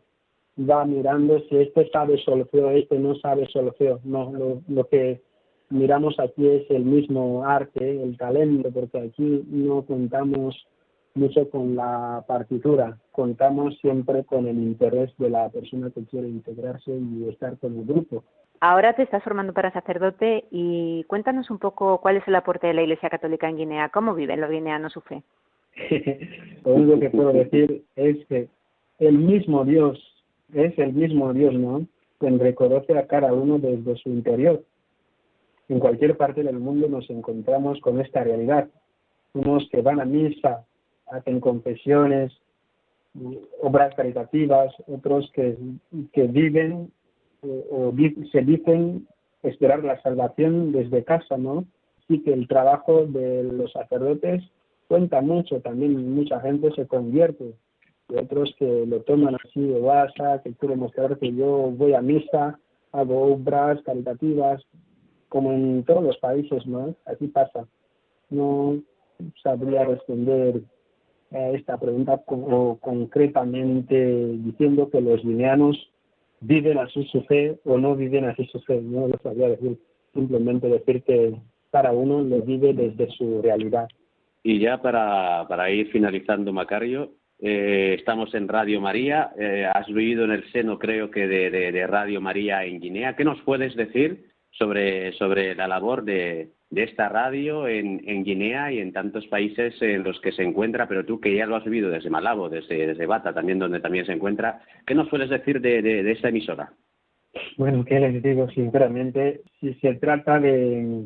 va 0.63 0.85
mirando 0.85 1.39
si 1.47 1.57
este 1.57 1.89
sabe 1.91 2.17
solfeo, 2.17 2.71
este 2.71 2.99
no 2.99 3.15
sabe 3.15 3.47
solfeo. 3.47 3.99
No, 4.03 4.31
lo, 4.31 4.61
lo 4.67 4.87
que 4.87 5.21
miramos 5.69 6.19
aquí 6.19 6.47
es 6.47 6.69
el 6.69 6.85
mismo 6.85 7.45
arte, 7.45 8.01
el 8.01 8.17
talento, 8.17 8.71
porque 8.71 8.99
aquí 8.99 9.43
no 9.47 9.83
contamos 9.85 10.67
mucho 11.15 11.49
con 11.49 11.75
la 11.75 12.23
partitura, 12.27 12.97
contamos 13.11 13.77
siempre 13.79 14.25
con 14.25 14.47
el 14.47 14.57
interés 14.57 15.11
de 15.17 15.29
la 15.29 15.49
persona 15.49 15.89
que 15.89 16.03
quiere 16.05 16.27
integrarse 16.27 16.91
y 16.91 17.29
estar 17.29 17.57
con 17.57 17.77
el 17.77 17.85
grupo. 17.85 18.23
Ahora 18.59 18.93
te 18.93 19.03
estás 19.03 19.23
formando 19.23 19.53
para 19.53 19.71
sacerdote 19.71 20.45
y 20.51 21.03
cuéntanos 21.05 21.49
un 21.49 21.59
poco 21.59 21.99
cuál 22.01 22.17
es 22.17 22.27
el 22.27 22.35
aporte 22.35 22.67
de 22.67 22.73
la 22.73 22.83
Iglesia 22.83 23.09
Católica 23.09 23.49
en 23.49 23.57
Guinea, 23.57 23.89
cómo 23.89 24.13
viven 24.13 24.41
los 24.41 24.49
guineanos 24.49 24.93
su 24.93 25.01
fe. 25.01 25.23
Lo 26.65 26.73
único 26.73 26.99
que 26.99 27.09
puedo 27.09 27.33
decir 27.33 27.83
es 27.95 28.25
que 28.27 28.47
el 28.99 29.17
mismo 29.17 29.65
Dios 29.65 29.99
es 30.53 30.77
el 30.79 30.93
mismo 30.93 31.33
Dios, 31.33 31.53
¿no? 31.53 31.85
Quien 32.17 32.39
reconoce 32.39 32.97
a 32.97 33.07
cada 33.07 33.33
uno 33.33 33.59
desde 33.59 33.95
su 33.97 34.09
interior 34.09 34.63
en 35.67 35.79
cualquier 35.79 36.17
parte 36.17 36.43
del 36.43 36.59
mundo 36.59 36.87
nos 36.87 37.09
encontramos 37.09 37.79
con 37.81 37.99
esta 37.99 38.23
realidad. 38.23 38.69
Unos 39.33 39.67
que 39.69 39.81
van 39.81 39.99
a 39.99 40.05
misa, 40.05 40.65
hacen 41.07 41.39
confesiones, 41.39 42.31
obras 43.61 43.93
caritativas, 43.95 44.73
otros 44.87 45.31
que, 45.33 45.57
que 46.13 46.23
viven 46.23 46.91
eh, 47.43 47.65
o 47.71 47.93
se 48.31 48.41
dicen 48.41 49.07
esperar 49.43 49.83
la 49.83 50.01
salvación 50.01 50.71
desde 50.71 51.03
casa, 51.03 51.37
¿no? 51.37 51.65
Sí 52.07 52.21
que 52.21 52.33
el 52.33 52.47
trabajo 52.47 53.05
de 53.05 53.43
los 53.43 53.71
sacerdotes 53.71 54.43
cuenta 54.87 55.21
mucho, 55.21 55.61
también 55.61 56.13
mucha 56.13 56.39
gente 56.41 56.71
se 56.75 56.85
convierte, 56.87 57.53
otros 58.07 58.53
que 58.59 58.85
lo 58.85 59.01
toman 59.01 59.35
así 59.35 59.61
de 59.61 59.79
WhatsApp, 59.79 60.43
que 60.43 60.53
quieren 60.53 60.79
mostrar 60.79 61.17
que 61.17 61.33
yo 61.33 61.71
voy 61.71 61.93
a 61.93 62.01
misa, 62.01 62.59
hago 62.91 63.33
obras 63.33 63.81
caritativas, 63.83 64.63
como 65.29 65.51
en 65.51 65.83
todos 65.83 66.03
los 66.03 66.17
países, 66.17 66.65
¿no? 66.65 66.95
Así 67.05 67.27
pasa. 67.27 67.65
No 68.29 68.79
sabría 69.41 69.85
responder 69.85 70.61
a 71.31 71.49
esta 71.49 71.77
pregunta 71.77 72.21
concretamente 72.25 74.33
diciendo 74.37 74.89
que 74.89 75.01
los 75.01 75.21
guineanos 75.23 75.89
viven 76.41 76.77
así 76.77 77.05
su 77.05 77.23
fe 77.23 77.59
o 77.65 77.77
no 77.77 77.95
viven 77.95 78.25
así 78.25 78.45
su 78.45 78.59
fe. 78.61 78.81
No 78.81 79.07
lo 79.07 79.17
sabría 79.21 79.49
decir. 79.49 79.77
Simplemente 80.13 80.67
decir 80.67 81.03
que 81.03 81.35
cada 81.71 81.91
uno 81.91 82.21
lo 82.21 82.41
vive 82.41 82.73
desde 82.73 83.09
su 83.11 83.41
realidad. 83.41 83.87
Y 84.43 84.59
ya 84.59 84.81
para, 84.81 85.45
para 85.49 85.69
ir 85.71 85.91
finalizando, 85.91 86.53
Macario, 86.53 87.11
eh, 87.39 87.95
estamos 87.97 88.33
en 88.33 88.47
Radio 88.47 88.79
María. 88.79 89.31
Eh, 89.37 89.67
has 89.73 89.87
vivido 89.87 90.23
en 90.23 90.31
el 90.31 90.51
seno, 90.51 90.79
creo 90.79 91.11
que, 91.11 91.27
de, 91.27 91.49
de, 91.49 91.87
Radio 91.87 92.21
María 92.21 92.63
en 92.63 92.79
Guinea. 92.79 93.15
¿Qué 93.15 93.25
nos 93.25 93.41
puedes 93.41 93.75
decir 93.75 94.25
sobre, 94.57 95.11
sobre 95.13 95.55
la 95.55 95.67
labor 95.67 96.03
de, 96.03 96.49
de 96.69 96.83
esta 96.83 97.09
radio 97.09 97.67
en, 97.67 98.01
en, 98.07 98.23
Guinea 98.23 98.71
y 98.71 98.79
en 98.79 98.93
tantos 98.93 99.27
países 99.27 99.81
en 99.81 100.03
los 100.03 100.19
que 100.21 100.31
se 100.31 100.43
encuentra? 100.43 100.87
Pero 100.87 101.05
tú 101.05 101.19
que 101.19 101.35
ya 101.35 101.45
lo 101.45 101.55
has 101.55 101.65
vivido 101.65 101.89
desde 101.89 102.09
Malabo, 102.09 102.49
desde, 102.49 102.87
desde 102.87 103.05
Bata, 103.05 103.33
también 103.33 103.59
donde 103.59 103.79
también 103.79 104.05
se 104.05 104.13
encuentra, 104.13 104.61
¿qué 104.85 104.95
nos 104.95 105.09
puedes 105.09 105.29
decir 105.29 105.61
de, 105.61 105.81
de, 105.81 106.03
de 106.03 106.11
esta 106.11 106.29
emisora? 106.29 106.71
Bueno, 107.57 107.83
¿qué 107.85 107.99
les 107.99 108.23
digo 108.23 108.49
sinceramente? 108.49 109.41
Si 109.59 109.73
se 109.75 109.95
trata 109.95 110.39
de 110.39 111.05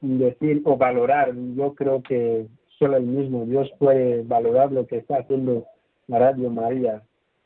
decir 0.00 0.60
o 0.64 0.76
valorar, 0.76 1.32
yo 1.56 1.74
creo 1.74 2.02
que 2.02 2.46
solo 2.78 2.96
el 2.96 3.04
mismo 3.04 3.46
Dios 3.46 3.70
puede 3.78 4.22
valorar 4.22 4.72
lo 4.72 4.86
que 4.86 4.98
está 4.98 5.18
haciendo 5.18 5.64
la 6.08 6.18
Radio 6.18 6.50
María. 6.50 7.02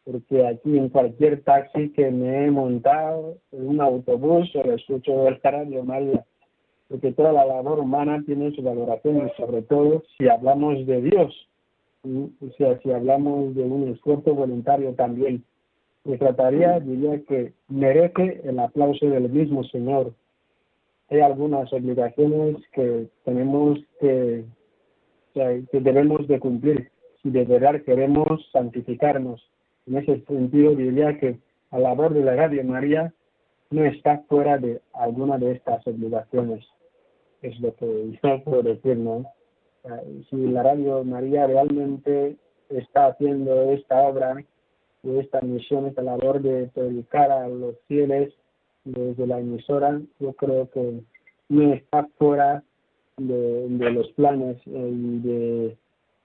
Porque 0.07 0.47
aquí 0.47 0.79
en 0.79 0.89
cualquier 0.89 1.43
taxi 1.43 1.91
que 1.91 2.11
me 2.11 2.47
he 2.47 2.51
montado, 2.51 3.37
en 3.53 3.69
un 3.69 3.81
autobús, 3.81 4.49
o 4.55 4.63
escucho 4.73 5.29
la 5.29 5.39
Radio 5.43 5.85
María. 5.85 6.25
Porque 6.89 7.13
toda 7.13 7.33
la 7.33 7.45
labor 7.45 7.81
humana 7.81 8.23
tiene 8.25 8.53
su 8.53 8.63
valoración 8.63 9.27
y 9.27 9.37
sobre 9.37 9.63
todo 9.63 10.05
si 10.17 10.29
hablamos 10.29 10.87
de 10.87 11.03
Dios. 11.03 11.49
O 12.05 12.51
sea, 12.57 12.79
si 12.79 12.93
hablamos 12.93 13.55
de 13.57 13.65
un 13.65 13.89
esfuerzo 13.89 14.33
voluntario 14.33 14.95
también 14.95 15.45
me 16.07 16.19
trataría, 16.19 16.79
diría 16.79 17.21
que 17.25 17.53
merece 17.69 18.41
el 18.45 18.61
aplauso 18.61 19.07
del 19.07 19.29
mismo 19.29 19.65
Señor. 19.65 20.13
Hay 21.11 21.21
algunas 21.21 21.73
obligaciones 21.73 22.57
que 22.73 23.09
tenemos 23.25 23.81
que, 24.01 24.45
que 25.35 25.81
debemos 25.81 26.27
de 26.29 26.39
cumplir 26.39 26.91
si 27.23 27.31
de 27.31 27.45
verdad 27.45 27.83
queremos 27.83 28.49
santificarnos. 28.53 29.43
En 29.87 29.97
ese 29.97 30.21
sentido, 30.27 30.75
diría 30.75 31.19
que 31.19 31.39
la 31.71 31.79
labor 31.79 32.13
de 32.15 32.25
la 32.25 32.35
Radio 32.37 32.65
María 32.65 33.13
no 33.71 33.85
está 33.85 34.19
fuera 34.29 34.59
de 34.59 34.81
alguna 34.93 35.39
de 35.39 35.53
estas 35.53 35.87
obligaciones. 35.87 36.65
Es 37.43 37.59
lo 37.61 37.75
que 37.77 38.19
yo 38.23 38.43
puedo 38.45 38.63
decir, 38.63 38.97
¿no? 38.97 39.25
Si 40.31 40.37
la 40.37 40.63
Radio 40.63 41.05
María 41.05 41.47
realmente 41.47 42.37
está 42.71 43.07
haciendo 43.07 43.71
esta 43.73 44.03
obra 44.03 44.35
de 45.03 45.21
esta 45.21 45.41
misión, 45.41 45.87
esta 45.87 46.03
labor 46.03 46.41
de 46.43 46.67
predicar 46.75 47.31
a 47.31 47.49
los 47.49 47.77
fieles 47.87 48.35
desde 48.85 49.27
la 49.27 49.39
emisora, 49.39 50.01
yo 50.19 50.33
creo 50.33 50.69
que 50.71 51.01
no 51.49 51.73
está 51.73 52.09
fuera 52.19 52.65
de, 53.17 53.69
los 53.69 54.09
planes 54.13 54.57
eh, 54.67 54.91
y 54.93 55.19
de 55.21 55.77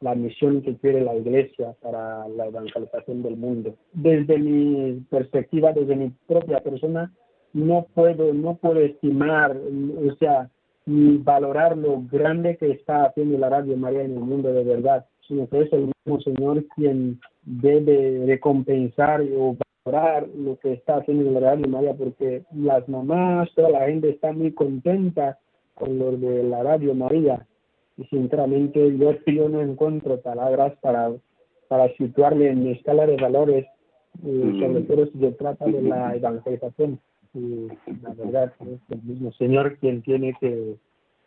la 0.02 0.16
misión 0.16 0.62
que 0.62 0.76
quiere 0.78 1.02
la 1.02 1.16
Iglesia 1.16 1.74
para 1.82 2.28
la 2.28 2.48
evangelización 2.48 3.24
del 3.24 3.38
mundo. 3.38 3.76
Desde 3.94 4.38
mi 4.38 5.00
perspectiva, 5.10 5.72
desde 5.74 5.96
mi 5.96 6.12
propia 6.28 6.60
persona, 6.60 7.12
no 7.54 7.86
puedo, 7.94 8.34
no 8.34 8.56
puedo 8.56 8.80
estimar, 8.80 9.56
o 9.56 10.16
sea, 10.16 10.50
ni 10.86 11.18
valorar 11.18 11.78
lo 11.78 12.02
grande 12.12 12.58
que 12.58 12.72
está 12.72 13.06
haciendo 13.06 13.38
la 13.38 13.50
Radio 13.50 13.78
María 13.78 14.04
en 14.04 14.14
el 14.14 14.20
mundo 14.20 14.52
de 14.52 14.64
verdad, 14.64 15.06
sino 15.28 15.48
que 15.48 15.62
es 15.62 15.74
el 15.74 15.92
mismo 16.06 16.22
Señor 16.22 16.66
quien 16.76 17.20
debe 17.44 18.26
recompensar 18.26 19.22
o 19.38 19.56
valorar 19.86 20.28
lo 20.36 20.58
que 20.58 20.74
está 20.74 20.98
haciendo 20.98 21.30
la 21.32 21.52
Radio 21.52 21.68
María, 21.68 21.94
porque 21.94 22.44
las 22.56 22.88
mamás, 22.90 23.50
toda 23.56 23.70
la 23.70 23.86
gente 23.86 24.10
está 24.10 24.32
muy 24.32 24.52
contenta 24.54 25.38
con 25.76 26.00
lo 26.00 26.18
de 26.18 26.44
la 26.44 26.64
Radio 26.64 26.96
María. 26.96 27.46
Y 28.02 28.06
sinceramente 28.06 28.98
yo, 28.98 29.12
yo 29.28 29.50
no 29.50 29.62
encuentro 29.62 30.20
palabras 30.22 30.74
para, 30.82 31.12
para 31.68 31.94
situarle 31.96 32.50
en 32.50 32.64
mi 32.64 32.72
escala 32.72 33.06
de 33.06 33.18
valores, 33.18 33.66
eh, 34.24 34.28
mm. 34.28 34.60
sobre 34.60 34.82
todo 34.82 35.06
si 35.08 35.20
se 35.20 35.32
trata 35.34 35.66
de 35.66 35.82
la 35.82 36.16
evangelización. 36.16 37.00
Y 37.34 37.68
la 38.02 38.14
verdad 38.14 38.54
es 38.60 38.80
el 38.90 39.02
mismo 39.04 39.32
Señor 39.34 39.78
quien 39.78 40.02
tiene 40.02 40.36
que, 40.40 40.76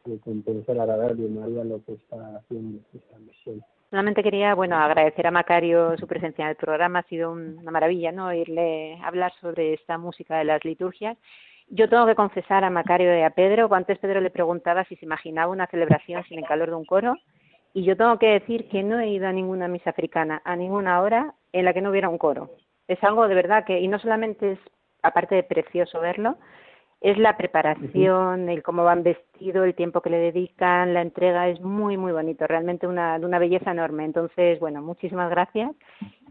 que 0.04 0.18
compensar 0.18 0.78
a 0.78 0.86
la 0.86 0.96
Radio 0.96 1.28
María 1.28 1.64
lo 1.64 1.82
que 1.84 1.94
está 1.94 2.36
haciendo 2.36 2.80
esta 2.92 3.18
misión. 3.18 3.64
Solamente 3.88 4.22
quería, 4.22 4.54
bueno, 4.54 4.76
agradecer 4.76 5.26
a 5.26 5.30
Macario 5.30 5.96
su 5.98 6.06
presencia 6.06 6.44
en 6.44 6.50
el 6.50 6.56
programa. 6.56 6.98
Ha 6.98 7.02
sido 7.04 7.32
una 7.32 7.70
maravilla, 7.70 8.12
¿no? 8.12 8.26
Oírle 8.26 8.98
hablar 9.02 9.32
sobre 9.40 9.74
esta 9.74 9.96
música 9.98 10.36
de 10.38 10.44
las 10.44 10.64
liturgias. 10.64 11.16
Yo 11.68 11.88
tengo 11.88 12.06
que 12.06 12.14
confesar 12.14 12.64
a 12.64 12.70
Macario 12.70 13.16
y 13.18 13.22
a 13.22 13.30
Pedro, 13.30 13.72
antes 13.74 13.98
Pedro 13.98 14.20
le 14.20 14.30
preguntaba 14.30 14.84
si 14.84 14.96
se 14.96 15.04
imaginaba 15.04 15.50
una 15.50 15.66
celebración 15.66 16.22
sin 16.24 16.38
el 16.38 16.46
calor 16.46 16.70
de 16.70 16.76
un 16.76 16.84
coro, 16.84 17.16
y 17.72 17.84
yo 17.84 17.96
tengo 17.96 18.18
que 18.18 18.28
decir 18.28 18.68
que 18.68 18.82
no 18.82 19.00
he 19.00 19.08
ido 19.08 19.26
a 19.26 19.32
ninguna 19.32 19.66
misa 19.66 19.90
africana, 19.90 20.40
a 20.44 20.54
ninguna 20.54 21.00
hora 21.00 21.34
en 21.52 21.64
la 21.64 21.72
que 21.72 21.82
no 21.82 21.90
hubiera 21.90 22.08
un 22.08 22.18
coro. 22.18 22.50
Es 22.86 23.02
algo 23.02 23.26
de 23.26 23.34
verdad 23.34 23.64
que, 23.64 23.80
y 23.80 23.88
no 23.88 23.98
solamente 23.98 24.52
es, 24.52 24.58
aparte 25.02 25.34
de 25.34 25.42
precioso 25.42 26.00
verlo, 26.00 26.36
es 27.00 27.18
la 27.18 27.36
preparación, 27.36 28.48
el 28.48 28.62
cómo 28.62 28.84
van 28.84 29.02
vestidos, 29.02 29.66
el 29.66 29.74
tiempo 29.74 30.00
que 30.00 30.08
le 30.08 30.16
dedican, 30.18 30.94
la 30.94 31.02
entrega 31.02 31.48
es 31.48 31.60
muy, 31.60 31.98
muy 31.98 32.12
bonito, 32.12 32.46
realmente 32.46 32.86
una, 32.86 33.18
de 33.18 33.26
una 33.26 33.38
belleza 33.38 33.72
enorme. 33.72 34.06
Entonces, 34.06 34.58
bueno, 34.58 34.80
muchísimas 34.80 35.28
gracias. 35.28 35.70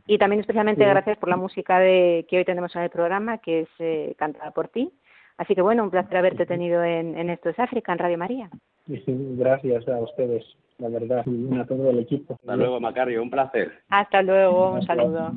Y 0.08 0.18
también 0.18 0.40
especialmente 0.40 0.84
gracias 0.84 1.18
por 1.20 1.30
la 1.30 1.38
música 1.38 1.78
de, 1.78 2.26
que 2.28 2.38
hoy 2.38 2.46
tenemos 2.46 2.76
en 2.76 2.82
el 2.82 2.90
programa, 2.90 3.38
que 3.38 3.62
es 3.62 3.70
eh, 3.78 4.16
cantada 4.18 4.50
por 4.50 4.70
ti. 4.70 4.92
Así 5.38 5.56
que 5.56 5.62
bueno, 5.62 5.84
un 5.84 5.90
placer 5.90 6.18
haberte 6.18 6.46
tenido 6.46 6.84
en, 6.84 7.18
en 7.18 7.30
Esto 7.30 7.50
es 7.50 7.60
África, 7.60 7.92
en 7.92 8.00
Radio 8.00 8.18
María. 8.18 8.50
Gracias 8.88 9.88
a 9.88 10.00
ustedes, 10.00 10.44
la 10.78 10.90
verdad, 10.90 11.24
y 11.26 11.58
a 11.58 11.66
todo 11.66 11.90
el 11.90 12.00
equipo. 12.00 12.36
Hasta 12.36 12.56
luego, 12.56 12.80
Macario, 12.80 13.22
un 13.22 13.30
placer. 13.30 13.72
Hasta 13.90 14.22
luego, 14.22 14.74
un 14.74 14.82
saludo. 14.84 15.32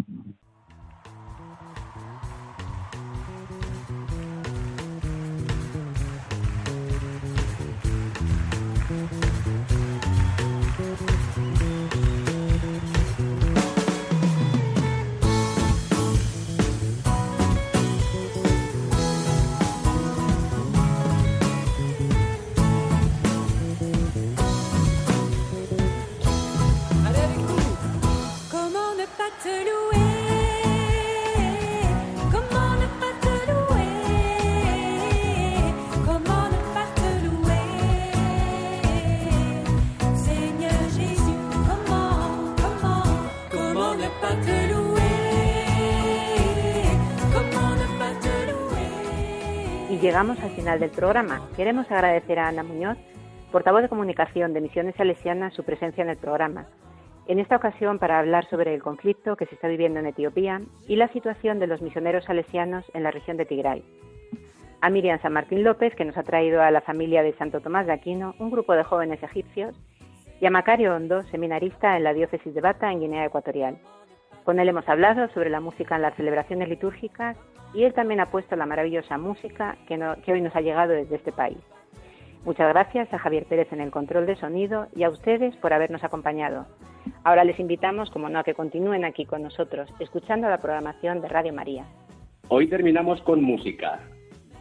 Llegamos 50.17 50.43
al 50.43 50.53
final 50.53 50.81
del 50.81 50.89
programa. 50.89 51.43
Queremos 51.57 51.93
agradecer 51.93 52.39
a 52.39 52.49
Ana 52.49 52.63
Muñoz, 52.63 52.97
portavoz 53.53 53.83
de 53.83 53.91
comunicación 53.91 54.55
de 54.55 54.63
Misiones 54.63 54.95
Salesianas, 54.97 55.53
su 55.53 55.63
presencia 55.63 56.03
en 56.03 56.09
el 56.09 56.17
programa. 56.17 56.69
En 57.27 57.39
esta 57.39 57.57
ocasión 57.57 57.99
para 57.99 58.19
hablar 58.19 58.49
sobre 58.49 58.73
el 58.73 58.83
conflicto 58.83 59.37
que 59.37 59.45
se 59.45 59.55
está 59.55 59.69
viviendo 59.69 60.01
en 60.01 60.07
Etiopía 60.07 60.63
y 60.89 60.97
la 60.97 61.09
situación 61.09 61.59
de 61.59 61.67
los 61.67 61.83
misioneros 61.83 62.25
salesianos 62.25 62.87
en 62.95 63.03
la 63.03 63.11
región 63.11 63.37
de 63.37 63.45
Tigray. 63.45 63.85
A 64.81 64.89
Miriam 64.89 65.21
San 65.21 65.35
Martín 65.35 65.63
López, 65.63 65.95
que 65.95 66.07
nos 66.07 66.17
ha 66.17 66.23
traído 66.23 66.63
a 66.63 66.71
la 66.71 66.81
familia 66.81 67.23
de 67.23 67.35
Santo 67.35 67.61
Tomás 67.61 67.85
de 67.85 67.93
Aquino, 67.93 68.35
un 68.39 68.51
grupo 68.51 68.73
de 68.73 68.85
jóvenes 68.85 69.23
egipcios, 69.23 69.77
y 70.41 70.47
a 70.47 70.51
Macario 70.51 70.95
Hondo, 70.95 71.25
seminarista 71.25 71.95
en 71.95 72.05
la 72.05 72.15
diócesis 72.15 72.55
de 72.55 72.63
Bata, 72.63 72.91
en 72.91 73.01
Guinea 73.01 73.27
Ecuatorial. 73.27 73.77
Con 74.47 74.61
él 74.61 74.69
hemos 74.69 74.89
hablado 74.89 75.29
sobre 75.31 75.51
la 75.51 75.59
música 75.59 75.97
en 75.97 76.03
las 76.03 76.15
celebraciones 76.15 76.69
litúrgicas 76.69 77.37
y 77.75 77.83
él 77.83 77.93
también 77.95 78.21
ha 78.21 78.31
puesto 78.31 78.55
la 78.55 78.65
maravillosa 78.65 79.19
música 79.19 79.77
que, 79.89 80.33
hoy 80.33 80.41
nos 80.41 80.55
ha 80.55 80.61
llegado 80.61 80.93
desde 80.93 81.17
este 81.17 81.33
país. 81.33 81.59
Muchas 82.45 82.69
gracias 82.69 83.13
a 83.13 83.19
Javier 83.19 83.47
Pérez 83.47 83.73
en 83.73 83.81
el 83.81 83.91
control 83.91 84.25
de 84.25 84.37
sonido 84.37 84.87
y 84.95 85.03
a 85.03 85.11
ustedes 85.11 85.57
por 85.57 85.73
habernos 85.73 86.05
acompañado. 86.05 86.65
Ahora 87.25 87.43
les 87.43 87.59
invitamos, 87.59 88.09
como 88.13 88.29
no, 88.29 88.39
a 88.39 88.45
que 88.45 88.55
continúen 88.55 89.05
aquí 89.05 89.27
con 89.27 89.43
nosotros, 89.43 89.91
escuchando 89.99 90.49
la 90.49 90.59
programación 90.59 91.21
de 91.23 91.29
Radio 91.29 91.53
María. 91.53 91.85
Hoy 92.47 92.69
terminamos 92.69 93.21
con 93.23 93.43
música. 93.43 93.99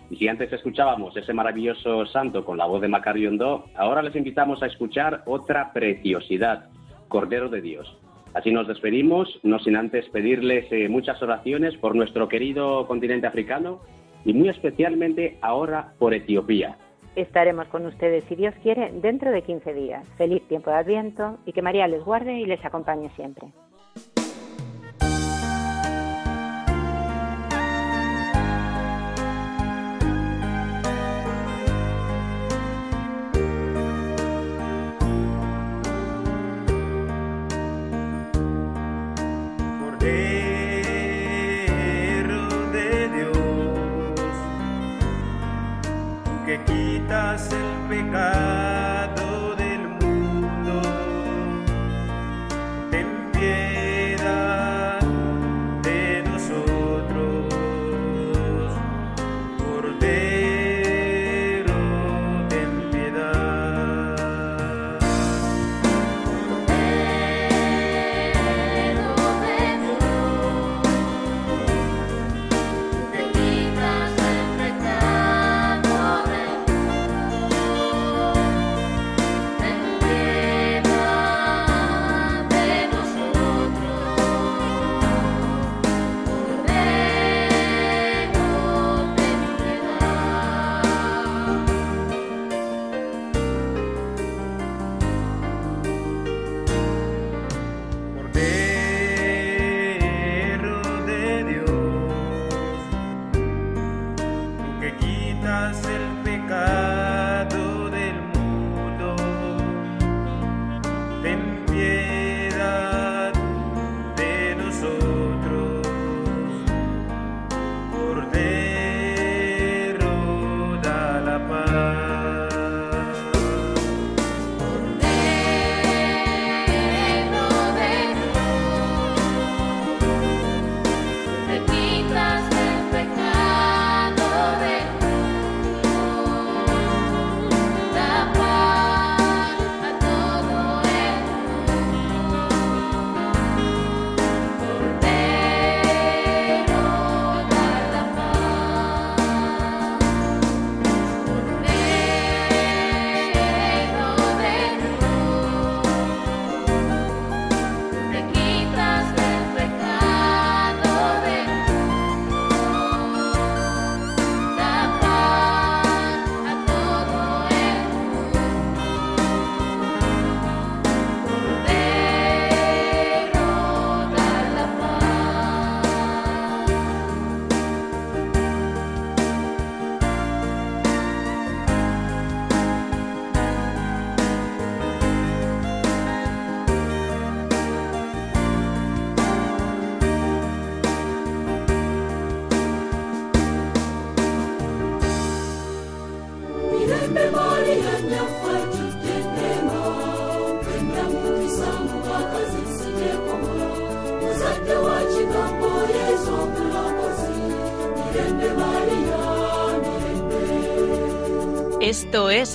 Y 0.10 0.16
si 0.16 0.28
antes 0.28 0.52
escuchábamos 0.52 1.16
ese 1.16 1.32
maravilloso 1.32 2.08
santo 2.08 2.44
con 2.44 2.58
la 2.58 2.66
voz 2.66 2.82
de 2.82 2.88
Macario 2.88 3.30
Hondo, 3.30 3.66
ahora 3.76 4.02
les 4.02 4.16
invitamos 4.16 4.64
a 4.64 4.66
escuchar 4.66 5.22
otra 5.28 5.72
preciosidad, 5.74 6.72
Cordero 7.08 7.50
de 7.50 7.62
Dios. 7.62 8.00
Así 8.36 8.52
nos 8.52 8.68
despedimos, 8.68 9.40
no 9.44 9.60
sin 9.60 9.78
antes 9.78 10.10
pedirles 10.10 10.70
eh, 10.70 10.90
muchas 10.90 11.22
oraciones 11.24 11.74
por 11.78 11.96
nuestro 11.96 12.28
querido 12.28 12.86
continente 12.86 13.28
africano 13.28 13.80
y 14.26 14.34
muy 14.34 14.50
especialmente 14.50 15.38
ahora 15.42 15.94
por 15.98 16.14
Etiopía. 16.14 16.78
Estaremos 17.16 17.68
con 17.70 17.86
ustedes, 17.86 18.26
si 18.26 18.36
Dios 18.36 18.54
quiere, 18.62 18.92
dentro 18.92 19.32
de 19.32 19.42
15 19.42 19.74
días. 19.74 20.06
Feliz 20.18 20.46
tiempo 20.50 20.70
de 20.70 20.76
Adviento 20.76 21.38
y 21.46 21.54
que 21.54 21.62
María 21.62 21.88
les 21.88 22.04
guarde 22.04 22.34
y 22.34 22.46
les 22.46 22.64
acompañe 22.66 23.10
siempre. 23.16 23.48